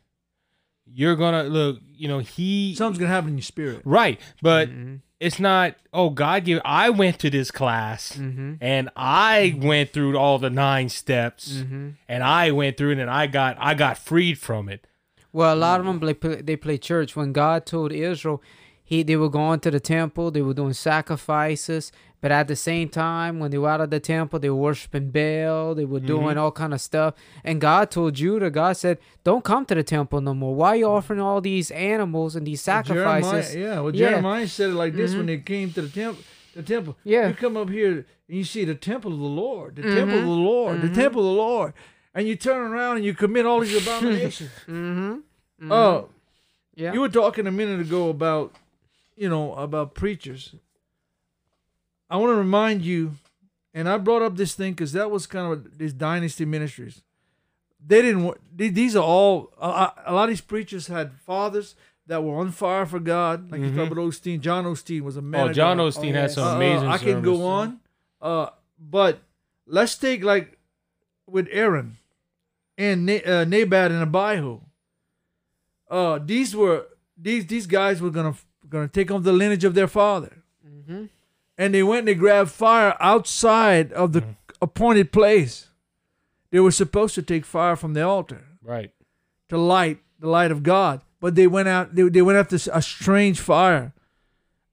you're 0.87 1.17
gonna 1.17 1.45
look. 1.45 1.79
You 1.87 2.09
know 2.09 2.21
he 2.21 2.75
something's 2.75 2.99
gonna 2.99 3.11
happen 3.11 3.31
in 3.31 3.37
your 3.37 3.43
spirit. 3.43 3.83
right, 3.85 4.19
but 4.41 4.69
Mm-hmm. 4.71 4.97
It's 5.23 5.39
not. 5.41 5.77
Oh, 5.93 6.11
God 6.11 6.45
give. 6.45 6.61
I 6.65 6.91
went 6.91 7.19
to 7.21 7.31
this 7.31 7.51
class 7.51 8.17
Mm-hmm. 8.17 8.55
and 8.61 8.91
I 8.97 9.55
went 9.59 9.93
through 9.93 10.17
all 10.19 10.39
the 10.39 10.51
nine 10.51 10.89
steps 10.89 11.53
Mm-hmm. 11.53 11.89
and 12.09 12.23
I 12.23 12.51
went 12.51 12.77
through 12.77 12.93
it 12.93 12.99
and 12.99 13.11
I 13.11 13.27
got 13.27 13.57
I 13.59 13.75
got 13.75 13.99
freed 13.99 14.39
from 14.39 14.69
it. 14.69 14.87
Well, 15.33 15.55
a 15.55 15.57
lot 15.57 15.81
of 15.81 15.87
them 15.87 15.99
they 16.01 16.15
play, 16.15 16.43
they 16.43 16.57
play 16.57 16.77
church. 16.79 17.17
When 17.17 17.33
God 17.33 17.65
told 17.67 17.91
Israel, 17.93 18.43
he 18.85 19.03
they 19.03 19.17
were 19.17 19.29
going 19.31 19.61
to 19.61 19.71
the 19.71 19.81
temple, 19.81 20.31
they 20.31 20.43
were 20.43 20.55
doing 20.55 20.73
sacrifices, 20.73 21.93
but 22.21 22.31
at 22.31 22.47
the 22.49 22.55
same 22.57 22.89
time, 22.89 23.39
when 23.41 23.51
they 23.51 23.59
were 23.59 23.69
out 23.69 23.81
of 23.81 23.91
the 23.91 23.99
temple, 24.01 24.39
they 24.39 24.51
were 24.51 24.57
worshiping 24.57 25.11
Baal, 25.11 25.75
they 25.75 25.85
were 25.85 25.99
doing 26.01 26.39
all 26.39 26.53
kind 26.53 26.73
of 26.75 26.81
stuff. 26.81 27.15
And 27.43 27.61
God 27.61 27.91
told 27.91 28.15
Judah, 28.15 28.51
God 28.51 28.77
said, 28.77 28.99
"Don't 29.25 29.43
come 29.45 29.65
to 29.67 29.75
the 29.75 29.83
temple 29.83 30.21
no 30.21 30.35
more. 30.35 30.55
Why 30.55 30.69
are 30.69 30.77
you 30.77 30.87
offering 30.87 31.21
all 31.21 31.41
these 31.41 31.71
animals 31.73 32.37
and 32.37 32.47
these 32.47 32.61
sacrifices?" 32.61 33.53
Jeremiah, 33.55 33.75
yeah, 33.75 33.81
well, 33.81 33.95
Yeah. 33.95 34.11
Jeremiah 34.11 34.47
said 34.49 34.71
it 34.71 34.75
like 34.75 34.95
this 34.95 35.15
when 35.15 35.25
Mhm. 35.25 35.27
they 35.27 35.39
came 35.39 35.73
to 35.73 35.83
the 35.83 35.89
temple. 35.89 36.23
The 36.55 36.63
temple. 36.63 36.97
Yeah. 37.03 37.29
You 37.29 37.35
come 37.35 37.57
up 37.57 37.71
here 37.71 37.91
and 37.93 38.05
you 38.29 38.45
see 38.45 38.65
the 38.65 38.75
temple 38.75 39.13
of 39.13 39.19
the 39.19 39.25
Lord, 39.25 39.77
the 39.77 39.83
Mhm. 39.83 39.95
temple 39.97 40.19
of 40.19 40.25
the 40.27 40.31
Lord, 40.31 40.77
Mhm. 40.79 40.83
the 40.83 41.01
temple 41.03 41.21
of 41.23 41.27
the 41.35 41.43
Lord, 41.43 41.73
and 42.15 42.29
you 42.29 42.37
turn 42.37 42.71
around 42.71 42.97
and 42.99 43.05
you 43.07 43.15
commit 43.15 43.47
all 43.47 43.61
these 43.61 43.75
abominations. 43.83 44.51
Mm-hmm. 44.69 45.73
Oh, 45.73 46.09
yeah. 46.77 46.93
you 46.93 47.01
were 47.01 47.09
talking 47.09 47.47
a 47.47 47.51
minute 47.51 47.81
ago 47.81 48.11
about, 48.11 48.53
you 49.17 49.29
know, 49.29 49.55
about 49.55 49.95
preachers. 49.95 50.55
I 52.11 52.17
want 52.17 52.31
to 52.33 52.37
remind 52.37 52.83
you, 52.83 53.13
and 53.73 53.89
I 53.89 53.97
brought 53.99 54.23
up 54.23 54.37
this 54.37 54.55
thing 54.55 54.73
because 54.73 54.93
that 54.93 55.11
was 55.11 55.27
kind 55.27 55.53
of 55.53 55.79
these 55.79 55.93
dynasty 55.93 56.45
ministries. 56.45 57.03
They 57.85 58.03
didn't. 58.03 58.37
These 58.57 58.95
are 58.97 59.03
all. 59.03 59.53
A, 59.61 59.67
a- 59.69 59.95
a 60.07 60.15
lot 60.15 60.25
of 60.25 60.29
these 60.31 60.41
preachers 60.41 60.87
had 60.89 61.13
fathers 61.27 61.75
that 62.07 62.23
were 62.23 62.37
on 62.37 62.51
fire 62.51 62.85
for 62.87 62.99
God, 63.01 63.51
like 63.51 63.61
you 63.61 63.69
Mhm. 63.71 63.77
talk 63.77 63.91
about 63.91 64.05
Osteen. 64.05 64.41
John 64.41 64.65
Osteen 64.65 65.03
was 65.03 65.17
a 65.17 65.23
man. 65.23 65.49
Oh, 65.49 65.53
John 65.53 65.77
God. 65.79 65.93
Osteen 65.93 66.11
Oh, 66.11 66.15
had 66.15 66.15
yes. 66.15 66.35
some 66.35 66.45
Uh, 66.49 66.57
amazing. 66.57 66.89
I 66.89 66.99
can 66.99 67.23
go 67.23 67.45
on, 67.47 67.81
uh, 68.21 68.51
but 68.79 69.21
let's 69.67 69.97
take 69.97 70.23
like 70.23 70.59
with 71.27 71.49
Aaron 71.51 71.97
and 72.77 73.07
Na- 73.07 73.13
uh, 73.15 73.45
Nabad 73.45 73.87
and 73.91 74.03
Abihu. 74.03 74.61
Uh, 75.91 76.19
these 76.23 76.55
were 76.57 76.87
these 77.17 77.47
these 77.47 77.67
guys 77.67 78.01
were 78.03 78.11
gonna 78.11 78.35
gonna 78.73 78.89
take 78.89 79.11
off 79.11 79.23
the 79.23 79.33
lineage 79.33 79.65
of 79.65 79.75
their 79.75 79.87
father, 79.89 80.43
Mm-hmm. 80.67 81.05
and 81.59 81.75
they 81.75 81.83
went 81.83 82.01
and 82.01 82.09
they 82.09 82.15
grabbed 82.15 82.51
fire 82.51 82.97
outside 83.01 83.93
of 83.93 84.13
the 84.13 84.21
Mhm. 84.23 84.35
appointed 84.61 85.13
place. 85.13 85.69
They 86.51 86.61
were 86.61 86.71
supposed 86.73 87.15
to 87.15 87.23
take 87.23 87.45
fire 87.45 87.77
from 87.77 87.95
the 87.95 88.03
altar 88.03 88.43
Right. 88.63 88.91
to 89.49 89.57
light 89.59 89.99
the 90.19 90.29
light 90.29 90.51
of 90.53 90.63
God, 90.63 91.01
but 91.21 91.35
they 91.35 91.47
went 91.49 91.69
out. 91.69 91.95
They, 91.97 92.03
they 92.09 92.23
went 92.23 92.39
after 92.39 92.57
a 92.73 92.81
strange 92.83 93.41
fire, 93.41 93.93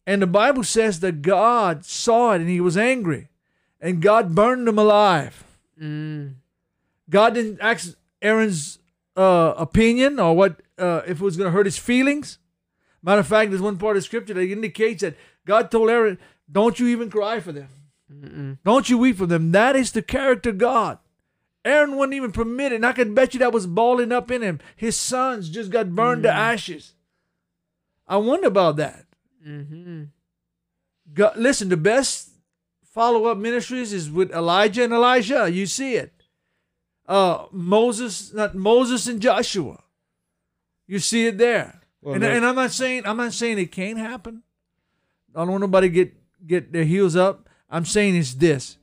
and 0.06 0.22
the 0.22 0.28
Bible 0.28 0.64
says 0.64 1.00
that 1.02 1.22
God 1.24 1.86
saw 1.86 2.34
it 2.34 2.42
and 2.42 2.50
He 2.50 2.62
was 2.62 2.78
angry, 2.78 3.30
and 3.82 4.02
God 4.02 4.36
burned 4.36 4.68
them 4.68 4.78
alive. 4.80 5.44
Mm. 5.82 6.36
God 7.10 7.34
didn't 7.34 7.60
ask 7.62 7.96
Aaron's 8.22 8.78
uh, 9.16 9.54
opinion 9.58 10.20
or 10.20 10.36
what 10.36 10.62
uh, 10.78 11.02
if 11.08 11.20
it 11.20 11.24
was 11.24 11.36
going 11.36 11.48
to 11.48 11.52
hurt 11.52 11.66
his 11.66 11.78
feelings. 11.78 12.38
Matter 13.02 13.22
of 13.22 13.28
fact, 13.28 13.52
there's 13.52 13.62
one 13.62 13.78
part 13.78 13.98
of 13.98 14.04
Scripture 14.04 14.34
that 14.34 14.52
indicates 14.52 15.02
that 15.02 15.18
God 15.46 15.72
told 15.72 15.90
Aaron, 15.90 16.18
"Don't 16.52 16.80
you 16.80 16.88
even 16.88 17.10
cry 17.10 17.40
for 17.40 17.52
them. 17.52 17.70
Mm-mm. 18.12 18.58
Don't 18.66 18.90
you 18.90 18.98
weep 18.98 19.18
for 19.18 19.26
them." 19.26 19.52
That 19.52 19.76
is 19.76 19.92
the 19.92 20.02
character 20.02 20.52
God. 20.52 21.00
Aaron 21.66 21.98
wouldn't 21.98 22.16
even 22.16 22.32
permit 22.32 22.72
it, 22.72 22.78
and 22.78 22.86
I 22.86 22.94
can 22.94 23.14
bet 23.14 23.34
you 23.34 23.40
that 23.40 23.54
was 23.54 23.68
balling 23.68 24.12
up 24.12 24.32
in 24.32 24.42
him. 24.42 24.60
His 24.76 24.96
sons 24.96 25.50
just 25.50 25.72
got 25.72 25.96
burned 25.96 26.24
to 26.24 26.32
ashes. 26.32 26.94
I 28.08 28.18
wonder 28.18 28.48
about 28.48 28.78
that. 28.78 29.06
Mm-hmm. 29.46 30.06
God, 31.14 31.38
listen, 31.38 31.70
the 31.70 31.78
best 31.78 32.30
follow 32.84 33.26
up 33.26 33.38
ministries 33.38 33.94
is 33.94 34.10
with 34.10 34.32
Elijah 34.32 34.84
and 34.84 34.94
Elisha. 34.94 35.50
You 35.52 35.66
see 35.66 35.96
it. 35.96 36.14
Uh, 37.08 37.46
Moses, 37.52 38.34
not 38.34 38.56
Moses 38.56 39.08
and 39.08 39.22
Joshua. 39.22 39.84
You 40.88 41.00
see 41.00 41.28
it 41.28 41.38
there. 41.38 41.79
Well, 42.02 42.16
and, 42.16 42.24
and 42.24 42.46
I'm 42.46 42.56
not 42.56 42.72
saying 42.72 43.04
I'm 43.06 43.18
not 43.18 43.34
saying 43.34 43.60
it 43.60 43.72
can't 43.72 43.98
happen. 43.98 44.44
I 45.36 45.40
don't 45.40 45.50
want 45.50 45.62
nobody 45.62 45.90
get 45.90 46.14
get 46.46 46.72
their 46.72 46.86
heels 46.86 47.16
up. 47.16 47.50
I'm 47.70 47.86
saying 47.86 48.16
it's 48.16 48.36
this. 48.36 48.78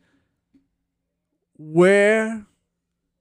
Where 1.56 2.46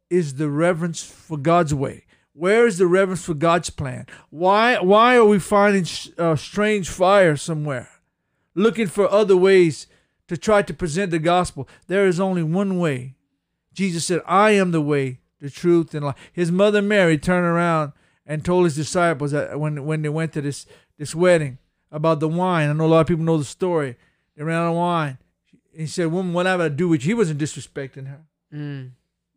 is 0.10 0.36
the 0.36 0.50
reverence 0.50 1.04
for 1.04 1.38
God's 1.38 1.74
way? 1.74 2.06
Where 2.34 2.68
is 2.68 2.78
the 2.78 2.88
reverence 2.88 3.24
for 3.24 3.34
God's 3.34 3.70
plan? 3.70 4.06
Why 4.30 4.78
why 4.80 5.16
are 5.16 5.26
we 5.26 5.40
finding 5.40 5.86
uh, 6.18 6.36
strange 6.36 6.90
fire 6.90 7.38
somewhere? 7.38 7.90
Looking 8.54 8.88
for 8.88 9.10
other 9.10 9.38
ways 9.38 9.88
to 10.28 10.38
try 10.38 10.62
to 10.62 10.74
present 10.74 11.12
the 11.12 11.20
gospel. 11.20 11.68
There 11.88 12.08
is 12.08 12.20
only 12.20 12.44
one 12.44 12.78
way. 12.78 13.16
Jesus 13.74 14.06
said, 14.06 14.22
"I 14.26 14.52
am 14.52 14.72
the 14.72 14.82
way, 14.82 15.20
the 15.40 15.50
truth, 15.50 15.94
and 15.94 16.06
life." 16.06 16.16
His 16.34 16.52
mother 16.52 16.82
Mary 16.82 17.18
turned 17.18 17.46
around 17.46 17.94
and 18.26 18.44
told 18.44 18.66
his 18.66 18.76
disciples 18.76 19.32
that 19.32 19.60
when 19.60 19.86
when 19.86 20.02
they 20.02 20.10
went 20.10 20.34
to 20.34 20.42
this 20.42 20.66
this 20.98 21.14
wedding 21.14 21.58
about 21.92 22.20
the 22.20 22.28
wine. 22.28 22.70
I 22.70 22.74
know 22.74 22.86
a 22.86 22.88
lot 22.88 23.02
of 23.02 23.08
people 23.08 23.26
know 23.26 23.38
the 23.38 23.44
story. 23.44 23.96
They 24.36 24.44
ran 24.44 24.62
out 24.62 24.70
of 24.70 24.76
wine. 24.76 25.18
He 25.74 25.88
said, 25.88 26.12
"Woman, 26.12 26.34
what 26.34 26.46
have 26.46 26.62
I 26.62 26.70
to 26.70 26.76
do 26.76 26.90
with 26.90 27.04
you?" 27.04 27.10
He 27.10 27.14
wasn't 27.14 27.40
disrespecting 27.40 28.08
her. 28.08 28.22
Mm. 28.54 28.92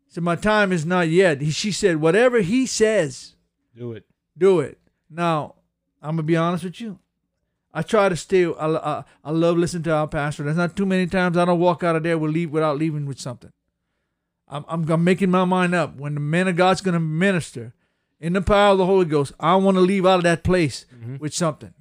He 0.07 0.12
said, 0.12 0.24
"My 0.24 0.36
time 0.36 0.72
is 0.72 0.86
not 0.86 1.09
yet." 1.09 1.41
He, 1.41 1.51
she 1.51 1.72
said, 1.72 1.97
"Whatever 1.97 2.41
he 2.41 2.66
says, 2.66 3.34
Do 3.76 3.93
it. 3.93 4.07
do 4.36 4.61
it." 4.61 4.78
Now, 5.11 5.55
I'm 6.03 6.16
gonna 6.16 6.22
be 6.22 6.36
honest 6.36 6.64
with 6.64 6.80
you. 6.80 6.99
I 7.74 7.82
try 7.82 8.09
to 8.09 8.16
stay. 8.16 8.45
I, 8.47 8.66
I, 8.66 9.05
I 9.24 9.30
love 9.30 9.59
listening 9.59 9.82
to 9.84 9.93
our 9.95 10.09
pastor. 10.09 10.45
There's 10.45 10.57
not 10.57 10.76
too 10.76 10.86
many 10.86 11.07
times 11.07 11.36
I 11.36 11.45
don't 11.45 11.61
walk 11.61 11.82
out 11.84 11.97
of 11.97 12.03
there 12.03 12.18
with 12.18 12.32
leave 12.32 12.51
without 12.51 12.78
leaving 12.78 13.07
with 13.07 13.20
something. 13.20 13.53
I'm, 14.49 14.64
I'm, 14.68 14.91
I'm 14.91 15.05
making 15.05 15.30
my 15.30 15.45
mind 15.45 15.74
up. 15.74 15.97
When 15.97 16.14
the 16.14 16.20
man 16.20 16.49
of 16.49 16.57
God's 16.57 16.80
gonna 16.80 17.01
minister 17.01 17.74
in 18.21 18.33
the 18.33 18.43
power 18.43 18.73
of 18.73 18.79
the 18.79 18.87
Holy 18.87 19.05
Ghost, 19.05 19.33
I 19.39 19.55
want 19.57 19.77
to 19.77 19.81
leave 19.81 20.05
out 20.07 20.16
of 20.19 20.23
that 20.25 20.43
place 20.43 20.87
Mhm. 20.95 21.21
with 21.21 21.33
something. 21.35 21.73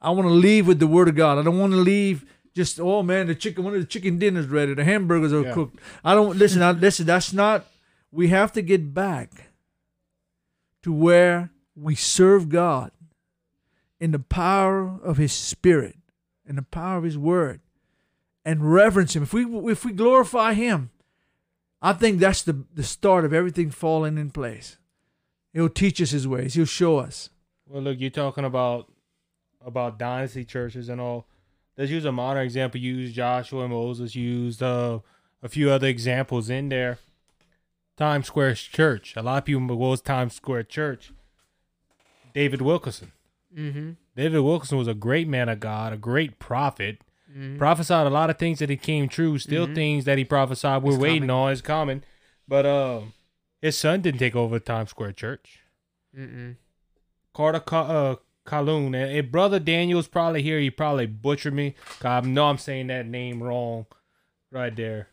I 0.00 0.10
want 0.10 0.26
to 0.28 0.34
leave 0.34 0.66
with 0.66 0.78
the 0.80 0.86
Word 0.86 1.08
of 1.08 1.14
God. 1.14 1.38
I 1.38 1.42
don't 1.42 1.58
want 1.58 1.72
to 1.72 1.78
leave 1.78 2.24
just 2.54 2.78
oh 2.78 3.02
man, 3.02 3.28
the 3.28 3.34
chicken 3.34 3.64
one 3.64 3.72
of 3.74 3.80
the 3.80 3.86
chicken 3.86 4.18
dinners 4.18 4.46
ready, 4.46 4.74
the 4.74 4.84
hamburgers 4.84 5.32
are 5.32 5.42
Yeah. 5.42 5.54
cooked. 5.54 5.78
I 6.04 6.14
don't 6.14 6.36
listen. 6.36 6.60
I, 6.62 6.72
listen, 6.72 7.06
that's 7.06 7.32
not. 7.32 7.64
We 8.10 8.28
have 8.28 8.52
to 8.52 8.62
get 8.62 8.92
back 8.92 9.50
to 10.82 10.92
where 10.92 11.50
we 11.74 11.94
serve 11.94 12.48
God 12.50 12.90
in 14.00 14.10
the 14.10 14.18
power 14.18 15.00
of 15.02 15.16
His 15.16 15.32
Spirit, 15.32 15.96
in 16.46 16.56
the 16.56 16.62
power 16.62 16.98
of 16.98 17.04
His 17.04 17.16
Word, 17.16 17.60
and 18.44 18.70
reverence 18.72 19.16
Him. 19.16 19.22
If 19.22 19.32
we 19.32 19.44
if 19.70 19.84
we 19.84 19.92
glorify 19.92 20.52
Him, 20.54 20.90
I 21.80 21.92
think 21.94 22.18
that's 22.18 22.42
the 22.42 22.64
the 22.74 22.82
start 22.82 23.24
of 23.24 23.32
everything 23.32 23.70
falling 23.70 24.18
in 24.18 24.30
place. 24.30 24.76
He'll 25.52 25.68
teach 25.68 26.00
us 26.00 26.10
His 26.10 26.26
ways. 26.26 26.54
He'll 26.54 26.64
show 26.64 26.98
us. 26.98 27.30
Well, 27.68 27.82
look, 27.82 28.00
you're 28.00 28.10
talking 28.10 28.44
about 28.44 28.90
about 29.64 29.98
dynasty 29.98 30.44
churches 30.44 30.88
and 30.88 31.00
all. 31.00 31.26
Let's 31.78 31.90
use 31.90 32.04
a 32.04 32.12
modern 32.12 32.44
example. 32.44 32.80
Use 32.80 33.12
Joshua 33.12 33.62
and 33.64 33.72
Moses. 33.72 34.14
Used 34.14 34.62
uh, 34.62 34.98
a 35.42 35.48
few 35.48 35.70
other 35.70 35.86
examples 35.86 36.50
in 36.50 36.68
there. 36.68 36.98
Times 37.96 38.26
Square 38.26 38.54
Church. 38.56 39.14
A 39.16 39.22
lot 39.22 39.38
of 39.38 39.44
people 39.44 39.76
was 39.76 40.00
Times 40.00 40.34
Square 40.34 40.64
Church. 40.64 41.12
David 42.34 42.62
Wilkerson. 42.62 43.12
Mm-hmm. 43.56 43.90
David 44.16 44.40
Wilkerson 44.40 44.78
was 44.78 44.88
a 44.88 44.94
great 44.94 45.28
man 45.28 45.48
of 45.48 45.60
God, 45.60 45.92
a 45.92 45.96
great 45.96 46.38
prophet. 46.38 46.98
Mm-hmm. 47.30 47.58
Prophesied 47.58 48.06
a 48.06 48.10
lot 48.10 48.30
of 48.30 48.38
things 48.38 48.58
that 48.58 48.68
he 48.70 48.76
came 48.76 49.08
true. 49.08 49.38
Still 49.38 49.66
Mhm. 49.66 49.74
things 49.74 50.04
that 50.04 50.18
he 50.18 50.24
prophesied 50.24 50.82
we're 50.82 50.92
It's 50.94 51.00
waiting 51.00 51.22
coming. 51.28 51.30
on 51.30 51.52
is 51.52 51.62
coming. 51.62 52.02
But 52.48 52.66
um, 52.66 53.12
his 53.62 53.78
son 53.78 54.00
didn't 54.02 54.18
take 54.18 54.36
over 54.36 54.58
Times 54.58 54.90
Square 54.90 55.12
Church. 55.12 55.60
Mm-mm. 56.16 56.56
Carter 57.32 57.60
Ka- 57.60 57.86
uh, 57.86 58.16
Kaloon. 58.44 58.86
And 58.88 59.16
if 59.16 59.30
Brother 59.30 59.58
Daniel's 59.58 60.08
probably 60.08 60.42
here, 60.42 60.58
he 60.58 60.68
probably 60.70 61.06
butchered 61.06 61.54
me. 61.54 61.76
I 62.04 62.20
know 62.20 62.46
I'm 62.46 62.58
saying 62.58 62.88
that 62.88 63.06
name 63.06 63.42
wrong 63.42 63.86
right 64.50 64.74
there. 64.74 65.08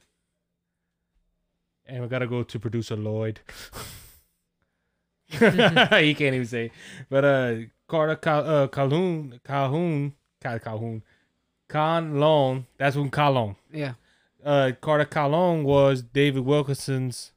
And 1.85 2.01
we 2.01 2.07
got 2.09 2.19
to 2.19 2.27
go 2.27 2.43
to 2.43 2.59
producer 2.59 2.95
Lloyd. 2.95 3.39
he 5.29 5.37
can't 5.37 6.19
even 6.19 6.45
say. 6.45 6.71
But 7.09 7.23
uh, 7.23 7.55
Carter 7.87 8.15
Ka- 8.15 8.39
uh, 8.39 8.67
Calhoun, 8.67 9.39
Calhoun, 9.43 10.13
Cal- 10.41 10.59
Calhoun, 10.59 11.03
Calhoun, 11.67 12.65
that's 12.77 12.95
when 12.95 13.11
Calhoun. 13.11 13.55
Yeah. 13.71 13.93
Uh, 14.43 14.71
Carter 14.81 15.05
Calhoun 15.05 15.63
was 15.63 16.01
David 16.01 16.45
Wilkerson's 16.45 17.31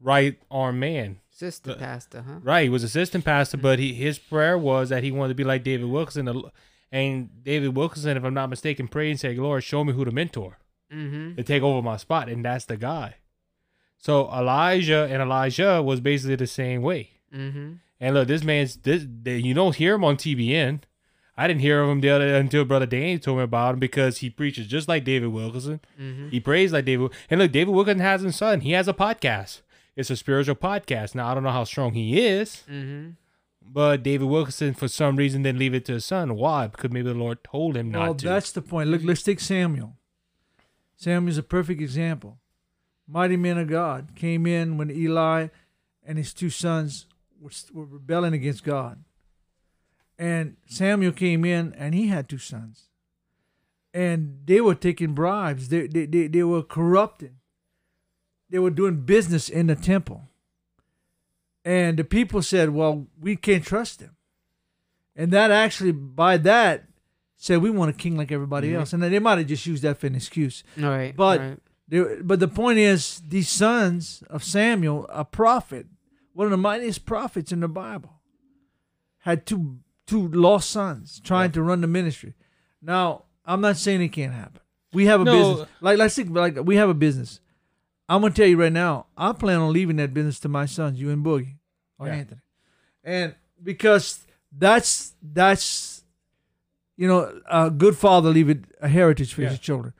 right 0.00 0.38
arm 0.50 0.78
man. 0.78 1.18
Sister 1.30 1.72
Uh, 1.72 1.74
pastor, 1.76 2.22
huh? 2.26 2.38
Right, 2.42 2.64
he 2.64 2.68
was 2.70 2.82
assistant 2.82 3.24
pastor, 3.24 3.56
but 3.58 3.78
he 3.78 3.92
his 3.92 4.18
prayer 4.18 4.56
was 4.56 4.88
that 4.88 5.02
he 5.04 5.12
wanted 5.12 5.28
to 5.30 5.34
be 5.34 5.44
like 5.44 5.62
David 5.64 5.86
Wilkerson. 5.86 6.42
And 6.92 7.42
David 7.42 7.76
Wilkerson, 7.76 8.16
if 8.16 8.24
I'm 8.24 8.32
not 8.34 8.48
mistaken, 8.48 8.88
prayed 8.88 9.10
and 9.10 9.20
said, 9.20 9.36
"Lord, 9.36 9.62
show 9.64 9.84
me 9.84 9.92
who 9.92 10.04
to 10.04 10.10
mentor 10.12 10.58
Mm-hmm. 10.92 11.34
to 11.36 11.42
take 11.42 11.62
over 11.62 11.82
my 11.82 11.96
spot," 11.98 12.28
and 12.28 12.44
that's 12.44 12.64
the 12.64 12.76
guy. 12.76 13.16
So 13.98 14.30
Elijah 14.32 15.08
and 15.10 15.20
Elisha 15.20 15.82
was 15.82 16.00
basically 16.00 16.36
the 16.36 16.46
same 16.46 16.80
way. 16.82 17.10
Mm-hmm. 17.34 17.72
And 18.00 18.14
look, 18.14 18.28
this 18.28 18.44
man's 18.44 18.76
this 18.76 19.04
they- 19.22 19.38
you 19.38 19.52
don't 19.54 19.74
hear 19.74 19.94
him 19.94 20.04
on 20.04 20.16
TBN. 20.16 20.80
I 21.38 21.46
didn't 21.46 21.60
hear 21.60 21.82
of 21.82 21.90
him 21.90 22.00
the 22.00 22.08
other 22.08 22.34
until 22.36 22.64
Brother 22.64 22.86
Danny 22.86 23.18
told 23.18 23.38
me 23.38 23.44
about 23.44 23.74
him 23.74 23.78
because 23.80 24.18
he 24.18 24.30
preaches 24.30 24.66
just 24.68 24.88
like 24.88 25.04
David 25.04 25.28
Wilkerson. 25.28 25.80
Mm-hmm. 26.00 26.28
He 26.30 26.40
prays 26.40 26.72
like 26.72 26.86
David. 26.86 27.10
And 27.28 27.40
look, 27.40 27.52
David 27.52 27.74
Wilkerson 27.74 28.00
has 28.00 28.24
a 28.24 28.32
son. 28.32 28.60
He 28.62 28.72
has 28.72 28.88
a 28.88 28.94
podcast. 28.94 29.60
It's 29.96 30.10
a 30.10 30.16
spiritual 30.16 30.54
podcast. 30.56 31.14
Now 31.14 31.28
I 31.28 31.34
don't 31.34 31.42
know 31.42 31.50
how 31.50 31.64
strong 31.64 31.94
he 31.94 32.20
is, 32.20 32.62
Mm-hmm. 32.70 33.10
But 33.68 34.04
David 34.04 34.26
Wilkerson 34.28 34.74
for 34.74 34.86
some 34.86 35.16
reason, 35.16 35.42
didn't 35.42 35.58
leave 35.58 35.74
it 35.74 35.84
to 35.86 35.94
his 35.94 36.04
son. 36.04 36.36
Why? 36.36 36.68
Because 36.68 36.92
maybe 36.92 37.08
the 37.08 37.14
Lord 37.18 37.42
told 37.42 37.76
him 37.76 37.90
Well, 37.90 38.06
not 38.08 38.18
to. 38.20 38.24
that's 38.26 38.52
the 38.52 38.62
point. 38.62 38.90
Look, 38.90 39.02
let's 39.02 39.24
take 39.24 39.40
Samuel. 39.40 39.94
Samuel's 40.94 41.36
a 41.38 41.42
perfect 41.42 41.80
example. 41.80 42.38
Mighty 43.08 43.36
men 43.36 43.58
of 43.58 43.68
God 43.68 44.12
came 44.14 44.46
in 44.46 44.78
when 44.78 44.88
Eli 44.90 45.48
and 46.06 46.16
his 46.16 46.32
two 46.32 46.48
sons 46.48 47.06
were, 47.40 47.50
were 47.72 47.84
rebelling 47.86 48.34
against 48.34 48.62
God. 48.62 49.02
And 50.16 50.56
Samuel 50.66 51.10
came 51.12 51.44
in 51.44 51.74
and 51.74 51.92
he 51.92 52.06
had 52.06 52.28
two 52.28 52.38
sons. 52.38 52.84
And 53.92 54.40
they 54.44 54.60
were 54.60 54.74
taking 54.76 55.12
bribes, 55.12 55.68
they, 55.70 55.88
they, 55.88 56.06
they, 56.06 56.28
they 56.28 56.42
were 56.44 56.62
corrupting, 56.62 57.36
they 58.50 58.58
were 58.58 58.70
doing 58.70 59.00
business 59.02 59.48
in 59.48 59.66
the 59.66 59.74
temple. 59.76 60.22
And 61.64 61.98
the 61.98 62.04
people 62.04 62.42
said, 62.42 62.70
Well, 62.70 63.06
we 63.20 63.36
can't 63.36 63.64
trust 63.64 63.98
them. 64.00 64.16
And 65.16 65.32
that 65.32 65.50
actually, 65.50 65.92
by 65.92 66.36
that, 66.38 66.84
said 67.36 67.60
we 67.62 67.70
want 67.70 67.90
a 67.90 67.94
king 67.94 68.16
like 68.16 68.30
everybody 68.32 68.70
Mhm. 68.70 68.76
else, 68.76 68.92
and 68.92 69.02
they 69.02 69.18
might 69.18 69.38
have 69.38 69.46
just 69.46 69.66
used 69.66 69.82
that 69.82 69.98
for 69.98 70.06
an 70.06 70.14
excuse. 70.14 70.62
Right. 70.76 71.14
But- 71.16 71.40
right. 71.40 71.58
They, 71.88 72.20
but 72.20 72.40
the 72.40 72.48
point 72.48 72.78
is, 72.80 73.22
these 73.28 73.48
sons 73.48 74.24
of 74.28 74.42
Samuel, 74.42 75.06
a 75.08 75.24
prophet, 75.24 75.86
one 76.32 76.46
of 76.46 76.50
the 76.50 76.56
mightiest 76.56 77.06
prophets 77.06 77.52
in 77.52 77.60
the 77.60 77.68
Bible, 77.68 78.20
had 79.18 79.46
two 79.46 79.78
two 80.06 80.26
lost 80.28 80.70
sons 80.70 81.20
trying 81.20 81.50
to 81.52 81.62
run 81.62 81.80
the 81.80 81.86
ministry. 81.88 82.34
Now, 82.80 83.24
I'm 83.44 83.60
not 83.60 83.76
saying 83.76 84.00
it 84.02 84.08
can't 84.10 84.32
happen. 84.32 84.60
We 84.92 85.06
have 85.06 85.20
a 85.20 85.24
No. 85.24 85.32
business. 85.32 85.68
Like 85.80 85.98
let's 85.98 86.14
think 86.16 86.30
like 86.30 86.58
we 86.64 86.76
have 86.76 86.88
a 86.88 86.94
business. 86.94 87.40
I'm 88.08 88.20
gonna 88.22 88.32
tell 88.34 88.46
you 88.46 88.60
right 88.60 88.72
now, 88.72 89.06
I 89.16 89.32
plan 89.32 89.58
on 89.60 89.72
leaving 89.72 89.96
that 89.96 90.14
business 90.14 90.38
to 90.40 90.48
my 90.48 90.66
sons, 90.66 91.00
you 91.00 91.10
and 91.10 91.24
Boogie 91.24 91.56
or 91.98 92.06
Yeah. 92.06 92.14
Anthony. 92.14 92.40
And 93.04 93.34
because 93.62 94.26
that's 94.56 95.14
that's 95.22 96.04
you 96.98 97.06
know, 97.06 97.40
a 97.50 97.70
good 97.70 97.94
father 97.96 98.30
leave 98.30 98.48
it 98.48 98.64
a 98.80 98.88
heritage 98.88 99.34
for 99.34 99.42
Yeah. 99.42 99.50
his 99.50 99.58
children. 99.58 99.92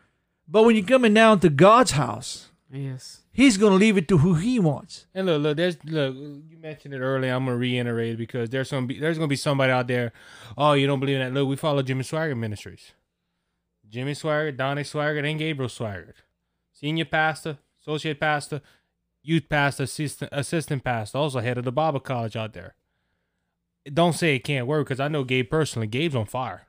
But 0.49 0.63
when 0.65 0.77
you're 0.77 0.87
coming 0.87 1.13
down 1.13 1.41
to 1.41 1.49
God's 1.51 1.93
house, 1.93 2.51
Yes. 2.69 3.23
He's 3.33 3.59
gonna 3.59 3.77
leave 3.77 3.97
it 3.97 4.09
to 4.09 4.19
who 4.19 4.35
He 4.35 4.59
wants. 4.59 5.07
And 5.15 5.27
look, 5.27 5.41
look, 5.43 5.57
there's 5.57 5.77
look. 5.85 6.15
You 6.15 6.57
mentioned 6.59 6.95
it 6.95 6.99
earlier. 7.01 7.33
I'm 7.33 7.45
gonna 7.45 7.57
reiterate 7.57 8.15
it 8.15 8.19
because 8.19 8.51
there's 8.51 8.69
some 8.69 8.89
there's 8.89 9.19
gonna 9.19 9.29
be 9.29 9.37
somebody 9.37 9.71
out 9.73 9.87
there. 9.87 10.13
Oh, 10.59 10.73
you 10.73 10.87
don't 10.87 10.99
believe 10.99 11.21
in 11.21 11.33
that? 11.35 11.39
Look, 11.39 11.49
we 11.49 11.57
follow 11.57 11.83
Jimmy 11.83 12.03
Swaggart 12.03 12.37
Ministries. 12.39 12.93
Jimmy 13.89 14.13
Swaggart, 14.13 14.57
Donnie 14.57 14.83
Swaggart, 14.83 15.29
and 15.31 15.39
Gabriel 15.39 15.69
Swaggart, 15.69 16.15
senior 16.73 17.05
pastor, 17.05 17.59
associate 17.87 18.19
pastor, 18.19 18.61
youth 19.23 19.49
pastor, 19.49 19.85
assistant 19.85 20.31
assistant 20.33 20.85
pastor, 20.85 21.19
also 21.19 21.41
head 21.41 21.59
of 21.59 21.65
the 21.65 21.73
Bible 21.73 22.01
college 22.01 22.37
out 22.37 22.53
there. 22.53 22.75
Don't 23.93 24.15
say 24.15 24.35
it 24.35 24.41
can't 24.41 24.67
work 24.67 24.87
because 24.87 25.01
I 25.01 25.09
know 25.09 25.23
Gabe 25.23 25.49
personally. 25.49 25.87
Gabe's 25.87 26.17
on 26.17 26.27
fire. 26.27 26.67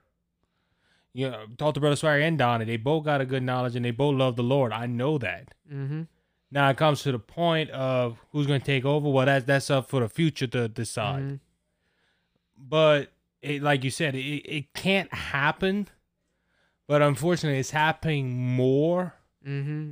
You 1.14 1.32
know, 1.32 1.46
talk 1.58 1.74
to 1.74 1.80
Brother 1.80 1.96
Swagger 1.96 2.22
and 2.22 2.38
Donnie. 2.38 2.66
They 2.66 2.78
both 2.78 3.04
got 3.04 3.22
a 3.22 3.26
good 3.26 3.42
knowledge 3.42 3.76
and 3.76 3.84
they 3.84 3.90
both 3.92 4.14
love 4.16 4.36
the 4.36 4.44
Lord. 4.44 4.72
I 4.72 4.86
know 4.86 5.18
that. 5.18 5.56
Mm-hmm. 5.72 6.04
Now 6.52 6.70
it 6.70 6.78
comes 6.78 7.02
to 7.04 7.12
the 7.12 7.18
point 7.20 7.72
of 7.72 8.20
who's 8.32 8.46
going 8.46 8.60
to 8.62 8.66
take 8.66 8.86
over. 8.86 9.10
Well, 9.10 9.26
that's 9.26 9.46
that's 9.46 9.72
up 9.72 9.90
for 9.90 10.02
the 10.02 10.10
future 10.10 10.48
to 10.48 10.68
decide. 10.68 11.24
Mhm. 11.24 11.40
But 12.56 13.12
it, 13.42 13.64
like 13.64 13.84
you 13.84 13.90
said, 13.90 14.14
it, 14.16 14.20
it 14.20 14.74
can't 14.74 15.12
happen. 15.12 15.88
But 16.88 17.02
unfortunately, 17.02 17.60
it's 17.60 17.72
happening 17.72 18.38
more 18.38 19.16
Mm-hmm. 19.48 19.92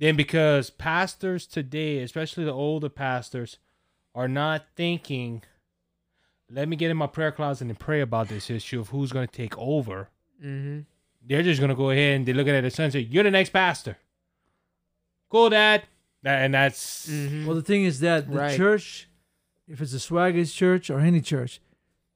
Than 0.00 0.16
because 0.16 0.70
pastors 0.70 1.46
today, 1.46 1.98
especially 2.02 2.44
the 2.44 2.52
older 2.52 2.88
pastors, 2.88 3.58
are 4.14 4.26
not 4.28 4.64
thinking. 4.74 5.42
Let 6.52 6.68
me 6.68 6.74
get 6.74 6.90
in 6.90 6.96
my 6.96 7.06
prayer 7.06 7.30
closet 7.30 7.68
and 7.68 7.78
pray 7.78 8.00
about 8.00 8.26
this 8.28 8.50
issue 8.50 8.80
of 8.80 8.88
who's 8.88 9.12
going 9.12 9.28
to 9.28 9.32
take 9.32 9.56
over. 9.56 10.08
Mm-hmm. 10.44 10.80
They're 11.24 11.44
just 11.44 11.60
going 11.60 11.68
to 11.68 11.76
go 11.76 11.90
ahead 11.90 12.16
and 12.16 12.26
they're 12.26 12.34
looking 12.34 12.54
at 12.56 12.62
their 12.62 12.70
son 12.70 12.84
and 12.84 12.92
say, 12.92 13.00
"You're 13.00 13.22
the 13.24 13.30
next 13.30 13.50
pastor." 13.50 13.96
Cool, 15.28 15.50
Dad. 15.50 15.84
And 16.24 16.52
that's 16.54 17.08
Mm-hmm. 17.08 17.46
Well, 17.46 17.54
the 17.56 17.62
thing 17.62 17.84
is 17.84 18.00
that 18.00 18.28
the 18.30 18.36
Right. 18.38 18.56
church, 18.56 19.08
if 19.68 19.80
it's 19.80 19.92
a 19.92 20.00
Swagger's 20.00 20.52
church 20.52 20.90
or 20.90 20.98
any 21.00 21.20
church, 21.20 21.60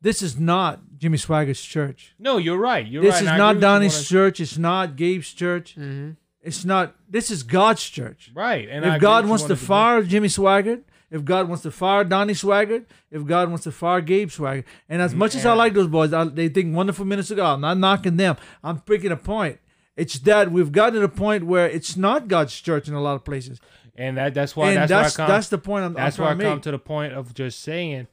this 0.01 0.21
is 0.21 0.39
not 0.39 0.81
Jimmy 0.99 1.17
Swagger's 1.17 1.63
church. 1.63 2.15
no. 2.19 2.37
You're 2.39 2.59
right. 2.59 2.87
You're 2.87 3.03
this 3.03 3.15
right. 3.15 3.23
is 3.23 3.39
not 3.39 3.53
agree 3.53 3.61
Donnie's 3.63 4.09
church. 4.09 4.41
It's 4.41 4.59
not 4.59 4.97
Gabe's 4.97 5.33
church. 5.33 5.77
Mm-hmm. 5.77 6.11
It's 6.45 6.65
not. 6.65 6.95
This 7.09 7.31
is 7.31 7.43
God's 7.43 7.83
church. 7.83 8.31
Right. 8.35 8.69
And 8.71 8.85
if 8.85 9.01
God 9.01 9.27
wants 9.27 9.45
to 9.45 9.55
100%. 9.55 9.59
fire 9.59 10.03
Jimmy 10.03 10.29
Swaggart, 10.29 10.83
if 11.11 11.25
God 11.25 11.49
wants 11.49 11.63
to 11.63 11.71
fire 11.71 12.05
Donnie 12.05 12.35
Swaggart, 12.35 12.85
if 13.11 13.25
God 13.25 13.49
wants 13.49 13.65
to 13.65 13.73
fire 13.73 14.01
Gabe 14.01 14.29
Swaggart, 14.29 14.65
and 14.89 15.01
as 15.01 15.15
much 15.15 15.35
as 15.35 15.47
I 15.47 15.55
like 15.55 15.73
those 15.73 15.87
boys, 15.89 16.13
I, 16.13 16.25
they 16.25 16.49
think 16.49 16.77
wonderful 16.77 17.05
ministers 17.05 17.33
of 17.33 17.37
God. 17.39 17.55
I'm 17.55 17.61
not 17.61 17.79
knocking 17.79 18.17
them. 18.17 18.37
I'm 18.63 18.81
picking 18.81 19.11
a 19.11 19.17
point. 19.17 19.59
It's 19.97 20.19
that 20.21 20.51
we've 20.51 20.73
gotten 20.73 20.95
to 20.95 21.01
the 21.01 21.09
point 21.09 21.47
where 21.47 21.69
it's 21.69 21.97
not 21.97 22.29
God's 22.29 22.61
church 22.61 22.89
in 22.89 22.95
a 22.95 23.01
lot 23.01 23.15
of 23.15 23.25
places, 23.25 23.61
and 23.95 24.17
that 24.19 24.35
that's 24.35 24.57
why 24.57 24.71
and 24.73 24.79
that's, 24.79 24.91
that's 24.91 25.19
why 25.19 25.25
I 25.25 25.27
come, 25.27 25.35
that's 25.35 25.49
the 25.49 25.59
point 25.59 25.85
I'm, 25.85 25.95
that's 25.95 26.19
I'm 26.19 26.25
why 26.25 26.31
I 26.31 26.35
come 26.35 26.55
make. 26.57 26.63
to 26.63 26.73
the 26.73 26.79
point 26.81 27.13
of 27.13 27.33
just 27.33 27.61
saying 27.61 28.09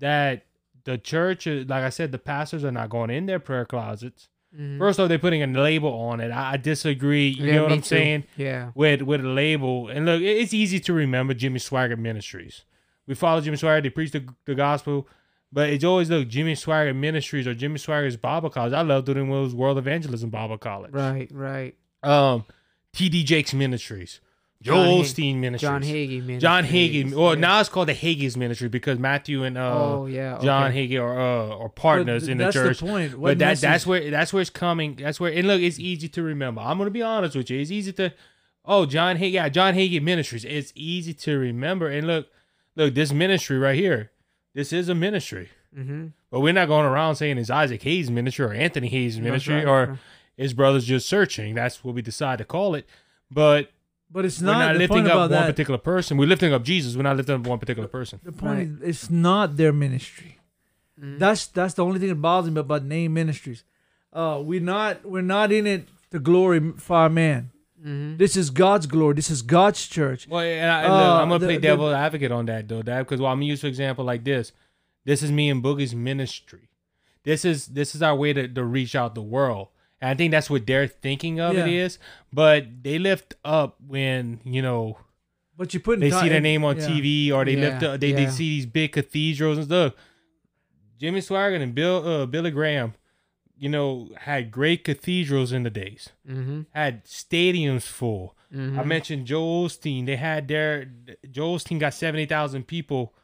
that 0.00 0.44
the 0.84 0.98
church, 0.98 1.46
is- 1.46 1.68
like 1.68 1.84
I 1.84 1.90
said, 1.90 2.10
the 2.12 2.18
pastors 2.18 2.64
are 2.64 2.72
not 2.72 2.90
going 2.90 3.10
in 3.10 3.26
their 3.26 3.38
prayer 3.38 3.64
closets. 3.64 4.28
Mm-hmm. 4.58 4.78
First 4.78 4.98
off, 4.98 5.08
they're 5.08 5.18
putting 5.20 5.42
a 5.42 5.46
label 5.46 5.92
on 5.92 6.20
it. 6.20 6.30
I, 6.30 6.52
I 6.52 6.56
disagree. 6.56 7.28
You 7.28 7.46
Yeah, 7.46 7.54
know 7.56 7.62
what 7.64 7.72
I'm 7.72 7.78
too. 7.82 7.84
saying? 7.86 8.24
Yeah. 8.36 8.72
With 8.74 9.02
with 9.02 9.24
a 9.24 9.28
label, 9.28 9.88
and 9.88 10.04
look, 10.06 10.20
it's 10.20 10.52
easy 10.52 10.80
to 10.80 10.92
remember 10.92 11.32
Jimmy 11.34 11.58
Swaggart 11.60 11.98
Ministries. 11.98 12.64
We 13.06 13.14
follow 13.14 13.40
Jimmy 13.40 13.56
Swaggart. 13.56 13.84
They 13.84 13.90
preach 13.90 14.10
the, 14.12 14.24
the 14.44 14.54
gospel, 14.54 15.06
but 15.52 15.70
it's 15.70 15.84
always 15.84 16.10
look 16.10 16.28
Jimmy 16.28 16.54
Swaggart 16.54 16.96
Ministries 16.96 17.46
or 17.46 17.54
Jimmy 17.54 17.78
Swaggart's 17.78 18.16
Bible 18.16 18.50
College. 18.50 18.72
I 18.72 18.82
love 18.82 19.04
doing 19.04 19.30
those 19.30 19.54
World 19.54 19.78
Evangelism 19.78 20.28
Bible 20.30 20.58
College. 20.58 20.92
Right. 20.92 21.30
Right. 21.32 21.76
Um, 22.02 22.44
T.D. 22.92 23.22
Jakes 23.24 23.54
Ministries, 23.54 24.20
Joel 24.60 25.02
Osteen 25.02 25.36
Ministries, 25.36 25.68
John 25.68 25.82
Hagee. 25.82 26.26
Man. 26.26 26.40
John 26.40 26.64
Hagee. 26.64 27.14
Well, 27.14 27.36
now 27.36 27.60
it's 27.60 27.68
called 27.68 27.88
the 27.88 27.94
Hagee's 27.94 28.36
Ministry 28.36 28.68
because 28.68 28.98
Matthew 28.98 29.44
and 29.44 29.56
uh, 29.56 29.72
oh 29.72 30.06
yeah. 30.06 30.38
John. 30.42 30.72
Hagee 30.72 31.00
are 31.00 31.18
uh, 31.18 31.56
are 31.56 31.68
partners 31.68 32.22
th- 32.22 32.32
in 32.32 32.38
the 32.38 32.50
church. 32.50 32.80
the 32.80 32.86
point. 32.86 33.18
What 33.18 33.30
But 33.30 33.38
that 33.38 33.60
that's 33.60 33.86
where 33.86 34.10
that's 34.10 34.32
where 34.32 34.40
it's 34.40 34.50
coming. 34.50 34.96
That's 34.96 35.20
where 35.20 35.32
and 35.32 35.46
look, 35.46 35.60
it's 35.60 35.78
easy 35.78 36.08
to 36.08 36.22
remember. 36.22 36.60
I'm 36.60 36.76
gonna 36.76 36.90
be 36.90 37.02
honest 37.02 37.36
with 37.36 37.50
you. 37.50 37.60
It's 37.60 37.70
easy 37.70 37.92
to 37.94 38.12
oh 38.64 38.84
John 38.84 39.16
Hagee, 39.16 39.32
yeah, 39.32 39.48
John 39.48 39.74
Hagee 39.74 40.02
Ministries. 40.02 40.44
It's 40.44 40.72
easy 40.74 41.14
to 41.14 41.38
remember. 41.38 41.88
And 41.88 42.08
look, 42.08 42.26
look, 42.74 42.94
this 42.94 43.12
ministry 43.12 43.58
right 43.58 43.76
here, 43.76 44.10
this 44.54 44.72
is 44.72 44.88
a 44.88 44.94
ministry. 44.94 45.50
Mm-hmm. 45.76 46.08
But 46.32 46.40
we're 46.40 46.52
not 46.52 46.66
going 46.66 46.84
around 46.86 47.14
saying 47.14 47.38
it's 47.38 47.50
Isaac 47.50 47.82
Hayes 47.82 48.10
ministry 48.10 48.44
or 48.44 48.52
Anthony 48.52 48.88
Hayes 48.88 49.20
ministry 49.20 49.56
right. 49.56 49.66
or 49.66 50.00
his 50.36 50.52
brothers 50.52 50.84
just 50.84 51.08
searching. 51.08 51.54
That's 51.54 51.84
what 51.84 51.94
we 51.94 52.02
decide 52.02 52.38
to 52.38 52.44
call 52.44 52.74
it. 52.74 52.88
But 53.30 53.70
but 54.10 54.24
it's 54.24 54.40
not, 54.40 54.52
we're 54.52 54.58
not, 54.58 54.66
not 54.72 54.76
lifting 54.76 55.06
up 55.08 55.16
one 55.18 55.30
that. 55.30 55.46
particular 55.46 55.78
person. 55.78 56.16
We're 56.16 56.28
lifting 56.28 56.52
up 56.52 56.62
Jesus. 56.64 56.96
We're 56.96 57.02
not 57.02 57.16
lifting 57.16 57.34
up 57.36 57.46
one 57.46 57.58
particular 57.58 57.88
person. 57.88 58.20
The 58.22 58.32
point 58.32 58.58
Right. 58.58 58.66
is, 58.66 58.82
it's 59.02 59.10
not 59.10 59.56
their 59.56 59.72
ministry. 59.72 60.38
Mhm. 61.00 61.18
That's 61.18 61.46
that's 61.46 61.74
the 61.74 61.84
only 61.84 61.98
thing 62.00 62.08
that 62.08 62.16
bothers 62.16 62.50
me 62.50 62.60
about 62.60 62.84
name 62.84 63.14
ministries. 63.14 63.64
Uh, 64.12 64.40
we're 64.42 64.60
not 64.60 65.04
we're 65.04 65.20
not 65.22 65.52
in 65.52 65.66
it 65.66 65.88
to 66.10 66.18
glorify 66.18 67.08
man. 67.08 67.50
Mm-hmm. 67.80 68.16
This 68.16 68.36
is 68.36 68.50
God's 68.50 68.86
glory. 68.86 69.14
This 69.14 69.30
is 69.30 69.42
God's 69.42 69.86
church. 69.86 70.26
Well, 70.26 70.40
and 70.42 70.68
I, 70.68 70.82
and 70.82 70.92
Uh, 70.92 70.96
look, 70.96 71.22
I'm 71.22 71.28
gonna 71.28 71.38
the- 71.38 71.46
play 71.46 71.56
the- 71.56 71.62
devil 71.62 71.88
advocate 71.94 72.32
on 72.32 72.46
that 72.46 72.66
though, 72.66 72.82
Dad, 72.82 73.00
because 73.02 73.20
well, 73.20 73.30
I'm 73.30 73.36
gonna 73.38 73.46
use 73.46 73.60
for 73.60 73.68
example 73.68 74.04
like 74.04 74.24
this. 74.24 74.50
This 75.04 75.22
is 75.22 75.30
me 75.30 75.48
and 75.50 75.62
Boogie's 75.62 75.94
ministry. 75.94 76.68
This 77.22 77.44
is 77.44 77.66
this 77.68 77.94
is 77.94 78.02
our 78.02 78.16
way 78.16 78.32
to, 78.32 78.48
to 78.48 78.64
reach 78.64 78.96
out 78.96 79.14
the 79.14 79.22
world. 79.22 79.68
And 80.00 80.10
I 80.10 80.14
think 80.14 80.30
that's 80.30 80.48
what 80.48 80.66
they're 80.66 80.86
thinking 80.86 81.40
of 81.40 81.56
it 81.56 81.66
Yeah. 81.68 81.84
is. 81.84 81.98
But 82.32 82.82
they 82.82 82.98
lift 82.98 83.34
up 83.44 83.76
when, 83.86 84.40
you 84.44 84.62
know, 84.62 84.98
But 85.56 85.74
you 85.74 85.80
put 85.80 85.98
they 86.00 86.10
see 86.10 86.28
their 86.28 86.40
name 86.40 86.64
on 86.64 86.76
yeah. 86.78 86.86
TV 86.86 87.32
or 87.32 87.44
they 87.44 87.56
lift 87.56 87.82
up 87.82 88.00
they, 88.00 88.12
they 88.12 88.28
see 88.28 88.48
these 88.48 88.66
big 88.66 88.92
cathedrals 88.92 89.58
and 89.58 89.66
stuff. 89.66 89.94
Jimmy 90.98 91.20
Swaggart 91.20 91.60
and 91.62 91.74
Bill 91.74 92.06
uh, 92.06 92.26
Billy 92.26 92.50
Graham, 92.50 92.94
you 93.56 93.68
know, 93.68 94.10
had 94.18 94.50
great 94.50 94.84
cathedrals 94.84 95.52
in 95.52 95.62
the 95.64 95.70
days. 95.70 96.10
Mm-hmm. 96.28 96.62
Had 96.72 97.04
stadiums 97.04 97.82
full. 97.86 98.36
Mm-hmm. 98.54 98.78
I 98.80 98.84
mentioned 98.84 99.26
Joel 99.26 99.66
Osteen. 99.66 100.06
They 100.06 100.16
had 100.16 100.48
their 100.48 100.90
Joel 101.30 101.58
Osteen 101.58 101.78
got 101.78 101.94
seventy 101.94 102.26
thousand 102.26 102.66
people 102.66 103.14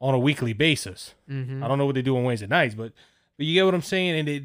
on 0.00 0.14
a 0.14 0.18
weekly 0.18 0.52
basis. 0.52 1.14
Mm-hmm. 1.30 1.62
I 1.62 1.68
don't 1.68 1.78
know 1.78 1.86
what 1.86 1.94
they 1.94 2.02
do 2.02 2.16
on 2.16 2.24
Wednesday 2.24 2.46
nights, 2.48 2.74
but 2.74 2.92
but 3.36 3.46
you 3.46 3.54
get 3.54 3.64
what 3.64 3.74
I'm 3.74 3.82
saying. 3.82 4.18
And 4.18 4.28
it, 4.28 4.42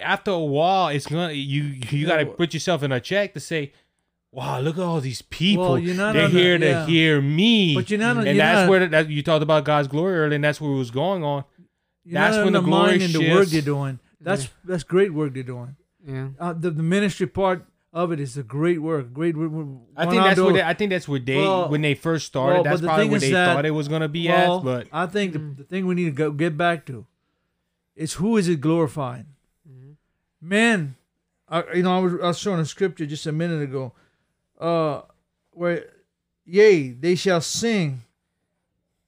after 0.00 0.30
a 0.30 0.38
while, 0.38 0.88
it's 0.88 1.06
gonna 1.06 1.32
you 1.32 1.62
you 1.90 2.06
got 2.06 2.18
to 2.18 2.26
put 2.26 2.52
yourself 2.54 2.82
in 2.82 2.92
a 2.92 3.00
check 3.00 3.34
to 3.34 3.40
say, 3.40 3.72
"Wow, 4.30 4.60
look 4.60 4.76
at 4.78 4.82
all 4.84 5.00
these 5.00 5.22
people. 5.22 5.64
Well, 5.70 5.78
you're 5.78 5.94
not 5.94 6.12
They're 6.14 6.26
on 6.26 6.32
the- 6.32 6.38
here 6.40 6.58
to 6.58 6.66
yeah. 6.66 6.86
hear 6.86 7.20
me." 7.22 7.74
But 7.74 7.90
you're 7.90 7.98
not 8.00 8.16
and 8.18 8.26
you're 8.26 8.34
that's 8.36 8.60
not- 8.62 8.68
where 8.70 8.80
the, 8.80 8.88
that, 8.88 9.08
you 9.10 9.22
talked 9.22 9.42
about 9.42 9.64
God's 9.64 9.88
glory 9.88 10.14
earlier, 10.18 10.34
and 10.34 10.44
that's 10.44 10.60
where 10.60 10.70
it 10.72 10.76
was 10.78 10.90
going 10.90 11.24
on. 11.24 11.44
That's 12.04 12.36
not 12.36 12.44
when 12.44 12.52
the 12.54 12.60
glory 12.60 12.92
undermining 12.94 13.12
the 13.12 13.30
work 13.30 13.38
shifts. 13.40 13.52
they're 13.52 13.62
doing. 13.62 13.98
That's 14.20 14.48
that's 14.64 14.82
great 14.84 15.12
work 15.14 15.34
they're 15.34 15.42
doing. 15.42 15.76
Yeah. 16.06 16.28
Uh, 16.38 16.52
the 16.52 16.70
the 16.70 16.82
ministry 16.82 17.26
part, 17.26 17.64
of 17.92 18.10
it 18.12 18.18
is 18.20 18.36
a 18.36 18.42
great 18.42 18.80
work. 18.82 19.12
Great. 19.12 19.36
work. 19.36 19.50
I 19.96 20.06
think 20.06 20.22
that's 20.22 20.38
Juan 20.40 20.52
where 20.52 20.62
they, 20.62 20.68
I 20.68 20.74
think 20.74 20.90
that's 20.90 21.06
where 21.08 21.20
they 21.20 21.36
Well, 21.36 21.68
when 21.68 21.82
they 21.82 21.94
first 21.94 22.26
started. 22.26 22.54
well, 22.54 22.64
that's 22.64 22.80
probably 22.80 23.04
thing 23.04 23.10
where 23.10 23.16
is 23.18 23.22
they 23.22 23.32
that- 23.32 23.54
thought 23.54 23.66
it 23.66 23.70
was 23.70 23.88
gonna 23.88 24.08
be 24.08 24.28
well, 24.28 24.58
at. 24.58 24.64
But 24.64 24.86
I 24.92 25.06
think 25.06 25.32
Mm. 25.34 25.56
the, 25.56 25.62
the 25.62 25.68
thing 25.68 25.86
we 25.86 25.94
need 25.94 26.04
to 26.06 26.10
go 26.10 26.30
get 26.32 26.56
back 26.56 26.86
to 26.86 27.06
is 27.94 28.14
who 28.14 28.36
is 28.36 28.48
it 28.48 28.60
glorifying? 28.60 29.26
Men, 30.42 30.96
I, 31.48 31.62
you 31.74 31.82
know, 31.84 31.96
I 31.96 32.00
was, 32.00 32.12
I 32.14 32.26
was 32.28 32.38
showing 32.38 32.58
a 32.60 32.64
scripture 32.66 33.06
just 33.06 33.26
a 33.26 33.32
minute 33.32 33.62
ago, 33.62 33.92
uh, 34.60 35.02
where, 35.52 35.86
yea, 36.44 36.90
they 36.90 37.14
shall 37.14 37.40
sing 37.40 38.02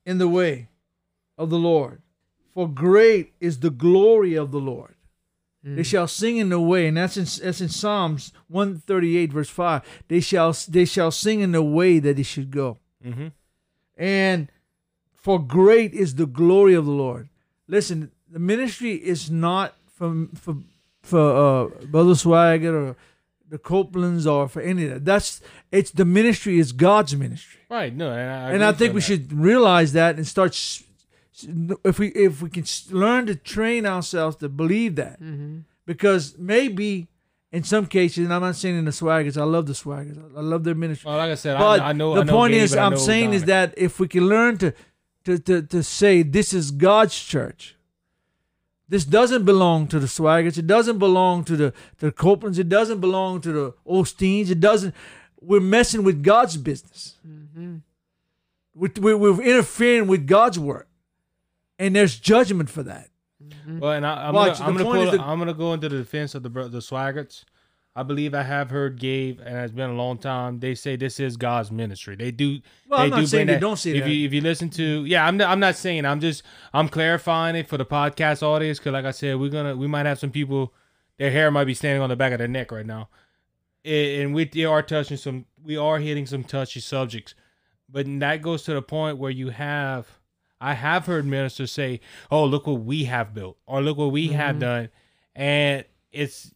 in 0.06 0.18
the 0.18 0.28
way 0.28 0.68
of 1.36 1.50
the 1.50 1.58
Lord, 1.58 2.00
for 2.52 2.68
great 2.68 3.32
is 3.40 3.58
the 3.58 3.70
glory 3.70 4.34
of 4.34 4.52
the 4.52 4.60
Lord. 4.60 4.94
They 5.64 5.80
Mm. 5.80 5.86
shall 5.86 6.06
sing 6.08 6.36
in 6.36 6.50
the 6.50 6.60
way, 6.60 6.86
and 6.86 6.96
that's 6.98 7.16
in 7.16 7.24
that's 7.42 7.62
in 7.62 7.70
Psalms 7.70 8.32
one 8.48 8.80
thirty 8.80 9.16
eight 9.16 9.32
verse 9.32 9.48
five. 9.48 9.80
They 10.08 10.20
shall 10.20 10.54
they 10.68 10.84
shall 10.84 11.10
sing 11.10 11.40
in 11.40 11.52
the 11.52 11.62
way 11.62 11.98
that 12.00 12.16
they 12.16 12.22
should 12.22 12.50
go 12.50 12.76
Mhm. 13.02 13.32
and 13.96 14.48
for 15.14 15.42
great 15.42 15.94
is 15.94 16.16
the 16.16 16.26
glory 16.26 16.74
of 16.74 16.84
the 16.84 16.90
Lord. 16.92 17.30
Listen, 17.66 18.10
the 18.30 18.38
ministry 18.38 18.92
is 18.92 19.30
not 19.30 19.74
from 19.90 20.28
for 20.34 20.58
for 21.04 21.20
uh, 21.46 21.84
Brother 21.86 22.14
Swagger 22.14 22.74
or 22.76 22.96
the 23.48 23.58
Copelands 23.58 24.26
or 24.26 24.48
for 24.48 24.60
any 24.62 24.84
of 24.86 24.90
that. 24.94 25.04
That's 25.04 25.40
it's 25.70 25.90
the 25.90 26.04
ministry 26.04 26.58
is 26.58 26.72
God's 26.72 27.14
ministry, 27.14 27.60
right, 27.70 27.94
no, 27.94 28.10
and 28.10 28.30
I, 28.30 28.50
and 28.52 28.64
I 28.64 28.72
think 28.72 28.94
we 28.94 29.00
that. 29.00 29.06
should 29.06 29.32
realize 29.32 29.92
that 29.92 30.16
and 30.16 30.26
start. 30.26 30.50
s- 30.52 30.82
s- 31.36 31.46
If 31.84 31.98
we 31.98 32.08
if 32.08 32.42
we 32.42 32.48
can 32.50 32.64
learn 32.90 33.26
to 33.26 33.34
train 33.36 33.86
ourselves 33.86 34.36
to 34.36 34.48
believe 34.48 34.96
that, 34.96 35.20
Mhm. 35.22 35.64
because 35.86 36.36
maybe 36.38 37.08
in 37.52 37.62
some 37.62 37.86
cases, 37.86 38.24
and 38.24 38.32
I'm 38.34 38.40
not 38.48 38.56
saying 38.56 38.76
in 38.78 38.84
the 38.84 38.90
Swaggers, 39.02 39.36
I 39.40 39.44
love 39.44 39.66
the 39.66 39.74
Swaggers, 39.74 40.18
I 40.36 40.40
love 40.40 40.64
their 40.64 40.74
ministry. 40.74 41.08
Well, 41.08 41.18
like 41.18 41.30
I 41.30 41.36
said, 41.36 41.56
But 41.58 41.80
I, 41.80 41.90
I 41.90 41.92
know. 41.92 42.14
the 42.14 42.22
I 42.22 42.24
know 42.24 42.32
point 42.32 42.52
Gabe 42.54 42.62
is, 42.62 42.74
I 42.74 42.84
I'm 42.86 42.92
know 42.92 42.98
saying 43.10 43.32
is 43.34 43.44
that 43.44 43.74
if 43.76 44.00
we 44.00 44.08
can 44.08 44.26
learn 44.28 44.58
to, 44.58 44.72
to, 45.26 45.38
to, 45.38 45.62
to 45.62 45.82
say 45.84 46.22
this 46.24 46.52
is 46.52 46.70
God's 46.72 47.16
church, 47.16 47.73
this 48.88 49.04
doesn't 49.04 49.44
belong 49.44 49.86
to 49.88 49.98
the 49.98 50.06
Swaggers, 50.06 50.58
it 50.58 50.66
doesn't 50.66 50.98
belong 50.98 51.44
to 51.44 51.56
the 51.56 51.70
to 51.98 52.06
the 52.06 52.12
Copelands, 52.12 52.58
it 52.58 52.68
doesn't 52.68 53.00
belong 53.00 53.40
to 53.42 53.52
the 53.52 53.74
Osteens, 53.86 54.50
it 54.50 54.60
doesn't. 54.60 54.94
We're 55.40 55.60
messing 55.60 56.04
with 56.04 56.22
God's 56.22 56.56
business. 56.56 57.16
Mhm. 57.26 57.82
We're, 58.74 58.90
we're, 59.16 59.16
we're 59.16 59.42
interfering 59.42 60.06
with 60.08 60.26
God's 60.26 60.58
work, 60.58 60.88
and 61.78 61.94
there's 61.94 62.18
judgment 62.18 62.68
for 62.70 62.82
that. 62.82 63.08
Well, 63.68 63.92
and 63.92 64.06
I, 64.06 64.28
I'm 64.28 64.34
gonna, 64.34 64.50
I'm 64.60 64.74
the 64.74 64.78
gonna, 64.78 64.84
point 64.84 64.96
pull, 64.96 65.02
is 65.04 65.10
that- 65.18 65.20
I'm 65.20 65.38
gonna 65.38 65.54
go 65.54 65.72
into 65.74 65.88
the 65.88 65.98
defense 65.98 66.34
of 66.34 66.42
the 66.42 66.50
bro- 66.50 66.68
the 66.68 66.78
Swaggarts. 66.78 67.44
I 67.96 68.02
believe 68.02 68.34
I 68.34 68.42
have 68.42 68.70
heard 68.70 68.98
Gabe, 68.98 69.38
and 69.44 69.56
it's 69.56 69.72
been 69.72 69.90
a 69.90 69.94
long 69.94 70.18
time. 70.18 70.58
They 70.58 70.74
say 70.74 70.96
this 70.96 71.20
is 71.20 71.36
God's 71.36 71.70
ministry. 71.70 72.16
They 72.16 72.32
do. 72.32 72.60
Well, 72.88 72.98
they 72.98 73.04
I'm 73.04 73.10
not 73.10 73.20
do 73.20 73.26
saying 73.26 73.46
they 73.46 73.58
don't 73.60 73.76
say 73.76 73.90
if 73.92 74.02
that. 74.02 74.10
You, 74.10 74.26
if 74.26 74.32
you 74.32 74.40
listen 74.40 74.68
to, 74.70 75.04
yeah, 75.04 75.24
I'm. 75.24 75.36
Not, 75.36 75.48
I'm 75.48 75.60
not 75.60 75.76
saying. 75.76 76.04
I'm 76.04 76.20
just. 76.20 76.42
I'm 76.72 76.88
clarifying 76.88 77.54
it 77.54 77.68
for 77.68 77.78
the 77.78 77.86
podcast 77.86 78.42
audience 78.42 78.78
because, 78.78 78.92
like 78.92 79.04
I 79.04 79.12
said, 79.12 79.38
we're 79.38 79.50
gonna. 79.50 79.76
We 79.76 79.86
might 79.86 80.06
have 80.06 80.18
some 80.18 80.32
people. 80.32 80.74
Their 81.18 81.30
hair 81.30 81.52
might 81.52 81.66
be 81.66 81.74
standing 81.74 82.02
on 82.02 82.08
the 82.08 82.16
back 82.16 82.32
of 82.32 82.38
their 82.38 82.48
neck 82.48 82.72
right 82.72 82.84
now, 82.84 83.10
and 83.84 84.22
and 84.22 84.34
we 84.34 84.64
are 84.64 84.82
touching 84.82 85.16
some. 85.16 85.46
We 85.62 85.76
are 85.76 86.00
hitting 86.00 86.26
some 86.26 86.42
touchy 86.42 86.80
subjects, 86.80 87.36
but 87.88 88.06
that 88.18 88.42
goes 88.42 88.64
to 88.64 88.74
the 88.74 88.82
point 88.82 89.18
where 89.18 89.30
you 89.30 89.50
have. 89.50 90.08
I 90.60 90.74
have 90.74 91.06
heard 91.06 91.26
ministers 91.26 91.70
say, 91.70 92.00
"Oh, 92.28 92.44
look 92.44 92.66
what 92.66 92.80
we 92.80 93.04
have 93.04 93.34
built," 93.34 93.56
or 93.66 93.80
"Look 93.82 93.98
what 93.98 94.10
we 94.10 94.28
have 94.28 94.54
mm-hmm. 94.54 94.60
done," 94.60 94.88
and 95.36 95.84
it's 96.10 96.52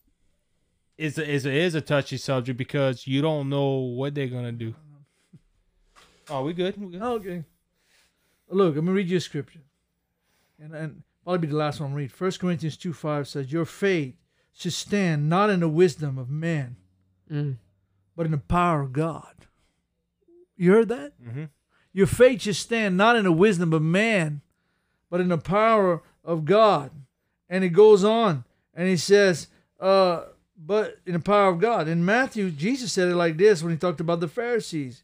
it's 0.99 1.17
a, 1.17 1.35
it's 1.35 1.45
a, 1.45 1.49
it 1.51 1.55
is 1.57 1.75
a 1.75 1.81
touchy 1.81 2.17
subject 2.19 2.59
because 2.59 3.07
you 3.07 3.23
don't 3.23 3.49
know 3.49 3.77
what 3.79 4.15
they're 4.15 4.27
gonna 4.27 4.53
do. 4.53 4.75
Oh, 6.31 6.45
we 6.45 6.53
good? 6.53 6.77
We 6.79 6.93
good? 6.93 7.01
Okay. 7.01 7.45
Look, 8.51 8.77
I'm 8.77 8.85
gonna 8.85 8.93
read 8.95 9.09
you 9.09 9.17
a 9.17 9.21
scripture. 9.21 9.63
And 10.63 10.75
and 10.75 11.03
probably 11.25 11.47
be 11.47 11.51
the 11.51 11.57
last 11.57 11.81
one 11.81 11.93
I 11.93 11.95
read. 11.95 12.13
First 12.13 12.39
Corinthians 12.39 12.77
2 12.77 12.93
5 12.93 13.27
says, 13.27 13.51
Your 13.51 13.65
faith 13.65 14.15
should 14.53 14.75
stand 14.75 15.29
not 15.31 15.49
in 15.49 15.61
the 15.61 15.69
wisdom 15.71 16.19
of 16.19 16.29
man, 16.29 16.77
Mm. 17.33 17.57
but 18.17 18.27
in 18.27 18.33
the 18.33 18.37
power 18.39 18.83
of 18.83 18.93
God. 18.93 19.35
You 20.57 20.73
heard 20.73 20.89
that? 20.89 21.13
Mm-hmm. 21.23 21.45
Your 21.95 22.07
faith 22.07 22.43
should 22.43 22.57
stand 22.57 22.97
not 22.99 23.17
in 23.17 23.25
the 23.25 23.33
wisdom 23.33 23.73
of 23.73 23.81
man, 23.83 24.43
but 25.09 25.21
in 25.21 25.29
the 25.29 25.39
power 25.39 26.03
of 26.25 26.45
God. 26.45 26.91
And 27.49 27.65
it 27.65 27.71
goes 27.71 28.05
on 28.05 28.45
and 28.75 28.87
he 28.89 28.97
says, 28.99 29.49
uh, 29.81 30.25
but 30.59 30.99
in 31.07 31.13
the 31.13 31.21
power 31.21 31.49
of 31.49 31.61
God. 31.61 31.89
In 31.89 32.05
Matthew, 32.05 32.51
Jesus 32.51 32.93
said 32.93 33.09
it 33.09 33.15
like 33.15 33.37
this 33.37 33.63
when 33.63 33.73
he 33.73 33.79
talked 33.79 34.01
about 34.01 34.21
the 34.21 34.29
Pharisees. 34.29 35.03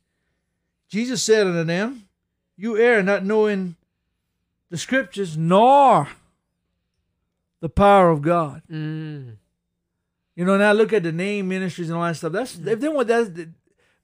Jesus 0.88 1.22
said 1.22 1.46
unto 1.46 1.64
them, 1.64 2.09
You 2.57 2.76
err 2.76 3.02
not 3.02 3.24
knowing 3.24 3.76
the 4.70 4.78
scriptures 4.78 5.36
nor 5.36 6.09
the 7.61 7.68
power 7.68 8.11
of 8.11 8.22
God. 8.22 8.62
Mm. 8.70 9.36
You 10.36 10.44
know, 10.44 10.57
now 10.57 10.72
look 10.72 10.92
at 10.92 11.05
the 11.05 11.12
name 11.12 11.48
ministries 11.48 11.88
and 11.88 11.96
all 11.96 12.05
that 12.05 12.16
stuff. 12.16 12.32
That's 12.32 12.59
if 12.59 12.80
they 12.80 12.88
want 12.88 13.09
that, 13.09 13.48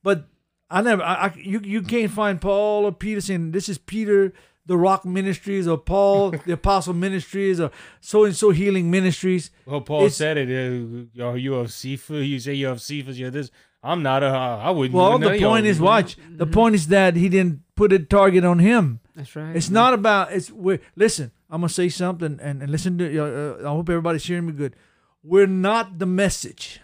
but 0.03 0.25
I 0.71 0.81
never, 0.83 1.03
I, 1.03 1.27
I 1.27 1.35
you 1.37 1.61
you 1.61 1.83
can't 1.83 2.13
find 2.13 2.41
Paul 2.41 2.85
or 2.85 2.93
Peter 2.93 3.21
saying 3.21 3.51
this 3.51 3.69
is 3.69 3.79
Peter 3.79 4.33
the 4.67 4.77
Rock 4.77 5.05
Ministries 5.05 5.67
or 5.67 5.79
Paul 5.79 6.31
the 6.47 6.53
Apostle 6.53 6.95
Ministries 6.95 7.59
or 7.61 7.71
so 8.01 8.25
and 8.25 8.37
so 8.37 8.51
Healing 8.51 8.91
Ministries. 8.91 9.51
Well, 9.67 9.81
Paul 9.81 10.01
It's- 10.01 10.17
said 10.17 10.37
it. 10.39 10.49
Uh, 10.49 11.07
yo, 11.13 11.35
you 11.35 11.53
have 11.55 11.73
seafood. 11.73 12.27
You 12.27 12.39
say 12.39 12.55
you 12.55 12.67
have 12.67 12.81
seafood. 12.81 13.17
You're 13.17 13.31
this. 13.31 13.51
I'm 13.83 14.03
not 14.03 14.23
a. 14.23 14.27
I 14.27 14.71
wouldn't. 14.71 14.95
Well, 14.95 15.19
the 15.19 15.39
point 15.39 15.65
is, 15.67 15.81
would. 15.81 15.87
watch. 15.87 16.17
The 16.29 16.47
point 16.47 16.75
is 16.75 16.89
that 16.89 17.17
he 17.17 17.29
didn't 17.31 17.63
put 17.77 17.93
a 17.95 17.99
target 17.99 18.45
on 18.45 18.59
him. 18.59 19.01
That's 19.17 19.35
right. 19.35 19.57
It's 19.57 19.71
not 19.71 19.95
about. 19.95 20.33
It's 20.33 20.51
we 20.51 20.81
listen. 20.97 21.33
I'm 21.49 21.63
gonna 21.63 21.71
say 21.71 21.89
something 21.89 22.39
and, 22.43 22.63
and 22.63 22.71
listen 22.71 22.99
to. 22.99 23.19
Uh, 23.19 23.25
uh, 23.65 23.71
I 23.71 23.73
hope 23.75 23.89
everybody's 23.89 24.25
hearing 24.25 24.47
me 24.47 24.53
good. 24.53 24.77
We're 25.23 25.47
not 25.47 25.99
the 25.99 26.07
message. 26.07 26.81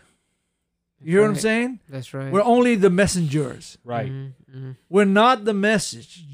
You 1.02 1.12
hear 1.12 1.20
what 1.22 1.28
I'm 1.28 1.36
saying? 1.36 1.80
That's 1.90 2.14
right. 2.14 2.32
We're 2.32 2.42
only 2.42 2.74
the 2.74 2.88
messengers. 2.90 3.76
Right. 3.84 4.10
Mhm, 4.10 4.32
mhm. 4.54 4.76
We're 4.88 5.04
not 5.04 5.44
the 5.44 5.52
message. 5.54 6.24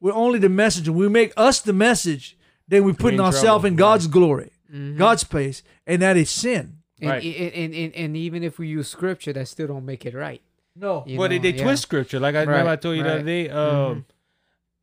We're 0.00 0.12
only 0.14 0.38
the 0.38 0.48
messenger. 0.48 0.92
We 0.92 1.08
make 1.08 1.32
us 1.36 1.60
the 1.60 1.72
message, 1.72 2.36
then 2.68 2.84
we're 2.84 2.94
putting 2.94 3.20
ourselves 3.20 3.62
trouble, 3.62 3.66
in 3.66 3.76
God's 3.76 4.06
glory, 4.06 4.52
Mhm. 4.72 4.96
God's 4.96 5.24
place, 5.24 5.62
and 5.86 6.00
that 6.02 6.16
is 6.16 6.30
sin. 6.30 6.78
And, 7.00 7.10
Right. 7.10 7.22
and, 7.24 7.52
and, 7.54 7.74
and, 7.74 7.94
and 7.94 8.16
even 8.16 8.42
if 8.42 8.58
we 8.58 8.68
use 8.68 8.88
scripture, 8.88 9.32
that 9.32 9.48
still 9.48 9.66
don't 9.68 9.84
make 9.84 10.04
it 10.06 10.14
right. 10.14 10.40
No. 10.76 11.04
you 11.06 11.18
Well, 11.18 11.28
they, 11.28 11.38
know? 11.38 11.42
they 11.42 11.52
Yeah. 11.54 11.64
twist 11.64 11.82
scripture. 11.82 12.20
Like 12.20 12.34
I 12.34 12.40
remember, 12.42 12.70
I 12.70 12.76
told 12.76 12.96
you 12.96 13.02
the 13.02 13.12
other 13.14 13.22
day. 13.22 13.48
Um, 13.50 14.04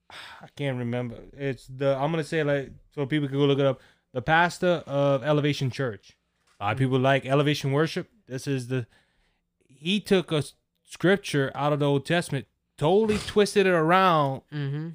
I 0.41 0.47
can't 0.55 0.77
remember. 0.77 1.15
It's 1.37 1.67
the. 1.67 1.95
I'm 1.97 2.11
gonna 2.11 2.23
say 2.23 2.43
like 2.43 2.71
so 2.93 3.05
people 3.05 3.27
can 3.27 3.37
go 3.37 3.45
look 3.45 3.59
it 3.59 3.65
up. 3.65 3.81
The 4.13 4.21
pastor 4.21 4.83
of 4.85 5.23
Elevation 5.23 5.69
Church. 5.71 6.15
A 6.59 6.65
lot 6.65 6.71
of 6.73 6.77
people 6.79 6.99
like 6.99 7.25
Elevation 7.25 7.71
Worship. 7.71 8.09
This 8.27 8.47
is 8.47 8.67
the. 8.67 8.87
He 9.67 9.99
took 9.99 10.31
a 10.31 10.43
scripture 10.83 11.51
out 11.55 11.71
of 11.73 11.79
the 11.79 11.85
Old 11.85 12.05
Testament, 12.05 12.47
totally 12.77 13.19
twisted 13.19 13.65
it 13.67 13.71
around, 13.71 14.41
Mm-hmm. 14.53 14.89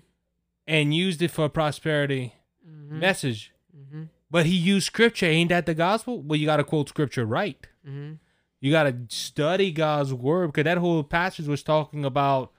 And 0.66 0.94
used 0.94 1.22
it 1.22 1.30
for 1.30 1.44
a 1.46 1.50
prosperity 1.50 2.34
Mm-hmm. 2.68 3.00
message. 3.00 3.52
Mm-hmm. 3.76 4.02
But 4.30 4.46
he 4.46 4.54
used 4.54 4.86
scripture. 4.86 5.26
Ain't 5.26 5.48
that 5.48 5.66
the 5.66 5.74
gospel? 5.74 6.22
Well, 6.22 6.38
you 6.38 6.46
got 6.46 6.58
to 6.58 6.64
quote 6.64 6.88
scripture 6.88 7.24
right. 7.26 7.66
Mm-hmm. 7.86 8.14
You 8.60 8.70
got 8.70 8.84
to 8.84 8.96
study 9.08 9.72
God's 9.72 10.14
word 10.14 10.48
because 10.48 10.64
that 10.64 10.78
whole 10.78 11.02
passage 11.02 11.48
was 11.48 11.62
talking 11.64 12.04
about 12.04 12.52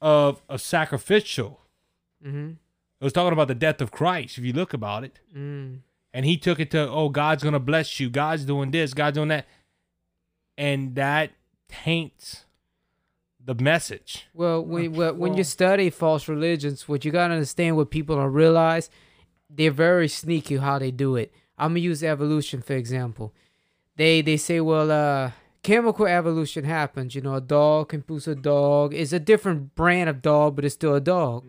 of 0.00 0.42
a 0.48 0.58
sacrificial. 0.58 1.60
Mm-hmm. 2.26 2.50
It 3.00 3.04
was 3.04 3.12
talking 3.12 3.32
about 3.32 3.46
the 3.48 3.54
death 3.54 3.80
of 3.80 3.92
Christ. 3.92 4.36
If 4.38 4.44
you 4.44 4.52
look 4.52 4.72
about 4.74 5.04
it, 5.04 5.20
Mm. 5.34 5.80
and 6.12 6.24
he 6.24 6.36
took 6.36 6.58
it 6.58 6.70
to, 6.72 6.88
oh, 6.88 7.08
God's 7.10 7.44
gonna 7.44 7.60
bless 7.60 8.00
you. 8.00 8.10
God's 8.10 8.44
doing 8.44 8.72
this. 8.72 8.92
God's 8.94 9.14
doing 9.16 9.28
that, 9.28 9.46
and 10.58 10.94
that 10.96 11.30
taints 11.68 12.45
the 13.46 13.54
message. 13.54 14.26
Well, 14.34 14.62
when 14.62 14.92
well, 14.92 15.14
when 15.14 15.36
you 15.36 15.44
study 15.44 15.88
false 15.88 16.28
religions, 16.28 16.88
what 16.88 17.04
you 17.04 17.12
gotta 17.12 17.34
understand, 17.34 17.76
what 17.76 17.90
people 17.90 18.16
don't 18.16 18.32
realize, 18.32 18.90
they're 19.48 19.70
very 19.70 20.08
sneaky 20.08 20.56
how 20.56 20.78
they 20.78 20.90
do 20.90 21.16
it. 21.16 21.32
I'm 21.56 21.70
gonna 21.70 21.80
use 21.80 22.02
evolution 22.02 22.60
for 22.60 22.74
example. 22.74 23.32
They 23.96 24.20
they 24.20 24.36
say, 24.36 24.60
well, 24.60 24.90
uh, 24.90 25.30
chemical 25.62 26.06
evolution 26.06 26.64
happens. 26.64 27.14
You 27.14 27.22
know, 27.22 27.34
a 27.34 27.40
dog 27.40 27.90
can 27.90 28.02
produce 28.02 28.26
a 28.26 28.34
dog. 28.34 28.92
It's 28.92 29.12
a 29.12 29.20
different 29.20 29.76
brand 29.76 30.10
of 30.10 30.22
dog, 30.22 30.56
but 30.56 30.64
it's 30.64 30.74
still 30.74 30.94
a 30.94 31.00
dog. 31.00 31.46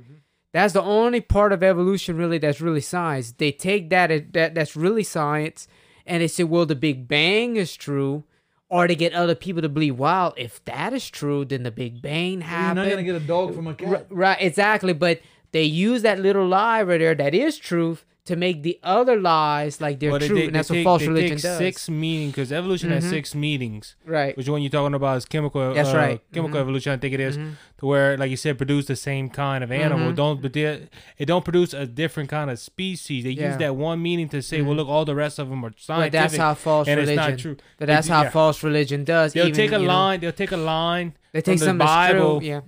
That's 0.53 0.73
the 0.73 0.81
only 0.81 1.21
part 1.21 1.51
of 1.51 1.61
evolution 1.61 2.15
really 2.15 2.37
that's 2.37 2.61
really 2.61 2.81
science. 2.81 3.31
They 3.31 3.51
take 3.51 3.89
that 3.89 4.33
that 4.33 4.53
that's 4.53 4.75
really 4.75 5.03
science, 5.03 5.67
and 6.05 6.21
they 6.21 6.27
say, 6.27 6.43
well, 6.43 6.67
the 6.67 6.75
Big 6.75 7.07
Bang 7.07 7.55
is 7.55 7.75
true. 7.75 8.23
Or 8.69 8.85
to 8.87 8.95
get 8.95 9.13
other 9.13 9.35
people 9.35 9.61
to 9.61 9.69
believe, 9.69 9.97
wow, 9.97 10.33
if 10.35 10.63
that 10.65 10.91
is 10.91 11.09
true, 11.09 11.45
then 11.45 11.63
the 11.63 11.71
Big 11.71 12.01
Bang 12.01 12.33
You're 12.33 12.41
happened. 12.43 12.75
not 12.85 12.89
gonna 12.89 13.03
get 13.03 13.15
a 13.15 13.19
dog 13.21 13.55
from 13.55 13.67
a 13.67 13.73
cat. 13.73 14.07
right, 14.09 14.37
exactly. 14.41 14.91
But 14.93 15.21
they 15.53 15.63
use 15.63 16.01
that 16.01 16.19
little 16.19 16.45
lie 16.45 16.83
right 16.83 16.97
there 16.99 17.15
that 17.15 17.33
is 17.33 17.57
truth 17.57 18.03
to 18.27 18.35
make 18.35 18.61
the 18.63 18.79
other 18.83 19.19
lies 19.19 19.81
like 19.81 19.99
they're 19.99 20.11
Well, 20.11 20.19
they 20.19 20.27
true, 20.27 20.35
take- 20.37 20.45
and 20.47 20.55
they 20.55 20.59
that's 20.59 20.69
what 20.69 20.75
take- 20.75 20.83
false 20.83 21.01
they 21.01 21.07
religion 21.07 21.37
take 21.37 21.43
does. 21.43 21.57
Six 21.57 21.89
meaning 21.89 22.29
because 22.29 22.51
evolution 22.51 22.91
has 22.91 23.03
Mhm. 23.05 23.09
six 23.09 23.33
meanings. 23.35 23.95
right. 24.05 24.35
Which 24.37 24.47
one 24.49 24.61
you're 24.61 24.69
talking 24.69 24.93
about 24.93 25.17
is 25.17 25.25
chemical. 25.25 25.73
That's 25.73 25.93
uh, 25.93 25.97
right. 25.97 26.21
Chemical 26.33 26.57
Mhm. 26.57 26.61
evolution, 26.61 26.93
I 26.93 26.97
think 26.97 27.13
it 27.13 27.19
is, 27.19 27.37
Mhm. 27.37 27.51
to 27.79 27.85
where, 27.85 28.17
like 28.17 28.29
you 28.29 28.37
said, 28.37 28.57
produce 28.57 28.85
the 28.85 28.95
same 28.95 29.29
kind 29.29 29.63
of 29.63 29.71
animal. 29.71 30.11
Mhm. 30.11 30.15
Don't 30.15 30.41
but 30.41 30.53
they- 30.53 30.87
it 31.17 31.25
don't 31.25 31.43
produce 31.45 31.73
a 31.73 31.85
different 31.85 32.29
kind 32.29 32.49
of 32.51 32.59
species. 32.59 33.23
They 33.23 33.31
Yeah. 33.31 33.47
use 33.49 33.57
that 33.57 33.75
one 33.75 34.01
meaning 34.01 34.29
to 34.29 34.41
say, 34.41 34.61
well, 34.61 34.73
Mhm. 34.73 34.77
look, 34.77 34.87
all 34.89 35.05
the 35.05 35.15
rest 35.15 35.39
of 35.39 35.49
them 35.49 35.63
are 35.65 35.69
But 35.71 35.79
scientific, 35.79 36.11
that's 36.11 36.37
how 36.37 36.53
false 36.53 36.87
and 36.87 36.99
religion. 36.99 37.19
it's 37.23 37.29
not 37.29 37.39
true. 37.39 37.57
But 37.79 37.87
that's 37.87 38.07
They- 38.07 38.13
how 38.13 38.23
yeah. 38.23 38.29
false 38.29 38.61
religion 38.63 39.03
does. 39.03 39.33
They'll 39.33 39.45
even, 39.47 39.55
take 39.55 39.71
a 39.71 39.79
you 39.79 39.87
know, 39.87 39.93
line. 39.93 40.19
They'll 40.19 40.31
take 40.31 40.51
a 40.51 40.57
line 40.57 41.13
they 41.33 41.41
take 41.41 41.59
the 41.59 41.73
Bible. 41.73 42.39
true, 42.39 42.47
yeah, 42.47 42.61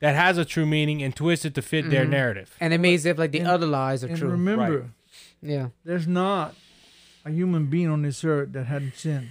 that 0.00 0.14
has 0.16 0.36
a 0.38 0.44
true 0.44 0.66
meaning 0.66 1.02
and 1.02 1.14
twist 1.14 1.44
it 1.44 1.54
to 1.54 1.62
fit 1.62 1.88
their 1.90 2.04
Mhm. 2.06 2.10
narrative. 2.10 2.56
and 2.60 2.72
it 2.72 2.78
makes 2.80 3.04
it 3.04 3.18
like 3.18 3.32
the 3.32 3.38
And- 3.40 3.48
other 3.48 3.66
lies 3.66 4.02
are 4.04 4.08
And 4.08 4.16
true. 4.18 4.28
remember, 4.30 4.90
yeah. 5.42 5.68
there's 5.84 6.06
not 6.08 6.54
a 7.24 7.30
human 7.30 7.66
being 7.66 7.88
on 7.88 8.02
this 8.02 8.24
earth 8.24 8.52
that 8.52 8.64
hadn't 8.64 8.94
sinned, 8.96 9.28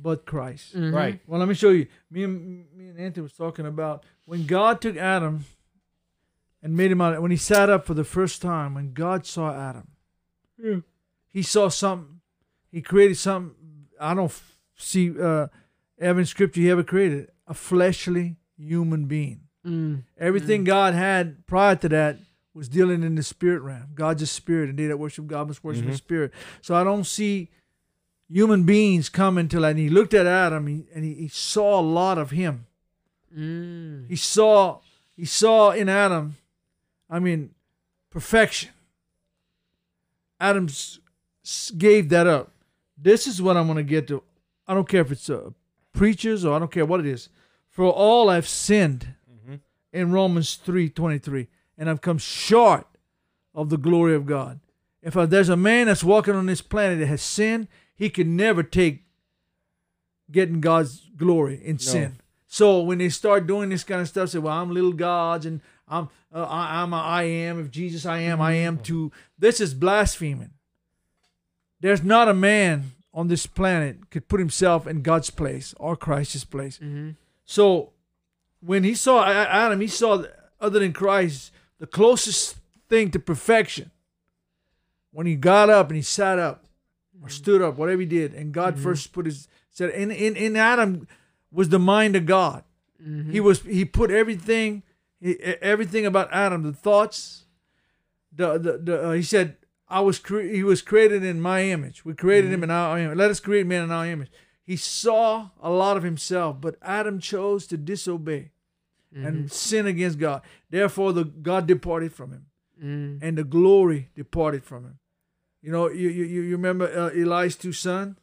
but 0.00 0.24
Christ. 0.24 0.76
Mhm. 0.76 0.92
Right. 0.94 1.20
Well, 1.26 1.40
let 1.40 1.48
me 1.48 1.54
show 1.54 1.70
you. 1.70 1.86
Me 2.10 2.22
and 2.24 2.66
me 2.76 2.88
and 2.88 2.98
Anthony 2.98 3.22
was 3.22 3.32
talking 3.32 3.66
about 3.66 4.04
when 4.26 4.46
God 4.46 4.80
took 4.80 4.96
Adam 4.96 5.44
and 6.62 6.76
made 6.76 6.90
him 6.92 7.00
out. 7.00 7.20
When 7.20 7.30
he 7.32 7.36
sat 7.36 7.68
up 7.68 7.84
for 7.84 7.94
the 7.94 8.04
first 8.04 8.40
time, 8.42 8.74
when 8.74 8.92
God 8.92 9.26
saw 9.26 9.52
Adam, 9.54 10.84
he 11.28 11.42
saw 11.42 11.68
something. 11.68 12.20
He 12.70 12.80
created 12.82 13.16
something. 13.16 13.54
I 14.00 14.14
don't 14.14 14.26
f- 14.26 14.56
see 14.76 15.10
uh, 15.20 15.48
ever 15.98 16.20
in 16.20 16.26
Scripture 16.26 16.60
he 16.60 16.70
ever 16.70 16.82
created 16.84 17.30
a 17.46 17.54
fleshly 17.54 18.36
human 18.56 19.06
being. 19.06 19.40
Mm. 19.66 20.02
Everything 20.18 20.64
God 20.64 20.94
had 20.94 21.46
prior 21.46 21.74
to 21.76 21.88
that 21.88 22.18
was 22.54 22.68
dealing 22.68 23.02
in 23.02 23.16
the 23.16 23.22
spirit 23.22 23.60
realm. 23.62 23.88
God's 23.94 24.22
a 24.22 24.26
spirit, 24.26 24.70
and 24.70 24.78
they 24.78 24.86
that 24.86 24.98
worship 24.98 25.26
God 25.26 25.48
must 25.48 25.62
worship 25.64 25.84
in 25.84 25.90
Mhm. 25.90 25.96
spirit. 25.96 26.32
So 26.62 26.74
I 26.74 26.84
don't 26.84 27.04
see 27.04 27.48
human 28.28 28.62
beings 28.64 29.08
coming 29.08 29.48
to 29.48 29.60
like. 29.60 29.72
And 29.72 29.78
he 29.80 29.90
looked 29.90 30.14
at 30.14 30.26
Adam, 30.26 30.66
he, 30.66 30.84
and 30.94 31.04
he, 31.04 31.14
he 31.14 31.28
saw 31.28 31.80
a 31.80 31.82
lot 31.82 32.16
of 32.18 32.30
him. 32.30 32.66
Mm. 33.36 34.08
He 34.08 34.16
saw 34.16 34.78
he 35.16 35.24
saw 35.24 35.70
in 35.72 35.88
Adam, 35.88 36.36
I 37.10 37.18
mean, 37.18 37.50
perfection. 38.10 38.70
Adam 40.40 40.66
s- 40.66 40.98
s- 41.44 41.70
gave 41.76 42.08
that 42.10 42.26
up. 42.26 42.52
This 42.98 43.26
is 43.26 43.40
what 43.42 43.56
I'm 43.56 43.66
going 43.66 43.76
to 43.76 43.82
get 43.82 44.06
to. 44.08 44.22
I 44.66 44.74
don't 44.74 44.88
care 44.88 45.00
if 45.00 45.10
it's 45.10 45.28
uh, 45.30 45.50
preachers 45.92 46.44
or 46.44 46.54
I 46.54 46.58
don't 46.58 46.70
care 46.70 46.84
what 46.86 47.00
it 47.00 47.06
is. 47.06 47.28
For 47.70 47.84
all 47.90 48.28
I've 48.30 48.48
sinned. 48.48 49.14
In 49.96 50.12
Romans 50.12 50.56
3:23 50.64 51.48
and 51.78 51.90
I've 51.90 52.00
come 52.00 52.18
short 52.18 52.86
of 53.54 53.70
the 53.70 53.78
glory 53.78 54.14
of 54.14 54.26
God. 54.26 54.60
If 55.02 55.14
there's 55.14 55.48
a 55.48 55.56
man 55.56 55.86
that's 55.86 56.04
walking 56.04 56.34
on 56.34 56.46
this 56.46 56.60
planet 56.62 56.98
that 56.98 57.06
has 57.06 57.22
sinned, 57.22 57.68
he 57.94 58.10
can 58.10 58.36
never 58.36 58.62
take 58.62 59.04
getting 60.30 60.60
God's 60.60 61.08
glory 61.16 61.60
in 61.64 61.78
sin. 61.78 62.18
So 62.46 62.80
when 62.80 62.98
they 62.98 63.08
start 63.08 63.46
doing 63.46 63.68
this 63.70 63.84
kind 63.84 64.00
of 64.00 64.08
stuff, 64.08 64.30
say, 64.30 64.38
"Well, 64.38 64.52
I'm 64.56 64.70
little 64.72 64.92
gods 64.92 65.46
and 65.46 65.60
I'm 65.88 66.08
uh, 66.32 66.44
I, 66.44 66.82
I'm 66.82 66.92
a 66.92 66.96
I 66.96 67.22
am. 67.22 67.60
If 67.60 67.70
Jesus 67.70 68.04
I 68.06 68.18
am, 68.18 68.40
I 68.40 68.52
am 68.52 68.78
too." 68.78 69.12
This 69.38 69.60
is 69.60 69.74
blaspheming. 69.74 70.50
There's 71.80 72.02
not 72.02 72.28
a 72.28 72.34
man 72.34 72.92
on 73.12 73.28
this 73.28 73.46
planet 73.46 74.10
could 74.10 74.28
put 74.28 74.40
himself 74.40 74.86
in 74.86 75.02
God's 75.02 75.30
place 75.30 75.74
or 75.78 75.96
Christ's 75.96 76.44
place. 76.44 76.78
hmm 76.78 77.10
So 77.44 77.92
when 78.60 78.84
he 78.84 78.94
saw 78.94 79.24
Adam, 79.26 79.80
he 79.80 79.86
saw 79.86 80.24
other 80.60 80.78
than 80.78 80.92
Christ 80.92 81.52
the 81.78 81.86
closest 81.86 82.56
thing 82.88 83.10
to 83.10 83.18
perfection. 83.18 83.90
When 85.12 85.26
he 85.26 85.34
got 85.34 85.70
up 85.70 85.88
and 85.88 85.96
he 85.96 86.02
sat 86.02 86.38
up 86.38 86.66
or 87.22 87.28
stood 87.28 87.62
up, 87.62 87.76
whatever 87.76 88.00
he 88.00 88.06
did, 88.06 88.34
and 88.34 88.52
God 88.52 88.78
first 88.78 89.12
put 89.12 89.26
his 89.26 89.48
said 89.70 89.90
in 89.90 90.10
in 90.10 90.36
in 90.36 90.56
Adam 90.56 91.06
was 91.50 91.70
the 91.70 91.78
mind 91.78 92.16
of 92.16 92.26
God. 92.26 92.64
Mm-hmm. 93.02 93.32
He 93.32 93.40
was 93.40 93.62
he 93.62 93.84
put 93.84 94.10
everything 94.10 94.82
he, 95.20 95.38
everything 95.40 96.06
about 96.06 96.28
Adam, 96.32 96.62
the 96.62 96.72
thoughts, 96.72 97.44
the 98.32 98.58
the, 98.58 98.78
the 98.78 99.08
uh, 99.08 99.12
he 99.12 99.22
said 99.22 99.56
I 99.88 100.00
was 100.00 100.18
cre- 100.18 100.40
he 100.40 100.62
was 100.62 100.82
created 100.82 101.24
in 101.24 101.40
my 101.40 101.62
image. 101.62 102.04
We 102.04 102.14
created 102.14 102.52
him 102.52 102.62
in 102.62 102.70
our 102.70 102.98
image. 102.98 103.16
Let 103.16 103.30
us 103.30 103.40
create 103.40 103.66
man 103.66 103.84
in 103.84 103.90
our 103.90 104.06
image. 104.06 104.30
He 104.66 104.76
saw 104.76 105.50
a 105.62 105.70
lot 105.70 105.96
of 105.96 106.02
himself, 106.02 106.60
but 106.60 106.76
Adam 106.82 107.20
chose 107.20 107.66
to 107.68 107.76
disobey 107.76 108.50
and 109.14 109.50
sin 109.50 109.86
against 109.86 110.18
God. 110.18 110.42
Therefore, 110.68 111.12
the 111.14 111.24
God 111.24 111.66
departed 111.66 112.12
from 112.12 112.32
him, 112.32 112.46
Mm. 112.84 113.18
and 113.22 113.38
the 113.38 113.44
glory 113.44 114.10
departed 114.14 114.62
from 114.64 114.84
him. 114.84 114.98
You 115.62 115.72
know, 115.72 115.88
you 115.88 116.08
you, 116.10 116.24
you 116.24 116.40
you 116.42 116.52
remember 116.56 116.86
uh, 116.86 117.08
Eli's 117.18 117.56
two 117.56 117.72
sons. 117.72 118.16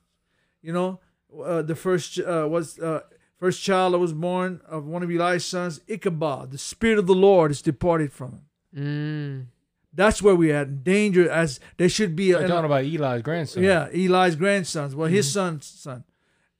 You 0.61 0.71
know, 0.73 0.99
uh, 1.43 1.63
the 1.63 1.73
first 1.75 2.19
uh, 2.19 2.47
was 2.47 2.77
uh, 2.77 3.01
first 3.39 3.63
child 3.63 3.93
that 3.95 3.99
was 3.99 4.13
born 4.13 4.61
of 4.67 4.85
one 4.85 5.01
of 5.01 5.09
Eli's 5.09 5.43
sons, 5.45 5.81
Ichabod. 5.87 6.51
The 6.51 6.59
spirit 6.59 6.99
of 6.99 7.07
the 7.07 7.15
Lord 7.15 7.49
is 7.49 7.61
departed 7.63 8.11
from 8.13 8.31
him. 8.33 8.45
Mm. 8.75 9.45
That's 9.95 10.21
where 10.21 10.35
we 10.35 10.51
at 10.51 10.67
in 10.67 10.83
danger. 10.83 11.27
As 11.29 11.59
there 11.77 11.89
should 11.89 12.15
be. 12.15 12.33
We're 12.33 12.45
A, 12.45 12.47
talking 12.47 12.65
about 12.65 12.83
Eli's 12.85 13.23
grandson. 13.23 13.63
yeah, 13.63 13.87
Eli's 13.91 14.35
grandsons. 14.35 14.93
Well, 14.95 15.07
his 15.09 15.31
son's 15.31 15.65
son. 15.65 16.03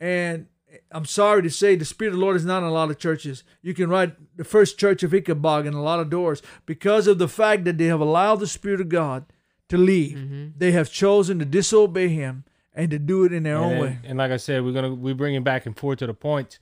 And 0.03 0.47
I'm 0.91 1.05
sorry 1.05 1.43
to 1.43 1.49
say, 1.49 1.77
the 1.77 1.85
Spirit 1.85 2.11
of 2.11 2.19
the 2.19 2.25
Lord 2.25 2.35
is 2.35 2.43
not 2.43 2.57
in 2.57 2.65
a 2.65 2.73
lot 2.73 2.91
of 2.91 2.99
churches. 2.99 3.45
You 3.61 3.73
can 3.73 3.89
write 3.89 4.35
the 4.35 4.43
first 4.43 4.77
church 4.77 5.01
of 5.01 5.13
Ichabod 5.13 5.65
in 5.65 5.73
a 5.73 5.81
lot 5.81 6.01
of 6.01 6.09
doors 6.09 6.41
because 6.65 7.07
of 7.07 7.19
the 7.19 7.29
fact 7.29 7.63
that 7.63 7.77
they 7.77 7.85
have 7.85 8.01
allowed 8.01 8.41
the 8.41 8.47
Spirit 8.47 8.81
of 8.81 8.89
God 8.89 9.23
to 9.69 9.77
lead. 9.77 10.17
Mm-hmm. 10.17 10.47
They 10.57 10.73
have 10.73 10.91
chosen 10.91 11.39
to 11.39 11.45
disobey 11.45 12.09
Him 12.09 12.43
and 12.73 12.91
to 12.91 12.99
do 12.99 13.23
it 13.23 13.31
in 13.31 13.43
their 13.43 13.55
and, 13.55 13.63
own 13.63 13.79
way. 13.79 13.99
and 14.03 14.17
like 14.17 14.31
I 14.31 14.37
said, 14.37 14.65
we're 14.65 14.73
gonna 14.73 14.93
we 14.93 15.13
bring 15.13 15.35
it 15.35 15.43
back 15.45 15.65
and 15.65 15.77
forth 15.77 15.99
to 15.99 16.07
the 16.07 16.13
point. 16.13 16.59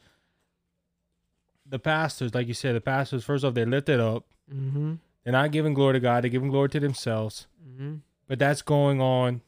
The 1.66 1.80
pastors, 1.80 2.36
like 2.36 2.48
you 2.48 2.54
said, 2.54 2.76
the 2.76 2.82
pastors 2.82 3.24
first 3.24 3.44
off 3.44 3.56
they 3.56 3.66
lift 3.66 3.90
it 3.90 4.00
up. 4.00 4.26
Mm-hmm. 4.54 4.96
They're 5.24 5.34
not 5.34 5.52
giving 5.52 5.74
glory 5.74 5.94
to 5.94 6.00
God. 6.00 6.24
They're 6.24 6.30
giving 6.30 6.50
glory 6.52 6.70
to 6.70 6.80
themselves. 6.80 7.48
Mm-hmm. 7.68 7.96
But 8.28 8.38
that's 8.38 8.62
going 8.62 9.02
on. 9.02 9.42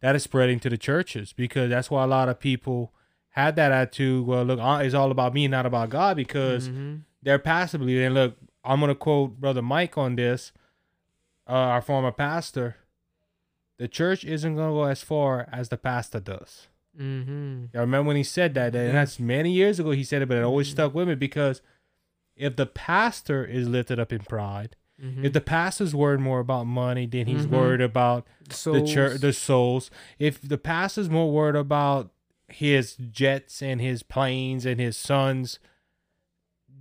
That 0.00 0.16
is 0.16 0.22
spreading 0.22 0.58
to 0.60 0.70
the 0.70 0.78
churches 0.78 1.34
because 1.34 1.68
that's 1.68 1.90
why 1.90 2.02
a 2.02 2.06
lot 2.06 2.30
of 2.30 2.40
people 2.40 2.92
had 3.36 3.56
that 3.56 3.70
attitude. 3.72 4.26
Well, 4.26 4.44
look, 4.44 4.58
uh, 4.60 4.80
it's 4.82 4.94
all 4.94 5.10
about 5.10 5.34
me, 5.34 5.46
not 5.48 5.66
about 5.66 5.90
God, 5.90 6.16
because 6.16 6.68
Mm-hmm. 6.68 6.96
they're 7.22 7.38
passively. 7.38 8.02
And 8.02 8.14
look, 8.14 8.36
I'm 8.64 8.80
gonna 8.80 8.94
quote 8.94 9.38
brother 9.40 9.62
Mike 9.62 9.96
on 9.98 10.16
this, 10.16 10.52
uh, 11.48 11.52
our 11.52 11.82
former 11.82 12.12
pastor. 12.12 12.76
The 13.78 13.88
church 13.88 14.24
isn't 14.24 14.56
gonna 14.56 14.72
go 14.72 14.84
as 14.84 15.02
far 15.02 15.48
as 15.52 15.68
the 15.68 15.76
pastor 15.76 16.18
does. 16.20 16.68
Mm-hmm. 16.98 17.76
I 17.76 17.80
remember 17.80 18.08
when 18.08 18.16
he 18.16 18.22
said 18.22 18.54
that, 18.54 18.74
and 18.74 18.94
that's 18.96 19.20
many 19.20 19.52
years 19.52 19.78
ago 19.78 19.90
he 19.90 20.02
said 20.02 20.22
it, 20.22 20.28
but 20.28 20.38
it 20.38 20.44
always 20.44 20.68
stuck 20.68 20.94
with 20.94 21.08
me 21.08 21.14
because 21.14 21.60
if 22.36 22.56
the 22.56 22.64
pastor 22.66 23.44
is 23.44 23.68
lifted 23.68 23.98
up 24.00 24.12
in 24.12 24.20
pride, 24.20 24.76
Mm-hmm. 25.02 25.26
if 25.26 25.34
the 25.34 25.42
pastor's 25.42 25.94
worried 25.94 26.20
more 26.20 26.40
about 26.40 26.64
money 26.66 27.04
than 27.04 27.26
he's 27.26 27.44
Mhm. 27.46 27.50
worried 27.50 27.82
about 27.82 28.26
so 28.48 28.72
the 28.72 28.80
church, 28.86 29.20
the 29.20 29.34
souls, 29.34 29.90
if 30.18 30.40
the 30.40 30.56
pastor's 30.56 31.10
more 31.10 31.30
worried 31.30 31.54
about 31.54 32.10
his 32.48 32.96
jets 32.96 33.60
and 33.62 33.80
his 33.80 34.02
planes 34.02 34.64
and 34.66 34.80
his 34.80 34.96
sons, 34.96 35.58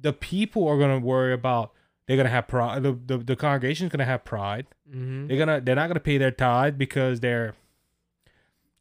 the 0.01 0.13
people 0.13 0.68
are 0.68 0.78
gonna 0.78 0.99
worry 0.99 1.34
about. 1.34 1.72
They're 2.07 2.18
gonna 2.18 2.30
have 2.30 2.47
pride. 2.47 2.84
The, 2.84 2.91
the, 2.93 3.18
the 3.18 3.36
congregation's 3.36 3.91
gonna 3.91 4.05
have 4.05 4.24
pride. 4.24 4.68
mm-hmm. 4.89 5.28
They're 5.28 5.38
gonna 5.38 5.61
they're 5.61 5.76
not 5.76 5.88
gonna 5.88 5.99
pay 5.99 6.18
their 6.20 6.32
tithe 6.32 6.78
because 6.78 7.20
they're 7.20 7.55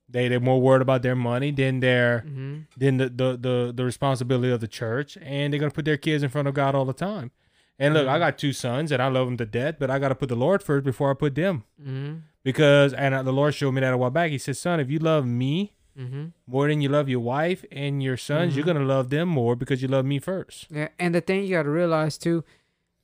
they 0.08 0.28
they're 0.28 0.40
more 0.40 0.60
worried 0.60 0.82
about 0.82 1.02
their 1.02 1.16
money 1.16 1.50
than 1.50 1.80
their 1.80 2.24
Mm-hmm. 2.26 2.56
than 2.76 2.96
the, 2.98 3.08
the 3.08 3.36
the 3.40 3.72
the 3.74 3.84
responsibility 3.84 4.52
of 4.52 4.60
the 4.60 4.68
church, 4.68 5.16
and 5.22 5.52
they're 5.52 5.60
gonna 5.60 5.70
put 5.72 5.84
their 5.86 5.96
kids 5.96 6.22
in 6.22 6.28
front 6.28 6.48
of 6.48 6.54
God 6.54 6.74
all 6.74 6.84
the 6.84 6.92
time. 6.92 7.30
And 7.78 7.94
look, 7.94 8.06
I 8.06 8.18
got 8.20 8.38
two 8.38 8.52
sons, 8.52 8.92
and 8.92 9.02
I 9.02 9.08
love 9.08 9.26
them 9.26 9.36
to 9.38 9.46
death, 9.46 9.76
but 9.80 9.90
I 9.90 9.98
gotta 9.98 10.14
put 10.14 10.28
the 10.28 10.36
Lord 10.36 10.62
first 10.62 10.84
before 10.84 11.10
I 11.10 11.14
put 11.14 11.34
them 11.34 11.64
Mm-hmm. 11.80 12.14
because 12.42 12.92
and 12.92 13.26
the 13.26 13.32
Lord 13.32 13.54
showed 13.54 13.72
me 13.72 13.80
that 13.80 13.92
a 13.94 13.96
while 13.96 14.10
back. 14.10 14.30
He 14.30 14.38
said, 14.38 14.56
"Son, 14.58 14.78
if 14.80 14.90
you 14.90 14.98
love 14.98 15.26
me 15.26 15.72
Mm-hmm. 15.98 16.24
more 16.46 16.66
than 16.68 16.80
you 16.80 16.88
love 16.88 17.08
your 17.08 17.20
wife 17.20 17.64
and 17.70 18.02
your 18.02 18.16
sons, 18.16 18.56
you're 18.56 18.64
gonna 18.66 18.80
love 18.84 19.10
them 19.10 19.28
more 19.28 19.54
because 19.54 19.80
you 19.80 19.88
love 19.88 20.04
me 20.04 20.18
first. 20.18 20.66
Yeah, 20.70 20.88
and 20.98 21.14
the 21.14 21.20
thing 21.20 21.44
you 21.44 21.50
got 21.50 21.62
to 21.64 21.70
realize 21.70 22.18
too, 22.18 22.42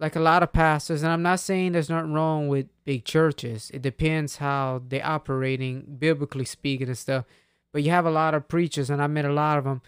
like 0.01 0.17
a 0.17 0.21
lot 0.21 0.43
of 0.43 0.53
pastors, 0.53 1.03
and 1.03 1.13
I'm 1.13 1.23
not 1.23 1.41
saying 1.41 1.73
there's 1.73 1.91
nothing 1.91 2.13
wrong 2.13 2.49
with 2.49 2.67
big 2.85 3.05
churches. 3.05 3.71
It 3.73 3.83
depends 3.83 4.37
how 4.39 4.83
they're 4.89 5.07
operating, 5.07 5.85
biblically 5.99 6.45
speaking, 6.45 6.89
and 6.89 6.99
stuff. 6.99 7.27
But 7.73 7.83
you 7.85 7.91
have 7.91 8.07
a 8.07 8.11
lot 8.11 8.35
of 8.35 8.49
preachers, 8.49 8.91
and 8.91 9.01
I 9.01 9.07
met 9.07 9.25
a 9.25 9.33
lot 9.33 9.59
of 9.59 9.65
them. 9.65 9.83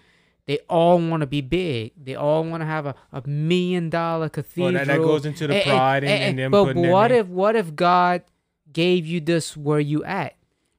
They 0.47 0.59
all 0.69 0.99
want 0.99 1.23
to 1.23 1.27
be 1.27 1.41
big. 1.41 1.93
They 1.97 2.15
all 2.15 2.45
want 2.45 2.61
to 2.63 2.67
have 2.67 2.87
a, 2.87 2.95
a 3.13 3.27
million 3.27 3.91
dollar 3.91 4.23
Well, 4.23 4.31
cathedral. 4.31 4.73
that, 4.73 4.87
that 4.87 4.99
goes 4.99 5.25
into 5.25 5.47
the 5.47 5.63
pride 5.63 6.05
and, 6.05 6.13
eh, 6.13 6.17
eh, 6.17 6.29
and 6.29 6.39
them 6.39 6.51
but 6.51 6.75
what 6.77 7.11
if 7.13 7.27
what 7.29 7.57
if 7.57 7.75
God 7.75 8.23
gave 8.73 9.07
you 9.07 9.21
this 9.21 9.57
where 9.57 9.81
you 9.81 10.05
at? 10.05 10.35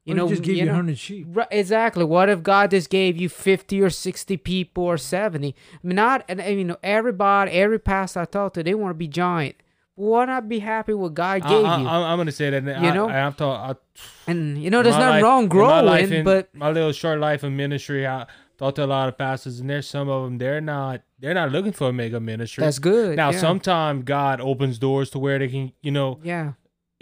You 0.05 0.13
know, 0.15 0.25
Or 0.25 0.29
he 0.29 0.33
just 0.33 0.43
give 0.43 0.57
you, 0.57 0.65
know, 0.65 0.73
100 0.73 0.97
sheep. 0.97 1.27
Right, 1.29 1.47
exactly. 1.49 2.03
What 2.03 2.27
if 2.27 2.43
God 2.43 2.71
just 2.71 2.89
gave 2.89 3.15
you 3.15 3.29
fifty 3.29 3.81
or 3.81 3.89
sixty 3.89 4.35
people 4.35 4.83
or 4.83 4.97
seventy? 4.97 5.55
I 5.73 5.87
mean, 5.87 5.95
not 5.95 6.25
and 6.27 6.41
I 6.41 6.55
mean 6.55 6.75
everybody, 6.83 7.51
every 7.51 7.79
pastor 7.79 8.19
I 8.21 8.25
talk 8.25 8.53
to, 8.55 8.63
they 8.63 8.73
want 8.73 8.89
to 8.89 8.95
be 8.95 9.07
giant, 9.07 9.55
why 9.95 10.25
not 10.25 10.49
be 10.49 10.59
happy 10.59 10.93
with 10.93 11.13
God 11.13 11.41
I, 11.43 11.49
gave 11.49 11.61
you? 11.61 11.87
I, 11.87 12.11
am 12.11 12.17
gonna 12.17 12.31
say 12.31 12.49
that. 12.49 12.63
You 12.63 12.71
I, 12.71 12.93
know? 12.93 13.09
I, 13.09 13.25
I've 13.27 13.37
taught. 13.37 13.77
I, 13.77 14.31
and 14.31 14.61
you 14.61 14.69
know, 14.69 14.81
there's 14.83 14.95
nothing 14.95 15.21
life- 15.21 15.23
wrong 15.23 15.43
in 15.51 15.57
my 15.57 15.81
life 15.81 16.07
growing, 16.09 16.19
in- 16.19 16.25
but 16.25 16.53
my 16.53 16.71
little 16.71 16.91
short 16.91 17.19
life 17.19 17.43
in 17.43 17.55
ministry, 17.55 18.05
I 18.07 18.25
talked 18.57 18.77
to 18.77 18.83
a 18.83 18.87
lot 18.87 19.07
of 19.07 19.17
pastors, 19.17 19.59
and 19.59 19.69
there's 19.69 19.87
some 19.87 20.09
of 20.09 20.23
them 20.25 20.37
they're 20.37 20.61
not 20.61 21.01
they're 21.19 21.33
not 21.33 21.51
looking 21.51 21.71
for 21.71 21.89
a 21.89 21.93
mega 21.93 22.19
ministry. 22.19 22.63
that's 22.63 22.79
good. 22.79 23.15
now, 23.15 23.29
yeah. 23.29 23.39
sometimes 23.39 24.03
God 24.03 24.41
opens 24.41 24.79
doors 24.79 25.09
to 25.11 25.19
where 25.19 25.39
they 25.39 25.47
can, 25.47 25.71
you 25.81 25.91
know, 25.91 26.19
yeah, 26.23 26.53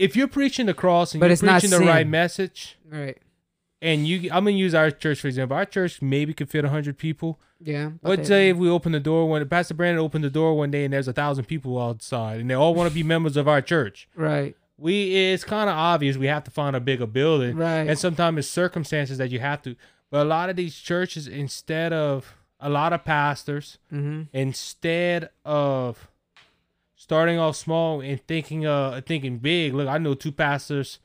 if 0.02 0.16
you're 0.16 0.28
preaching 0.28 0.66
the 0.66 0.74
cross 0.74 1.14
and 1.14 1.20
But 1.20 1.28
you're 1.28 1.34
it's 1.34 1.43
not 1.43 1.62
preaching 1.62 1.80
the 1.80 1.86
right 1.86 2.08
message, 2.08 2.78
right. 2.89 3.18
and 3.82 4.08
you, 4.08 4.32
I'm 4.32 4.45
gonna 4.45 4.52
use 4.52 4.74
our 4.74 4.89
church 4.89 5.22
for 5.22 5.28
example. 5.28 5.56
Our 5.56 5.66
church 5.66 6.02
maybe 6.02 6.34
could 6.34 6.49
fit 6.49 6.66
hundred 6.66 6.97
people. 6.97 7.39
Yeah. 7.64 7.91
Let's 8.02 8.28
say 8.28 8.49
if 8.49 8.58
we 8.58 8.68
open 8.68 8.91
the 8.91 8.99
door 8.99 9.30
when 9.30 9.47
Pastor 9.47 9.76
Brandon 9.76 10.04
opened 10.04 10.24
the 10.24 10.32
door 10.32 10.58
one 10.58 10.72
day 10.72 10.84
and 10.84 10.91
there's 10.91 11.08
a 11.08 11.14
thousand 11.14 11.45
people 11.45 11.80
outside 11.80 12.39
and 12.39 12.49
they 12.49 12.56
all 12.56 12.74
want 12.74 12.89
to 12.89 12.95
be 12.95 13.04
members 13.04 13.38
of 13.38 13.47
our 13.47 13.62
church. 13.62 14.10
Right. 14.16 14.56
We 14.78 15.16
it's 15.16 15.43
kind 15.43 15.70
of 15.70 15.76
obvious 15.76 16.18
we 16.18 16.26
have 16.26 16.43
to 16.45 16.52
find 16.52 16.76
a 16.76 16.80
bigger 16.80 17.06
building. 17.06 17.56
Right. 17.56 17.88
And 17.88 17.99
sometimes 17.99 18.39
it's 18.39 18.47
circumstances 18.47 19.20
that 19.20 19.30
you 19.30 19.39
have 19.39 19.62
to. 19.62 19.76
But 20.10 20.26
a 20.26 20.30
lot 20.30 20.49
of 20.49 20.56
these 20.56 20.76
churches, 20.76 21.28
instead 21.28 21.93
of 21.93 22.36
a 22.60 22.70
lot 22.70 22.93
of 22.93 23.06
pastors, 23.06 23.78
mm-hmm. 23.93 24.24
instead 24.34 25.30
of 25.45 26.11
starting 27.02 27.39
off 27.39 27.56
small 27.56 27.99
and 27.99 28.22
thinking 28.28 28.66
uh 28.68 29.02
thinking 29.06 29.39
big. 29.39 29.74
Look, 29.74 29.88
I 29.88 29.97
know 29.97 30.14
two 30.14 30.32
pastors 30.32 30.99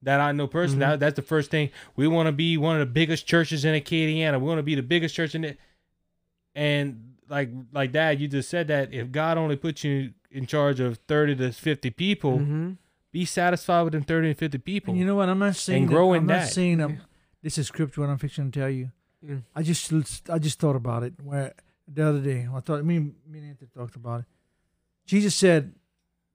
that 0.00 0.20
I 0.20 0.30
know 0.32 0.46
personally. 0.46 0.82
Mm-hmm. 0.82 0.90
That, 0.92 1.00
that's 1.00 1.16
the 1.16 1.22
first 1.22 1.50
thing. 1.50 1.70
We 1.96 2.06
want 2.06 2.28
to 2.28 2.32
be 2.32 2.56
one 2.56 2.76
of 2.76 2.80
the 2.86 2.92
biggest 2.92 3.26
churches 3.26 3.64
in 3.64 3.74
Acadiana. 3.74 4.38
We 4.40 4.46
want 4.46 4.58
to 4.58 4.62
be 4.62 4.76
the 4.76 4.82
biggest 4.82 5.14
church 5.14 5.34
in 5.34 5.44
it. 5.44 5.58
And 6.54 7.14
like 7.28 7.50
like 7.72 7.90
Dad, 7.90 8.20
you 8.20 8.28
just 8.28 8.48
said 8.48 8.68
that 8.68 8.94
if 8.94 9.10
God 9.10 9.36
only 9.38 9.56
put 9.56 9.82
you 9.82 10.12
in 10.30 10.46
charge 10.46 10.78
of 10.78 10.98
thirty 11.08 11.34
to 11.36 11.50
fifty 11.52 11.90
people, 11.90 12.38
Mm-hmm. 12.38 12.70
be 13.10 13.24
satisfied 13.24 13.82
with 13.82 13.92
them 13.94 14.04
thirty 14.04 14.28
and 14.28 14.38
fifty 14.38 14.58
people. 14.58 14.92
And 14.92 15.00
you 15.00 15.06
know 15.06 15.16
what? 15.16 15.28
I'm 15.28 15.40
not 15.40 15.56
saying 15.56 15.86
grow 15.86 16.10
that, 16.10 16.16
in 16.16 16.22
I'm 16.22 16.26
not 16.38 16.46
saying 16.48 16.80
um, 16.80 17.00
this 17.42 17.58
is 17.58 17.66
scripture. 17.66 18.02
What 18.02 18.10
I'm 18.10 18.18
fixing 18.18 18.50
to 18.52 18.60
tell 18.60 18.70
you. 18.70 18.92
Yeah. 19.20 19.36
I 19.56 19.62
just 19.62 19.90
I 20.30 20.38
just 20.38 20.60
thought 20.60 20.76
about 20.76 21.02
it 21.02 21.14
where 21.22 21.54
the 21.88 22.06
other 22.08 22.20
day 22.20 22.46
I 22.54 22.60
thought 22.60 22.84
me 22.84 22.98
me 23.00 23.38
and 23.40 23.48
Anthony 23.50 23.70
talked 23.74 23.96
about 23.96 24.20
it. 24.20 24.26
Jesus 25.06 25.34
said, 25.34 25.74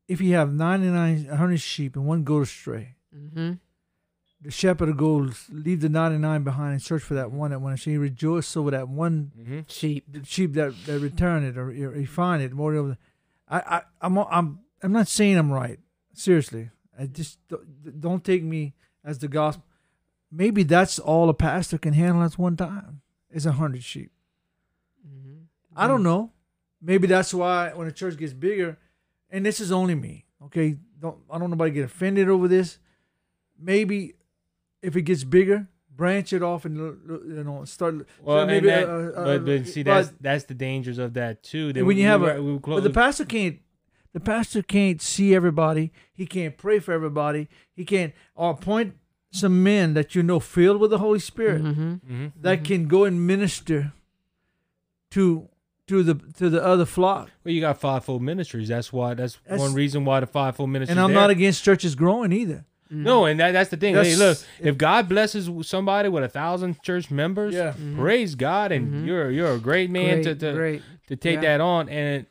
if 0.08 0.22
you 0.22 0.34
have 0.36 0.54
99, 0.54 1.28
100 1.28 1.60
sheep 1.60 1.96
and 1.96 2.06
one 2.06 2.24
goes 2.24 2.48
astray, 2.50 2.96
Mm-hmm. 3.16 3.54
the 4.42 4.52
shepherd 4.52 4.96
goes 4.96 5.48
leave 5.52 5.82
the 5.82 5.90
99 5.90 6.44
behind 6.44 6.74
and 6.74 6.82
search 6.82 7.02
for 7.02 7.16
that 7.16 7.32
one 7.32 7.50
that 7.50 7.60
went 7.60 7.74
astray. 7.80 7.94
He 7.94 7.98
rejoiced 7.98 8.56
over 8.56 8.70
that 8.70 8.88
one 8.88 9.32
mm-hmm. 9.38 9.60
Cheap. 9.68 10.06
the 10.12 10.24
sheep 10.24 10.54
that, 10.54 10.74
that 10.86 11.00
returned 11.00 11.44
it 11.48 11.58
or, 11.58 11.70
or 11.70 11.94
he 11.96 12.06
find 12.06 12.44
it. 12.44 12.54
Whatever. 12.54 12.98
I 13.50 13.58
I 13.60 13.82
I'm 14.00 14.16
I'm 14.20 14.60
I'm 14.84 14.92
not 14.92 15.08
saying 15.08 15.38
I'm 15.40 15.52
right. 15.52 15.80
Seriously, 16.14 16.70
I 17.00 17.08
just 17.08 17.40
don't- 17.48 18.00
don't 18.00 18.24
take 18.24 18.44
me 18.44 18.76
as 19.04 19.18
the 19.18 19.28
gospel. 19.28 19.66
Maybe 20.32 20.62
that's 20.62 21.00
all 21.00 21.30
a 21.30 21.34
pastor 21.34 21.80
can 21.80 21.94
handle 21.94 22.22
at 22.24 22.38
one 22.38 22.56
time 22.58 23.02
is 23.32 23.48
a 23.48 23.54
hundred 23.54 23.84
sheep. 23.84 24.12
Mm-hmm. 25.04 25.46
I 25.76 25.88
don't 25.88 26.04
know. 26.04 26.32
Maybe 26.82 27.08
that's 27.08 27.34
why 27.34 27.72
when 27.74 27.88
a 27.88 27.92
church 27.92 28.18
gets 28.18 28.34
bigger, 28.34 28.78
and 29.30 29.46
this 29.46 29.60
is 29.60 29.72
only 29.72 29.96
me. 29.96 30.26
Okay, 30.46 30.78
don't 31.00 31.18
I 31.30 31.38
don't 31.38 31.50
nobody 31.50 31.72
get 31.72 31.84
offended 31.86 32.30
over 32.30 32.48
this. 32.48 32.78
Maybe 33.60 34.14
if 34.82 34.96
it 34.96 35.02
gets 35.02 35.24
bigger, 35.26 35.68
branch 35.94 36.32
it 36.32 36.42
off 36.42 36.64
and 36.66 36.78
you 36.78 37.44
know 37.44 37.66
start. 37.66 38.08
Well, 38.22 38.46
maybe 38.46 38.70
and 38.70 38.88
that, 38.88 38.90
uh, 38.90 39.20
uh, 39.20 39.26
but, 39.40 39.46
but 39.46 39.68
see, 39.68 39.84
but- 39.84 39.92
that's 40.04 40.14
that's 40.22 40.44
the 40.46 40.54
dangers 40.54 40.98
of 40.98 41.14
that 41.16 41.44
too. 41.44 41.74
That 41.74 41.84
when 41.86 41.98
you 41.98 42.06
have 42.06 42.22
we- 42.22 42.30
a, 42.30 42.42
we 42.42 42.58
but 42.58 42.84
the 42.84 42.90
pastor 42.90 43.26
can't. 43.26 43.60
The 44.12 44.20
pastor 44.20 44.64
can't 44.64 45.00
see 45.04 45.36
everybody. 45.36 45.92
He 46.14 46.26
can't 46.26 46.58
pray 46.58 46.80
for 46.80 46.94
everybody. 46.94 47.48
He 47.76 47.86
can't 47.86 48.12
or 48.34 48.50
appoint 48.52 48.96
some 49.32 49.62
men 49.62 49.94
that 49.94 50.16
you 50.16 50.24
know 50.24 50.40
filled 50.40 50.80
with 50.82 50.90
the 50.90 50.98
Holy 50.98 51.20
Spirit 51.20 51.62
Mm-hmm. 51.62 51.94
Mhm. 52.12 52.32
that 52.42 52.64
can 52.64 52.88
go 52.88 53.04
and 53.04 53.28
minister 53.28 53.94
to 55.12 55.48
to 55.90 56.04
the 56.04 56.16
to 56.38 56.50
the 56.50 56.64
other 56.64 56.86
flock. 56.86 57.30
Well, 57.44 57.54
you 57.54 57.62
got 57.62 57.80
fivefold 57.80 58.22
ministries. 58.22 58.68
That's 58.70 58.92
why. 58.94 59.14
That's, 59.14 59.38
That's- 59.44 59.60
one 59.60 59.74
reason 59.74 60.06
why 60.06 60.22
the 60.22 60.28
fivefold 60.28 60.70
ministry. 60.70 60.92
And 60.94 61.00
I'm 61.00 61.14
not 61.14 61.30
against 61.30 61.64
churches 61.64 61.94
growing 61.96 62.32
either. 62.32 62.66
No, 62.92 63.26
and 63.26 63.40
that, 63.40 63.52
that's 63.52 63.70
the 63.70 63.78
thing. 63.78 63.94
Hey, 63.94 64.16
That's- 64.16 64.18
look, 64.20 64.68
if 64.68 64.76
God 64.76 65.08
blesses 65.08 65.48
somebody 65.68 66.10
with 66.10 66.24
a 66.24 66.28
thousand 66.30 66.82
church 66.82 67.12
members, 67.12 67.54
Yeah. 67.54 67.76
praise 67.96 68.34
God, 68.34 68.72
and 68.72 68.88
Mhm. 68.92 69.06
you're 69.06 69.30
you're 69.30 69.52
a 69.54 69.60
great 69.60 69.92
man 69.92 70.22
great, 70.22 70.24
to 70.24 70.36
to, 70.36 70.54
great. 70.54 70.82
to 71.08 71.16
take 71.16 71.36
Yeah. 71.36 71.42
that 71.58 71.62
on. 71.62 71.88
And 71.90 72.26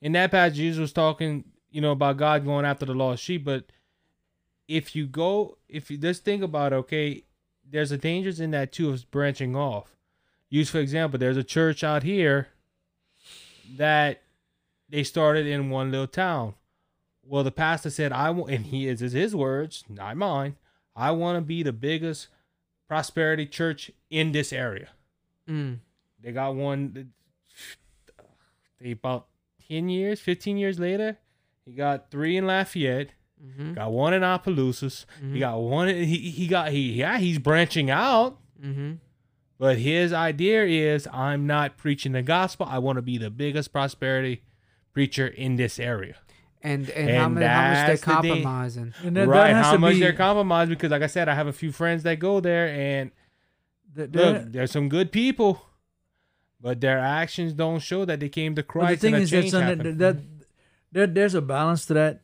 in 0.00 0.12
that 0.12 0.30
passage, 0.30 0.56
Jesus 0.56 0.80
was 0.80 0.92
talking, 0.94 1.44
you 1.70 1.80
know, 1.82 1.90
about 1.92 2.16
God 2.16 2.44
going 2.44 2.64
after 2.64 2.86
the 2.86 2.94
lost 2.94 3.22
sheep. 3.22 3.44
But 3.44 3.64
if 4.66 4.96
you 4.96 5.06
go, 5.06 5.58
if 5.68 5.90
you 5.90 5.98
just 5.98 6.24
think 6.24 6.42
about, 6.42 6.72
it, 6.72 6.76
okay, 6.76 7.24
there's 7.70 7.92
a 7.92 7.98
dangers 7.98 8.40
in 8.40 8.50
that 8.52 8.72
too 8.72 8.88
of 8.90 9.10
branching 9.10 9.54
off. 9.56 9.94
Use 10.48 10.70
for 10.70 10.78
example, 10.78 11.18
there's 11.18 11.36
a 11.36 11.44
church 11.44 11.84
out 11.84 12.02
here 12.02 12.48
that 13.76 14.22
they 14.88 15.02
started 15.04 15.46
in 15.46 15.70
one 15.70 15.90
little 15.90 16.06
town. 16.06 16.54
Well, 17.22 17.44
the 17.44 17.50
pastor 17.50 17.90
said, 17.90 18.12
"I 18.12 18.30
want," 18.30 18.50
and 18.50 18.66
he 18.66 18.88
is 18.88 19.02
is 19.02 19.12
his 19.12 19.34
words, 19.36 19.84
not 19.88 20.16
mine. 20.16 20.56
I 20.96 21.10
want 21.10 21.36
to 21.36 21.42
be 21.42 21.62
the 21.62 21.72
biggest 21.72 22.28
prosperity 22.88 23.46
church 23.46 23.90
in 24.10 24.32
this 24.32 24.52
area. 24.52 24.88
Mm. 25.48 25.78
They 26.20 26.32
got 26.32 26.54
one. 26.54 27.12
They 28.80 28.92
about 28.92 29.26
ten 29.68 29.88
years, 29.88 30.20
fifteen 30.20 30.56
years 30.56 30.78
later, 30.78 31.18
he 31.64 31.72
got 31.72 32.10
three 32.12 32.36
in 32.36 32.46
Lafayette. 32.46 33.10
Mm-hmm. 33.44 33.74
Got 33.74 33.90
one 33.92 34.14
in 34.14 34.22
Opelousas. 34.22 35.04
Mhm. 35.22 35.32
He 35.34 35.38
got 35.40 35.58
one. 35.58 35.88
He 35.88 36.30
he 36.30 36.46
got 36.46 36.70
he 36.70 36.92
yeah 36.92 37.18
he's 37.18 37.38
branching 37.38 37.90
out. 37.90 38.38
Mm-hmm. 38.62 38.94
But 39.58 39.78
his 39.78 40.12
idea 40.12 40.64
is 40.64 41.08
I'm 41.12 41.46
not 41.46 41.76
preaching 41.76 42.12
the 42.12 42.22
gospel. 42.22 42.66
I 42.68 42.78
want 42.78 42.96
to 42.96 43.02
be 43.02 43.18
the 43.18 43.30
biggest 43.30 43.72
prosperity 43.72 44.42
preacher 44.92 45.26
in 45.26 45.56
this 45.56 45.78
area. 45.80 46.16
And 46.62 46.88
and, 46.90 47.10
how 47.10 47.24
And 47.26 47.34
much 47.34 47.42
how 47.44 47.62
much 47.62 47.74
they're 47.74 47.86
that's 47.86 48.00
the 48.00 48.06
compromising. 48.06 48.94
And 49.04 49.16
that, 49.16 49.28
right? 49.28 49.48
that 49.48 49.54
has 49.56 49.66
How 49.66 49.72
to 49.72 49.78
much 49.78 49.94
be, 49.94 50.00
they're 50.00 50.12
compromised 50.12 50.70
because, 50.70 50.90
like 50.90 51.02
I 51.02 51.06
said, 51.06 51.28
I 51.28 51.34
have 51.34 51.46
a 51.46 51.52
few 51.52 51.72
friends 51.72 52.02
that 52.04 52.18
go 52.18 52.40
there, 52.40 52.68
and 52.68 53.10
that- 53.94 54.12
look, 54.14 54.52
there's 54.52 54.70
some 54.72 54.88
good 54.88 55.12
people, 55.12 55.62
but 56.60 56.80
their 56.80 56.98
actions 56.98 57.52
don't 57.52 57.78
show 57.80 58.04
that 58.04 58.18
they 58.20 58.28
came 58.28 58.54
to 58.56 58.62
But 58.62 58.66
the 58.66 58.72
Christ 58.72 59.00
thing 59.02 59.14
and 59.14 59.20
a 59.20 59.24
is 59.24 59.30
that, 59.30 59.40
change 59.40 59.50
son, 59.52 59.78
that, 59.78 59.98
that, 59.98 60.16
that 60.92 61.14
there's 61.14 61.34
a 61.34 61.42
balance 61.42 61.86
to 61.86 61.94
that. 61.94 62.22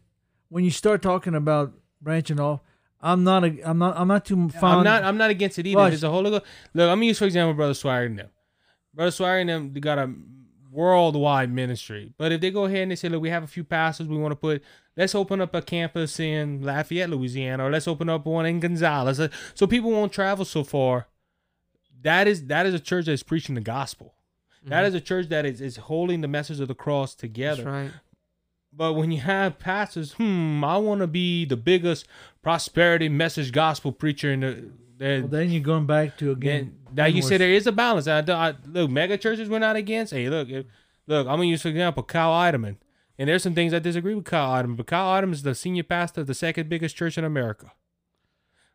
When 0.48 0.64
you 0.64 0.70
start 0.70 1.00
talking 1.02 1.34
about 1.34 1.72
branching 2.00 2.38
off, 2.40 2.60
I'm 3.04 3.22
not 3.22 3.44
a, 3.44 3.60
I'm 3.68 3.78
not 3.78 3.96
I'm 3.98 4.08
not 4.08 4.24
too 4.24 4.48
fond. 4.48 4.78
I'm 4.78 4.84
not. 4.84 5.04
I'm 5.04 5.18
not 5.18 5.30
against 5.30 5.58
it 5.58 5.66
either. 5.66 5.88
There's 5.90 6.02
a 6.02 6.10
whole 6.10 6.22
look. 6.22 6.44
Look, 6.72 6.90
I'm 6.90 6.96
gonna 6.96 7.04
use 7.04 7.18
for 7.18 7.26
example, 7.26 7.52
brother 7.54 7.74
Swire 7.74 8.06
and 8.06 8.18
them. 8.18 8.30
Brother 8.94 9.10
Swire 9.10 9.40
and 9.40 9.50
them 9.50 9.72
they 9.74 9.80
got 9.80 9.98
a 9.98 10.10
worldwide 10.72 11.52
ministry. 11.52 12.14
But 12.16 12.32
if 12.32 12.40
they 12.40 12.50
go 12.50 12.64
ahead 12.64 12.78
and 12.78 12.90
they 12.90 12.96
say, 12.96 13.08
look, 13.08 13.22
we 13.22 13.30
have 13.30 13.44
a 13.44 13.46
few 13.46 13.62
pastors, 13.62 14.08
we 14.08 14.16
want 14.16 14.32
to 14.32 14.36
put. 14.36 14.62
Let's 14.96 15.14
open 15.14 15.40
up 15.40 15.54
a 15.54 15.60
campus 15.62 16.18
in 16.18 16.62
Lafayette, 16.62 17.10
Louisiana, 17.10 17.66
or 17.66 17.70
let's 17.70 17.86
open 17.86 18.08
up 18.08 18.26
one 18.26 18.46
in 18.46 18.60
Gonzales, 18.60 19.20
uh, 19.20 19.28
so 19.54 19.66
people 19.66 19.90
won't 19.90 20.12
travel 20.12 20.44
so 20.44 20.64
far. 20.64 21.08
That 22.02 22.26
is 22.26 22.46
that 22.46 22.64
is 22.64 22.74
a 22.74 22.80
church 22.80 23.06
that's 23.06 23.22
preaching 23.22 23.54
the 23.54 23.60
gospel. 23.60 24.14
That 24.66 24.86
is 24.86 24.94
a 24.94 25.00
church 25.00 25.28
that 25.28 25.44
is, 25.44 25.60
is 25.60 25.76
holding 25.76 26.22
the 26.22 26.28
message 26.28 26.58
of 26.58 26.68
the 26.68 26.74
cross 26.74 27.14
together. 27.14 27.64
That's 27.64 27.66
right. 27.66 27.90
But 28.76 28.94
when 28.94 29.12
you 29.12 29.20
have 29.20 29.58
pastors, 29.58 30.12
hmm, 30.14 30.64
I 30.64 30.76
want 30.78 31.00
to 31.00 31.06
be 31.06 31.44
the 31.44 31.56
biggest 31.56 32.06
prosperity 32.42 33.08
message 33.08 33.52
gospel 33.52 33.92
preacher 33.92 34.32
in 34.32 34.40
the. 34.40 35.20
Well, 35.20 35.28
then 35.28 35.50
you're 35.50 35.62
going 35.62 35.86
back 35.86 36.16
to 36.18 36.30
again. 36.30 36.76
then, 36.86 36.94
now 36.94 37.04
you 37.06 37.20
say 37.22 37.36
there 37.36 37.50
is 37.50 37.66
a 37.66 37.72
balance. 37.72 38.06
I, 38.08 38.20
don't- 38.20 38.36
I, 38.38 38.54
look, 38.66 38.90
mega 38.90 39.16
churches 39.18 39.48
we're 39.48 39.58
not 39.58 39.76
against. 39.76 40.12
Hey, 40.12 40.28
look, 40.28 40.48
if, 40.48 40.66
look, 41.06 41.26
I'm 41.26 41.34
gonna 41.36 41.44
use 41.46 41.62
for 41.62 41.68
example 41.68 42.02
Kyle 42.04 42.32
Idleman, 42.32 42.76
and 43.18 43.28
there's 43.28 43.42
some 43.42 43.54
things 43.54 43.74
I 43.74 43.80
disagree 43.80 44.14
with 44.14 44.24
Kyle 44.24 44.50
Idleman, 44.62 44.76
but 44.76 44.86
Kyle 44.86 45.20
Idleman 45.20 45.32
is 45.34 45.42
the 45.42 45.54
senior 45.54 45.82
pastor 45.82 46.20
of 46.22 46.26
the 46.28 46.34
second 46.34 46.68
biggest 46.68 46.96
church 46.96 47.18
in 47.18 47.24
America. 47.24 47.72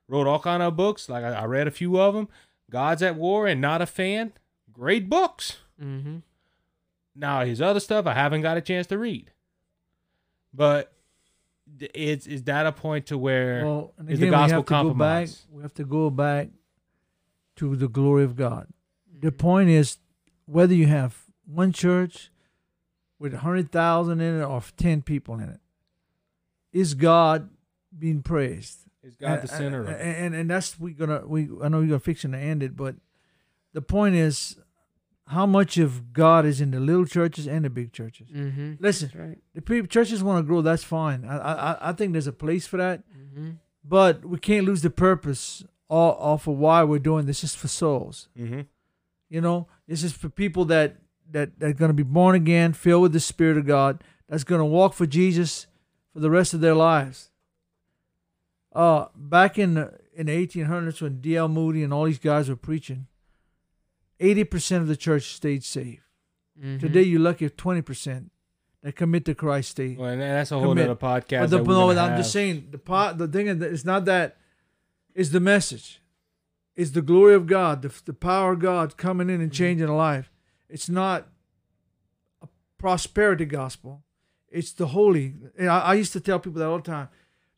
Wrote 0.07 0.27
all 0.27 0.39
kind 0.39 0.61
of 0.63 0.75
books, 0.75 1.07
like 1.09 1.23
I, 1.23 1.29
I 1.33 1.45
read 1.45 1.67
a 1.67 1.71
few 1.71 1.99
of 1.99 2.13
them. 2.15 2.27
God's 2.69 3.01
at 3.03 3.15
War 3.15 3.47
and 3.47 3.61
Not 3.61 3.81
a 3.81 3.85
Fan, 3.85 4.33
great 4.71 5.09
books. 5.09 5.57
Mm-hmm. 5.81 6.17
Now 7.15 7.43
his 7.45 7.61
other 7.61 7.79
stuff 7.79 8.05
I 8.07 8.13
haven't 8.13 8.41
got 8.41 8.57
a 8.57 8.61
chance 8.61 8.87
to 8.87 8.97
read, 8.97 9.31
but 10.53 10.93
th- 11.79 11.91
it's 11.93 12.27
is 12.27 12.43
that 12.43 12.65
a 12.65 12.71
point 12.71 13.07
to 13.07 13.17
where 13.17 13.65
Well, 13.65 13.93
and 13.97 14.09
is 14.09 14.19
the 14.19 14.27
again, 14.27 14.39
we 14.41 14.47
gospel 14.47 14.57
go 14.57 14.63
back. 14.63 14.67
compromised? 14.69 15.41
We 15.51 15.61
have 15.63 15.73
to 15.75 15.83
go 15.85 16.09
back 16.09 16.49
to 17.57 17.75
the 17.75 17.87
glory 17.87 18.23
of 18.23 18.35
God. 18.35 18.67
The 19.21 19.31
point 19.31 19.69
is 19.69 19.97
whether 20.45 20.73
you 20.73 20.87
have 20.87 21.23
one 21.45 21.71
church 21.73 22.31
with 23.19 23.33
hundred 23.33 23.71
thousand 23.71 24.21
in 24.21 24.39
it 24.39 24.43
or 24.43 24.61
ten 24.77 25.01
people 25.01 25.35
in 25.35 25.49
it, 25.49 25.59
is 26.71 26.93
God 26.93 27.49
being 27.97 28.21
praised? 28.21 28.79
is 29.01 29.15
God 29.15 29.37
the 29.37 29.41
And- 29.41 29.49
center 29.49 29.83
and, 29.85 30.25
and 30.25 30.35
and 30.35 30.49
that's 30.49 30.77
we're 30.77 30.93
gonna 30.93 31.25
we 31.25 31.47
I 31.63 31.69
know 31.69 31.79
you're 31.81 31.99
fixing 31.99 32.31
to 32.31 32.37
fix 32.37 32.43
and 32.43 32.51
end 32.51 32.63
it, 32.63 32.75
but 32.75 32.95
the 33.73 33.81
point 33.81 34.15
is, 34.15 34.57
how 35.29 35.45
much 35.45 35.77
of 35.77 36.11
God 36.13 36.45
is 36.45 36.59
in 36.61 36.71
the 36.71 36.79
little 36.79 37.05
churches 37.05 37.47
and 37.47 37.63
the 37.65 37.69
big 37.69 37.93
churches. 37.93 38.29
Mm-hmm. 38.29 38.73
Listen, 38.79 39.07
That's 39.13 39.19
right. 39.19 39.37
the 39.53 39.61
people, 39.61 39.87
churches 39.87 40.23
want 40.23 40.39
to 40.43 40.47
grow. 40.47 40.61
That's 40.61 40.83
fine. 40.83 41.23
I, 41.25 41.37
I 41.37 41.89
I 41.89 41.93
think 41.93 42.13
there's 42.13 42.27
a 42.27 42.33
place 42.33 42.65
for 42.67 42.77
that, 42.77 43.03
Mm-hmm. 43.15 43.49
but 43.83 44.25
we 44.25 44.37
can't 44.39 44.65
lose 44.65 44.81
the 44.81 44.89
purpose 44.89 45.63
all, 45.87 46.13
off 46.19 46.47
of 46.47 46.57
why 46.57 46.83
we're 46.83 46.99
doing 46.99 47.25
this. 47.27 47.43
Is 47.43 47.53
for 47.55 47.67
souls. 47.67 48.27
Mm-hmm. 48.37 48.61
You 49.29 49.41
know, 49.41 49.67
this 49.87 50.03
is 50.03 50.13
for 50.13 50.29
people 50.29 50.65
that 50.65 50.97
that 51.31 51.59
that 51.59 51.69
are 51.69 51.73
going 51.73 51.89
to 51.89 52.03
be 52.05 52.11
born 52.19 52.35
again, 52.35 52.73
filled 52.73 53.03
with 53.03 53.13
the 53.13 53.19
Spirit 53.19 53.57
of 53.57 53.65
God, 53.67 54.03
that's 54.27 54.43
going 54.43 54.59
to 54.59 54.65
walk 54.65 54.93
for 54.93 55.05
Jesus 55.05 55.67
for 56.11 56.19
the 56.21 56.31
rest 56.31 56.53
of 56.55 56.61
their 56.61 56.73
lives. 56.75 57.29
Uh, 58.73 59.05
back 59.15 59.57
in 59.57 59.73
the, 59.75 59.93
in 60.15 60.27
the 60.27 60.47
1800s 60.47 61.01
when 61.01 61.21
D.L. 61.21 61.47
Moody 61.47 61.81
and 61.83 61.91
all 61.93 62.05
these 62.05 62.19
guys 62.19 62.49
were 62.49 62.55
preaching, 62.55 63.07
80% 64.19 64.77
of 64.77 64.87
the 64.87 64.95
church 64.97 65.33
stayed 65.33 65.63
saved. 65.63 66.01
Mm-hmm. 66.59 66.79
Today, 66.79 67.03
you're 67.03 67.19
lucky 67.21 67.45
if 67.45 67.55
20% 67.55 68.29
that 68.83 68.95
commit 68.95 69.25
to 69.25 69.35
Christ 69.35 69.71
stay. 69.71 69.95
Well, 69.97 70.09
and 70.09 70.21
that's 70.21 70.51
a 70.51 70.59
whole 70.59 70.69
Commit. 70.69 70.89
other 70.89 70.95
podcast. 70.95 71.41
But 71.41 71.49
the, 71.51 71.57
that 71.59 71.67
no, 71.67 71.89
I'm 71.91 71.95
have. 71.95 72.17
just 72.17 72.31
saying 72.31 72.67
the 72.71 72.77
pot. 72.77 73.17
The 73.17 73.27
thing 73.27 73.47
is, 73.47 73.61
it's 73.61 73.85
not 73.85 74.05
that. 74.05 74.37
It's 75.15 75.29
the 75.29 75.39
message. 75.39 76.01
It's 76.75 76.91
the 76.91 77.01
glory 77.01 77.33
of 77.35 77.45
God, 77.47 77.81
the, 77.81 77.93
the 78.05 78.13
power 78.13 78.53
of 78.53 78.59
God 78.59 78.95
coming 78.97 79.29
in 79.29 79.41
and 79.41 79.51
Mm-hmm. 79.51 79.57
changing 79.57 79.87
a 79.89 79.95
life. 79.95 80.31
It's 80.69 80.87
not 80.89 81.27
a 82.41 82.47
prosperity 82.77 83.45
gospel. 83.45 84.03
It's 84.49 84.71
the 84.71 84.87
holy. 84.87 85.35
and 85.57 85.69
I, 85.69 85.79
I 85.79 85.93
used 85.95 86.13
to 86.13 86.19
tell 86.19 86.39
people 86.39 86.59
that 86.59 86.67
all 86.67 86.77
the 86.77 86.83
time. 86.83 87.09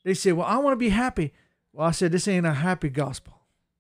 They 0.04 0.14
say, 0.16 0.32
"Well, 0.32 0.48
I 0.48 0.58
want 0.58 0.74
to 0.74 0.78
be 0.78 0.90
happy." 0.90 1.34
Well, 1.74 1.88
I 1.88 1.92
said, 1.92 2.12
"This 2.12 2.28
ain't 2.28 2.46
a 2.46 2.54
happy 2.54 2.90
gospel. 2.90 3.34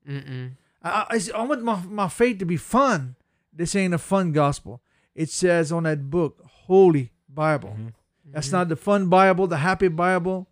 Mm-mm. 0.07 0.51
I, 0.83 1.05
I, 1.09 1.19
I 1.39 1.43
want 1.43 1.63
my 1.63 1.81
my 1.85 2.07
faith 2.09 2.39
to 2.39 2.45
be 2.45 2.57
fun. 2.57 3.15
This 3.53 3.75
ain't 3.75 3.93
a 3.93 3.97
fun 3.97 4.31
gospel." 4.31 4.81
It 5.13 5.29
says 5.29 5.71
on 5.71 5.83
that 5.83 6.09
book, 6.09 6.41
Holy 6.65 7.11
Bible. 7.27 7.75
Mhm. 7.77 7.93
That's 8.33 8.51
not 8.51 8.69
the 8.69 8.75
fun 8.77 9.07
Bible, 9.09 9.45
the 9.47 9.57
happy 9.57 9.89
Bible, 9.89 10.47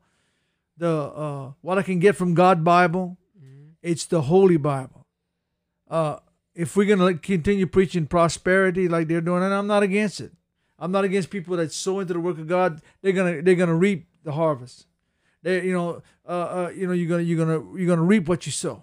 the 0.78 0.90
uh, 0.90 1.52
what 1.62 1.78
I 1.78 1.82
can 1.82 2.00
get 2.00 2.16
from 2.16 2.34
God 2.34 2.64
Bible. 2.64 3.18
It's 3.82 4.06
the 4.06 4.24
Holy 4.24 4.58
Bible. 4.58 5.06
Uh, 5.90 6.18
if 6.54 6.76
we're 6.76 6.86
gonna 6.94 7.14
continue 7.14 7.66
preaching 7.66 8.06
prosperity 8.06 8.90
like 8.90 9.08
they're 9.08 9.22
doing, 9.22 9.44
and 9.44 9.54
I'm 9.54 9.68
not 9.68 9.84
against 9.84 10.20
it. 10.20 10.34
I'm 10.78 10.92
not 10.92 11.06
against 11.06 11.30
people 11.30 11.56
that 11.58 11.72
sow 11.72 12.00
into 12.00 12.14
the 12.14 12.20
work 12.20 12.38
of 12.38 12.48
God. 12.48 12.82
They're 13.02 13.14
gonna 13.14 13.42
they're 13.42 13.56
gonna 13.56 13.76
reap 13.76 14.08
the 14.24 14.34
harvest. 14.34 14.86
They 15.42 15.66
you 15.66 15.74
know 15.74 16.02
uh, 16.28 16.32
uh 16.32 16.72
you 16.76 16.86
know 16.88 16.94
you're 16.94 17.08
gonna 17.08 17.24
you're 17.24 17.38
gonna 17.38 17.78
you're 17.78 17.88
gonna 17.88 18.04
reap 18.04 18.28
what 18.28 18.46
you 18.46 18.52
sow. 18.52 18.82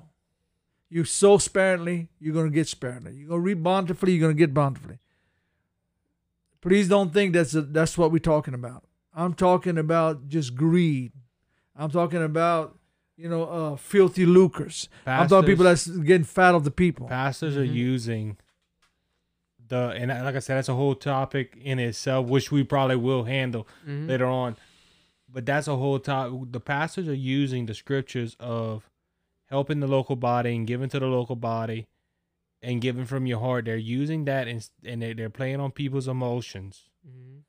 You 0.88 1.04
sow 1.04 1.38
sparingly, 1.38 2.08
you're 2.20 2.34
gonna 2.34 2.50
get 2.50 2.68
sparingly. 2.68 3.14
You're 3.14 3.28
gonna 3.28 3.40
reap 3.40 3.62
bountifully, 3.62 4.12
you're 4.12 4.20
gonna 4.28 4.34
get 4.34 4.54
bountifully. 4.54 4.98
Please 6.60 6.88
don't 6.88 7.12
think 7.12 7.32
that's 7.32 7.52
that's 7.52 7.96
what 7.98 8.10
we're 8.12 8.18
talking 8.18 8.54
about. 8.54 8.84
I'm 9.14 9.34
talking 9.34 9.78
about 9.78 10.28
just 10.28 10.54
greed. 10.54 11.12
I'm 11.74 11.90
talking 11.90 12.22
about 12.22 12.78
you 13.16 13.28
know 13.28 13.44
uh, 13.44 13.76
filthy 13.76 14.26
lucres. 14.26 14.88
I'm 15.06 15.28
talking 15.28 15.46
people 15.48 15.64
that's 15.64 15.86
getting 15.86 16.24
fat 16.24 16.54
of 16.54 16.64
the 16.64 16.70
people. 16.70 17.06
pastors 17.08 17.56
are 17.56 17.64
Mhm. 17.66 17.74
using 17.74 18.36
the 19.68 19.90
and 19.96 20.08
like 20.10 20.36
I 20.36 20.38
said, 20.38 20.56
that's 20.56 20.68
a 20.68 20.74
whole 20.74 20.94
topic 20.94 21.56
in 21.60 21.78
itself, 21.78 22.26
which 22.28 22.50
we 22.52 22.62
probably 22.64 22.96
will 22.96 23.24
handle 23.24 23.66
Mhm. 23.86 24.08
later 24.08 24.26
on. 24.26 24.56
But 25.28 25.44
that's 25.46 25.66
a 25.68 25.76
whole 25.76 25.98
topic. 25.98 26.52
The 26.52 26.60
pastors 26.60 27.08
are 27.08 27.14
using 27.14 27.66
the 27.66 27.74
scriptures 27.74 28.36
of 28.40 28.88
helping 29.46 29.80
the 29.80 29.86
local 29.86 30.16
body 30.16 30.54
and 30.54 30.66
giving 30.66 30.88
to 30.90 30.98
the 30.98 31.06
local 31.06 31.36
body 31.36 31.86
and 32.62 32.80
giving 32.80 33.04
from 33.04 33.26
your 33.26 33.38
heart. 33.40 33.64
They're 33.66 33.76
using 33.76 34.24
that 34.26 34.48
and 34.48 34.68
and 34.84 35.02
they're, 35.02 35.14
they're 35.14 35.30
playing 35.30 35.60
on 35.60 35.70
people's 35.72 36.08
emotions 36.08 36.88
Mhm. 37.06 37.42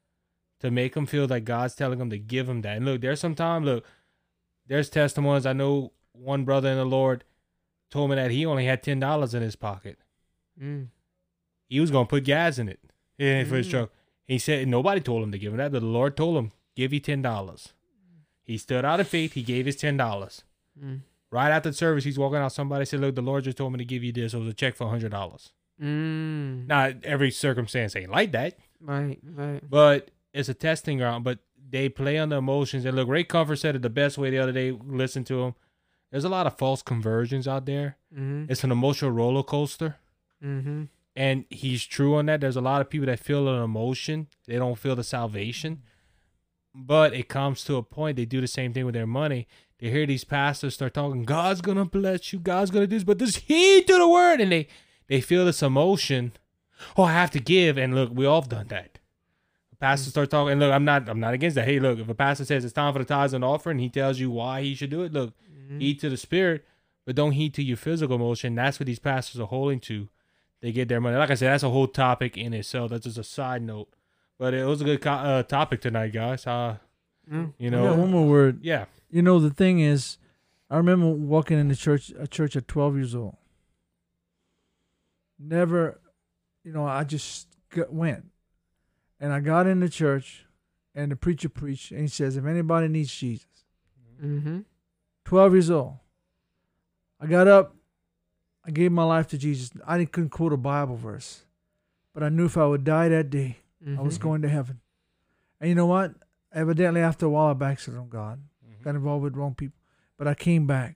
to 0.59 0.71
make 0.71 0.93
them 0.93 1.05
feel 1.05 1.27
that 1.27 1.41
God's 1.41 1.75
telling 1.75 1.99
them 1.99 2.09
to 2.09 2.19
give 2.19 2.47
them 2.47 2.61
that. 2.61 2.77
And 2.77 2.85
look, 2.85 3.01
there's 3.01 3.19
some 3.19 3.35
time. 3.35 3.63
Look, 3.65 3.85
there's 4.67 4.89
testimonies. 4.89 5.45
I 5.45 5.53
know 5.53 5.93
one 6.11 6.45
brother 6.45 6.69
in 6.69 6.77
the 6.77 6.85
Lord 6.85 7.23
told 7.89 8.09
me 8.09 8.15
that 8.17 8.31
he 8.31 8.45
only 8.45 8.65
had 8.65 8.83
ten 8.83 8.99
dollars 8.99 9.33
in 9.33 9.41
his 9.41 9.55
pocket. 9.55 9.97
Mm. 10.61 10.87
He 11.69 11.79
was 11.79 11.91
gonna 11.91 12.05
put 12.07 12.23
gas 12.25 12.57
in 12.59 12.69
it 12.69 12.79
eh, 13.19 13.43
for 13.45 13.55
his 13.55 13.67
Mm. 13.67 13.71
truck. 13.71 13.91
He 14.27 14.37
said 14.39 14.67
nobody 14.67 14.99
told 14.99 15.23
him 15.23 15.31
to 15.31 15.39
give 15.39 15.53
him 15.53 15.57
that, 15.57 15.71
but 15.71 15.79
the 15.79 15.85
Lord 15.85 16.17
told 16.17 16.37
him, 16.37 16.51
"Give 16.75 16.91
you 16.93 16.99
ten 16.99 17.21
dollars." 17.21 17.73
He 18.43 18.57
stood 18.57 18.83
out 18.85 18.99
of 18.99 19.07
faith. 19.07 19.33
He 19.33 19.43
gave 19.43 19.65
his 19.65 19.75
ten 19.77 19.95
dollars. 19.97 20.43
Mm. 20.77 21.01
Right 21.31 21.51
after 21.51 21.69
the 21.69 21.75
service, 21.75 22.03
he's 22.03 22.17
walking 22.17 22.39
out. 22.39 22.53
Somebody 22.53 22.85
said, 22.85 23.01
"Look, 23.01 23.15
the 23.15 23.21
Lord 23.21 23.43
just 23.43 23.57
told 23.57 23.73
me 23.73 23.77
to 23.79 23.85
give 23.85 24.03
you 24.03 24.11
this. 24.13 24.33
It 24.33 24.37
was 24.37 24.47
a 24.47 24.53
check 24.53 24.75
for 24.75 24.87
hundred 24.89 25.11
dollars." 25.11 25.51
Mm. 25.81 26.67
Now, 26.67 26.91
every 27.03 27.31
circumstance 27.31 27.95
ain't 27.95 28.09
like 28.09 28.31
that, 28.31 28.57
Right, 28.81 29.19
right. 29.23 29.61
but 29.69 30.09
it's 30.33 30.49
a 30.49 30.53
testing 30.53 30.97
ground. 30.97 31.23
But 31.23 31.39
they 31.69 31.89
play 31.89 32.17
on 32.17 32.29
the 32.29 32.37
emotions. 32.37 32.85
And 32.85 32.95
look, 32.95 33.07
Ray 33.09 33.23
Comfort 33.23 33.57
said 33.57 33.75
it 33.75 33.81
the 33.81 33.89
best 33.89 34.17
way 34.17 34.29
the 34.29 34.37
other 34.39 34.51
day. 34.53 34.71
Listen 34.71 35.23
to 35.25 35.43
him. 35.43 35.55
There's 36.11 36.23
a 36.23 36.29
lot 36.29 36.47
of 36.47 36.57
false 36.57 36.81
conversions 36.81 37.47
out 37.47 37.65
there. 37.65 37.97
Mm-hmm. 38.13 38.49
It's 38.49 38.63
an 38.63 38.71
emotional 38.71 39.11
roller 39.11 39.43
coaster. 39.43 39.97
Mm-hmm. 40.43 40.83
and 41.15 41.45
he's 41.49 41.83
true 41.83 42.15
on 42.15 42.27
that. 42.27 42.41
There's 42.41 42.55
a 42.55 42.61
lot 42.61 42.79
of 42.79 42.89
people 42.91 43.07
that 43.07 43.19
feel 43.19 43.47
an 43.49 43.61
emotion; 43.63 44.27
they 44.47 44.55
don't 44.55 44.77
feel 44.77 44.95
the 44.95 45.03
salvation. 45.03 45.81
But 46.75 47.13
it 47.15 47.27
comes 47.27 47.63
to 47.65 47.75
a 47.77 47.83
point 47.83 48.17
they 48.17 48.25
do 48.25 48.39
the 48.39 48.47
same 48.47 48.71
thing 48.71 48.85
with 48.85 48.93
their 48.93 49.07
money. 49.07 49.47
They 49.79 49.89
hear 49.91 50.05
these 50.07 50.23
pastors 50.23 50.73
start 50.73 50.93
talking, 50.93 51.23
"God's 51.23 51.61
gonna 51.61 51.85
bless 51.85 52.33
you, 52.33 52.39
God's 52.39 52.71
gonna 52.71 52.87
do 52.87 52.95
this," 52.95 53.03
but 53.03 53.19
this 53.19 53.35
heed 53.37 53.85
to 53.87 53.97
the 53.97 54.07
word, 54.07 54.41
and 54.41 54.51
they 54.51 54.67
they 55.07 55.21
feel 55.21 55.45
this 55.45 55.61
emotion. 55.61 56.31
Oh, 56.95 57.03
I 57.03 57.13
have 57.13 57.31
to 57.31 57.39
give, 57.39 57.77
and 57.77 57.93
look, 57.95 58.11
we 58.13 58.25
all 58.25 58.41
have 58.41 58.49
done 58.49 58.67
that. 58.69 58.99
The 59.71 59.75
pastor 59.77 60.09
start 60.09 60.29
talking, 60.29 60.53
and 60.53 60.59
look, 60.61 60.71
I'm 60.73 60.85
not 60.85 61.07
I'm 61.07 61.19
not 61.19 61.33
against 61.33 61.55
that. 61.55 61.65
Hey, 61.65 61.79
look, 61.79 61.99
if 61.99 62.09
a 62.09 62.13
pastor 62.15 62.45
says 62.45 62.63
it's 62.65 62.73
time 62.73 62.93
for 62.93 62.99
the 62.99 63.05
tithes 63.05 63.33
and 63.33 63.43
offering, 63.43 63.79
he 63.79 63.89
tells 63.89 64.19
you 64.19 64.31
why 64.31 64.61
he 64.61 64.73
should 64.75 64.89
do 64.89 65.03
it. 65.03 65.13
Look, 65.13 65.33
Mm-hmm. 65.67 65.79
heed 65.79 65.99
to 65.99 66.09
the 66.09 66.15
spirit, 66.17 66.65
but 67.05 67.15
don't 67.15 67.33
heed 67.33 67.53
to 67.55 67.61
your 67.63 67.75
physical 67.77 68.15
emotion. 68.15 68.55
That's 68.55 68.79
what 68.79 68.85
these 68.87 68.99
pastors 68.99 69.41
are 69.41 69.47
holding 69.47 69.79
to. 69.81 70.07
They 70.61 70.71
get 70.71 70.87
their 70.87 71.01
money. 71.01 71.17
Like 71.17 71.29
I 71.29 71.33
said, 71.35 71.51
that's 71.51 71.63
a 71.63 71.69
whole 71.69 71.87
topic 71.87 72.37
in 72.37 72.53
itself. 72.53 72.89
That's 72.91 73.03
just 73.03 73.17
a 73.17 73.23
side 73.23 73.61
note. 73.63 73.89
But 74.39 74.53
it 74.53 74.65
was 74.65 74.79
a 74.81 74.85
good 74.85 75.01
co- 75.01 75.11
uh, 75.11 75.43
topic 75.43 75.81
tonight, 75.81 76.13
guys. 76.13 76.47
Uh, 76.47 76.77
Mm. 77.31 77.53
you 77.57 77.69
know, 77.69 77.83
got 77.89 77.97
one 77.97 78.11
more 78.11 78.25
word. 78.25 78.59
yeah. 78.63 78.85
You 79.09 79.21
know 79.21 79.39
the 79.39 79.49
thing 79.49 79.79
is, 79.79 80.17
I 80.69 80.77
remember 80.77 81.07
walking 81.07 81.57
in 81.57 81.67
the 81.69 81.75
church, 81.75 82.11
a 82.19 82.27
church 82.27 82.55
at 82.55 82.67
12 82.67 82.95
years 82.95 83.15
old. 83.15 83.37
Never, 85.39 85.99
you 86.63 86.71
know, 86.71 86.85
I 86.85 87.03
just 87.03 87.47
got, 87.69 87.93
went, 87.93 88.25
and 89.19 89.31
I 89.31 89.39
got 89.39 89.67
in 89.67 89.79
the 89.79 89.89
church, 89.89 90.45
and 90.95 91.11
the 91.11 91.15
preacher 91.15 91.47
preached, 91.49 91.91
and 91.91 92.01
he 92.01 92.07
says, 92.07 92.37
if 92.37 92.45
anybody 92.45 92.87
needs 92.87 93.13
Jesus, 93.13 93.45
Mm-hmm. 94.23 94.61
12 95.25 95.53
years 95.53 95.69
old. 95.69 95.93
I 97.21 97.27
got 97.27 97.47
up, 97.47 97.75
I 98.65 98.71
gave 98.71 98.91
my 98.91 99.03
life 99.03 99.27
to 99.27 99.37
Jesus. 99.37 99.69
I 99.85 99.99
didn't 99.99 100.11
couldn't 100.11 100.31
quote 100.31 100.53
a 100.53 100.57
Bible 100.57 100.95
verse, 100.95 101.43
but 102.15 102.23
I 102.23 102.29
knew 102.29 102.45
if 102.45 102.57
I 102.57 102.65
would 102.65 102.83
die 102.83 103.09
that 103.09 103.29
day, 103.29 103.57
I 103.87 104.01
was 104.01 104.15
Mm-hmm. 104.17 104.23
going 104.27 104.41
to 104.41 104.49
heaven. 104.49 104.79
And 105.61 105.69
you 105.69 105.75
know 105.75 105.85
what? 105.85 106.13
Evidently, 106.51 107.01
after 107.01 107.27
a 107.27 107.29
while, 107.29 107.51
I 107.51 107.53
backslid 107.53 107.95
on 107.95 108.09
God, 108.09 108.41
got 108.87 108.95
involved 108.95 109.21
with 109.21 109.35
wrong 109.35 109.53
people, 109.53 109.77
but 110.17 110.29
I 110.29 110.33
came 110.33 110.65
back. 110.65 110.95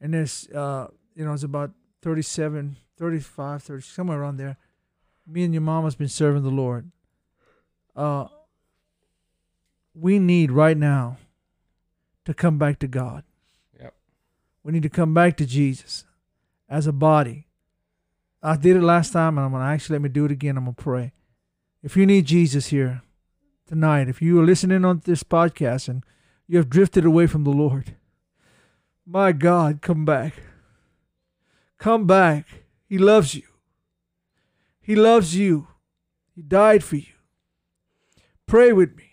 And 0.00 0.14
there's, 0.14 0.48
uh, 0.48 0.88
you 1.14 1.24
know, 1.24 1.32
it's 1.32 1.44
about 1.44 1.70
37, 2.02 2.76
35, 2.96 3.62
30, 3.62 3.82
somewhere 3.82 4.20
around 4.20 4.36
there. 4.36 4.56
Me 5.24 5.44
and 5.44 5.54
your 5.54 5.60
mama's 5.60 5.94
been 5.94 6.08
serving 6.08 6.42
the 6.42 6.50
Lord. 6.50 6.90
Uh, 7.94 8.26
we 9.94 10.18
need 10.18 10.50
right 10.50 10.76
now 10.76 11.18
to 12.24 12.34
come 12.34 12.58
back 12.58 12.80
to 12.80 12.88
God. 12.88 13.22
Yep. 13.80 13.94
We 14.64 14.72
need 14.72 14.82
to 14.82 14.88
come 14.88 15.14
back 15.14 15.36
to 15.36 15.46
Jesus 15.46 16.04
as 16.68 16.88
a 16.88 16.92
body. 16.92 17.46
I 18.42 18.56
did 18.56 18.76
it 18.76 18.82
last 18.82 19.12
time, 19.12 19.38
and 19.38 19.44
I'm 19.44 19.52
gonna 19.52 19.64
actually 19.64 19.94
let 19.94 20.02
me 20.02 20.08
do 20.08 20.24
it 20.24 20.32
again. 20.32 20.56
I'm 20.56 20.64
gonna 20.64 20.74
pray. 20.74 21.12
If 21.82 21.96
you 21.96 22.06
need 22.06 22.26
Jesus 22.26 22.68
here 22.68 23.02
tonight, 23.66 24.08
if 24.08 24.20
you 24.20 24.40
are 24.40 24.44
listening 24.44 24.84
on 24.84 25.02
this 25.04 25.22
podcast 25.22 25.88
and 25.88 26.02
you 26.48 26.56
have 26.56 26.70
drifted 26.70 27.04
away 27.04 27.26
from 27.26 27.44
the 27.44 27.50
Lord, 27.50 27.94
my 29.06 29.32
God, 29.32 29.80
come 29.80 30.04
back. 30.04 30.34
Come 31.78 32.06
back. 32.06 32.46
He 32.86 32.98
loves 32.98 33.34
you. 33.34 33.42
He 34.80 34.96
loves 34.96 35.36
you. 35.36 35.68
He 36.34 36.42
died 36.42 36.82
for 36.82 36.96
you. 36.96 37.12
Pray 38.46 38.72
with 38.72 38.96
me. 38.96 39.04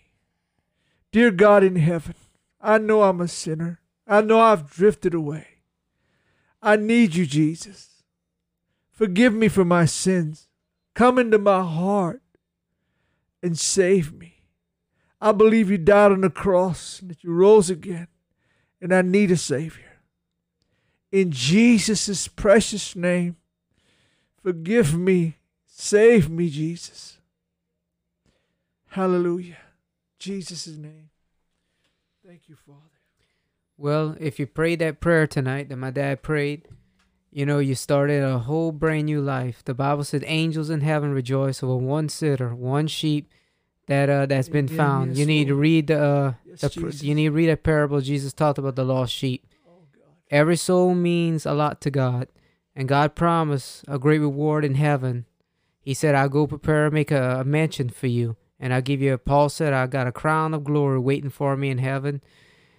Dear 1.12 1.30
God 1.30 1.62
in 1.62 1.76
heaven, 1.76 2.14
I 2.60 2.78
know 2.78 3.02
I'm 3.02 3.20
a 3.20 3.28
sinner. 3.28 3.80
I 4.06 4.22
know 4.22 4.40
I've 4.40 4.70
drifted 4.70 5.14
away. 5.14 5.46
I 6.62 6.76
need 6.76 7.14
you, 7.14 7.26
Jesus. 7.26 8.02
Forgive 8.90 9.34
me 9.34 9.48
for 9.48 9.64
my 9.64 9.84
sins. 9.84 10.48
Come 10.94 11.18
into 11.18 11.38
my 11.38 11.62
heart 11.62 12.22
and 13.42 13.58
save 13.58 14.12
me. 14.12 14.35
I 15.20 15.32
believe 15.32 15.70
you 15.70 15.78
died 15.78 16.12
on 16.12 16.20
the 16.20 16.30
cross 16.30 17.00
and 17.00 17.10
that 17.10 17.24
you 17.24 17.32
rose 17.32 17.70
again, 17.70 18.08
and 18.80 18.92
I 18.92 19.02
need 19.02 19.30
a 19.30 19.36
Savior. 19.36 20.00
In 21.10 21.30
Jesus' 21.30 22.28
precious 22.28 22.94
name, 22.94 23.36
forgive 24.42 24.94
me, 24.94 25.36
Save 25.78 26.30
me, 26.30 26.48
Jesus. 26.48 27.18
Hallelujah. 28.86 29.58
Jesus' 30.18 30.68
name. 30.68 31.10
Thank 32.26 32.48
you, 32.48 32.56
Father. 32.56 32.80
Well, 33.76 34.16
if 34.18 34.38
you 34.38 34.46
prayed 34.46 34.78
that 34.78 35.00
prayer 35.00 35.26
tonight 35.26 35.68
that 35.68 35.76
my 35.76 35.90
dad 35.90 36.22
prayed, 36.22 36.66
you 37.30 37.44
know, 37.44 37.58
you 37.58 37.74
started 37.74 38.24
a 38.24 38.38
whole 38.38 38.72
brand 38.72 39.04
new 39.04 39.20
life. 39.20 39.62
The 39.62 39.74
Bible 39.74 40.02
said 40.02 40.24
angels 40.26 40.70
in 40.70 40.80
heaven 40.80 41.12
rejoice 41.12 41.62
over 41.62 41.76
one 41.76 42.08
sitter, 42.08 42.54
one 42.54 42.86
sheep 42.86 43.30
that 43.86 44.08
uh 44.08 44.26
that's 44.26 44.48
been 44.48 44.68
found. 44.68 45.16
You 45.16 45.26
need 45.26 45.48
to 45.48 45.54
read 45.54 45.86
the 45.88 46.02
uh 46.02 46.32
the, 46.60 46.68
you 47.02 47.14
need 47.14 47.26
to 47.26 47.32
read 47.32 47.48
a 47.50 47.56
parable 47.56 48.00
Jesus 48.00 48.32
talked 48.32 48.58
about 48.58 48.76
the 48.76 48.84
lost 48.84 49.12
sheep. 49.14 49.46
Oh, 49.68 49.72
Every 50.30 50.56
soul 50.56 50.94
means 50.94 51.46
a 51.46 51.52
lot 51.52 51.80
to 51.82 51.90
God, 51.90 52.28
and 52.74 52.88
God 52.88 53.14
promised 53.14 53.84
a 53.88 53.98
great 53.98 54.18
reward 54.18 54.64
in 54.64 54.74
heaven. 54.74 55.26
He 55.80 55.94
said, 55.94 56.14
"I'll 56.14 56.28
go 56.28 56.46
prepare, 56.46 56.90
make 56.90 57.10
a, 57.12 57.40
a 57.40 57.44
mansion 57.44 57.90
for 57.90 58.08
you, 58.08 58.36
and 58.58 58.74
I'll 58.74 58.82
give 58.82 59.00
you." 59.00 59.14
a 59.14 59.18
Paul 59.18 59.48
said, 59.48 59.72
"I 59.72 59.86
got 59.86 60.08
a 60.08 60.12
crown 60.12 60.52
of 60.54 60.64
glory 60.64 60.98
waiting 60.98 61.30
for 61.30 61.56
me 61.56 61.70
in 61.70 61.78
heaven." 61.78 62.22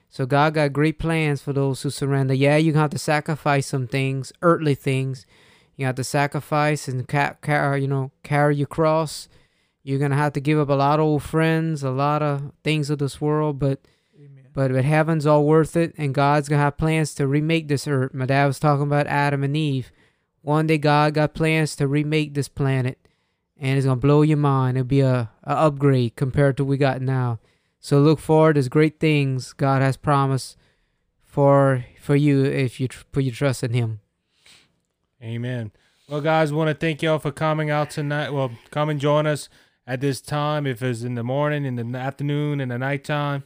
So 0.10 0.26
God 0.26 0.54
got 0.54 0.74
great 0.74 1.00
plans 1.00 1.42
for 1.42 1.54
those 1.54 1.82
who 1.82 1.90
surrender. 1.90 2.34
Yeah, 2.34 2.58
you 2.58 2.74
have 2.74 2.90
to 2.92 2.98
sacrifice 2.98 3.68
some 3.68 3.88
things, 3.88 4.32
earthly 4.42 4.76
things. 4.76 5.26
You 5.76 5.86
have 5.86 5.96
to 5.96 6.04
sacrifice 6.04 6.88
and 6.88 7.08
ca- 7.08 7.36
you 7.76 7.88
know, 7.88 8.12
carry 8.24 8.56
your 8.56 8.68
cross. 8.68 9.28
You're 9.88 10.00
gonna 10.00 10.18
have 10.18 10.34
to 10.34 10.42
give 10.42 10.60
up 10.60 10.68
a 10.68 10.74
lot 10.74 11.00
of 11.00 11.06
old 11.06 11.24
friends, 11.24 11.82
a 11.82 11.92
lot 11.92 12.22
of 12.22 12.52
things 12.62 12.90
of 12.90 13.00
this 13.00 13.22
world, 13.22 13.58
but 13.58 13.80
Amen. 14.18 14.48
but 14.52 14.74
but 14.74 14.84
heaven's 14.84 15.26
all 15.26 15.46
worth 15.46 15.78
it, 15.78 15.94
and 15.98 16.14
God's 16.14 16.50
gonna 16.50 16.62
have 16.62 16.76
plans 16.76 17.16
to 17.16 17.26
remake 17.26 17.70
this 17.70 17.88
earth. 17.88 18.14
My 18.14 18.26
dad 18.26 18.48
was 18.48 18.60
talking 18.60 18.84
about 18.84 19.08
Adam 19.08 19.46
and 19.46 19.56
Eve. 19.56 19.94
One 20.42 20.68
day 20.68 20.78
God 20.78 21.14
got 21.14 21.34
plans 21.34 21.74
to 21.78 21.88
remake 21.88 22.34
this 22.34 22.50
planet, 22.50 22.98
and 23.56 23.78
it's 23.78 23.86
gonna 23.86 23.96
blow 23.96 24.24
your 24.24 24.36
mind. 24.36 24.76
It'll 24.76 24.86
be 24.86 25.00
a, 25.00 25.32
a 25.46 25.52
upgrade 25.54 26.18
compared 26.18 26.58
to 26.58 26.66
what 26.66 26.72
we 26.72 26.78
got 26.78 27.02
now. 27.02 27.40
So 27.80 28.02
look 28.02 28.20
forward. 28.20 28.58
There's 28.58 28.68
great 28.68 29.00
things 29.00 29.54
God 29.54 29.82
has 29.82 29.96
promised 29.96 30.58
for 31.24 31.86
for 32.02 32.18
you 32.18 32.44
if 32.44 32.82
you 32.82 32.90
tr- 32.90 33.06
put 33.14 33.24
your 33.24 33.34
trust 33.34 33.64
in 33.64 33.72
Him. 33.72 34.02
Amen. 35.24 35.72
Well, 36.10 36.20
guys, 36.20 36.52
want 36.52 36.68
to 36.70 36.74
thank 36.74 37.02
y'all 37.02 37.20
for 37.20 37.32
coming 37.32 37.70
out 37.70 37.90
tonight. 37.90 38.32
Well, 38.32 38.52
come 38.70 38.90
and 38.90 39.00
join 39.00 39.26
us 39.26 39.48
at 39.88 40.02
this 40.02 40.22
time. 40.22 40.68
If 40.68 40.84
it's 40.84 41.02
in 41.02 41.16
the 41.16 41.24
morning, 41.24 41.66
in 41.66 41.76
the 41.76 41.98
afternoon, 41.98 42.60
in 42.60 42.70
the 42.70 42.78
nighttime, 42.78 43.44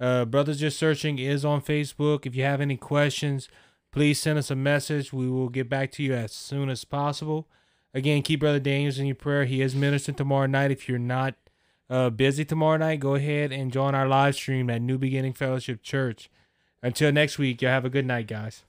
uh, 0.00 0.24
Brothers 0.24 0.58
Just 0.58 0.78
Searching 0.78 1.18
is 1.18 1.44
on 1.44 1.62
Facebook. 1.62 2.26
If 2.26 2.34
you 2.34 2.42
have 2.42 2.60
any 2.60 2.76
questions, 2.76 3.48
please 3.92 4.20
send 4.20 4.38
us 4.38 4.50
a 4.50 4.56
message. 4.56 5.12
We 5.12 5.30
will 5.30 5.48
get 5.48 5.68
back 5.68 5.92
to 5.92 6.02
you 6.02 6.12
as 6.14 6.32
soon 6.32 6.68
as 6.68 6.84
possible. 6.84 7.46
Again, 7.94 8.22
keep 8.22 8.40
Brother 8.40 8.58
Daniels 8.58 8.98
in 8.98 9.06
your 9.06 9.14
prayer. 9.14 9.44
He 9.44 9.62
is 9.62 9.76
ministering 9.76 10.16
tomorrow 10.16 10.46
night. 10.46 10.72
If 10.72 10.88
you're 10.88 10.98
not 10.98 11.36
uh, 11.88 12.10
busy 12.10 12.44
tomorrow 12.44 12.76
night, 12.76 12.98
go 12.98 13.14
ahead 13.14 13.52
and 13.52 13.72
join 13.72 13.94
our 13.94 14.08
live 14.08 14.34
stream 14.34 14.68
at 14.68 14.82
New 14.82 14.98
Beginning 14.98 15.32
Fellowship 15.32 15.80
Church. 15.80 16.28
Until 16.82 17.12
next 17.12 17.38
week, 17.38 17.62
y'all 17.62 17.70
have 17.70 17.84
a 17.84 17.90
good 17.90 18.04
night, 18.04 18.26
guys. 18.26 18.64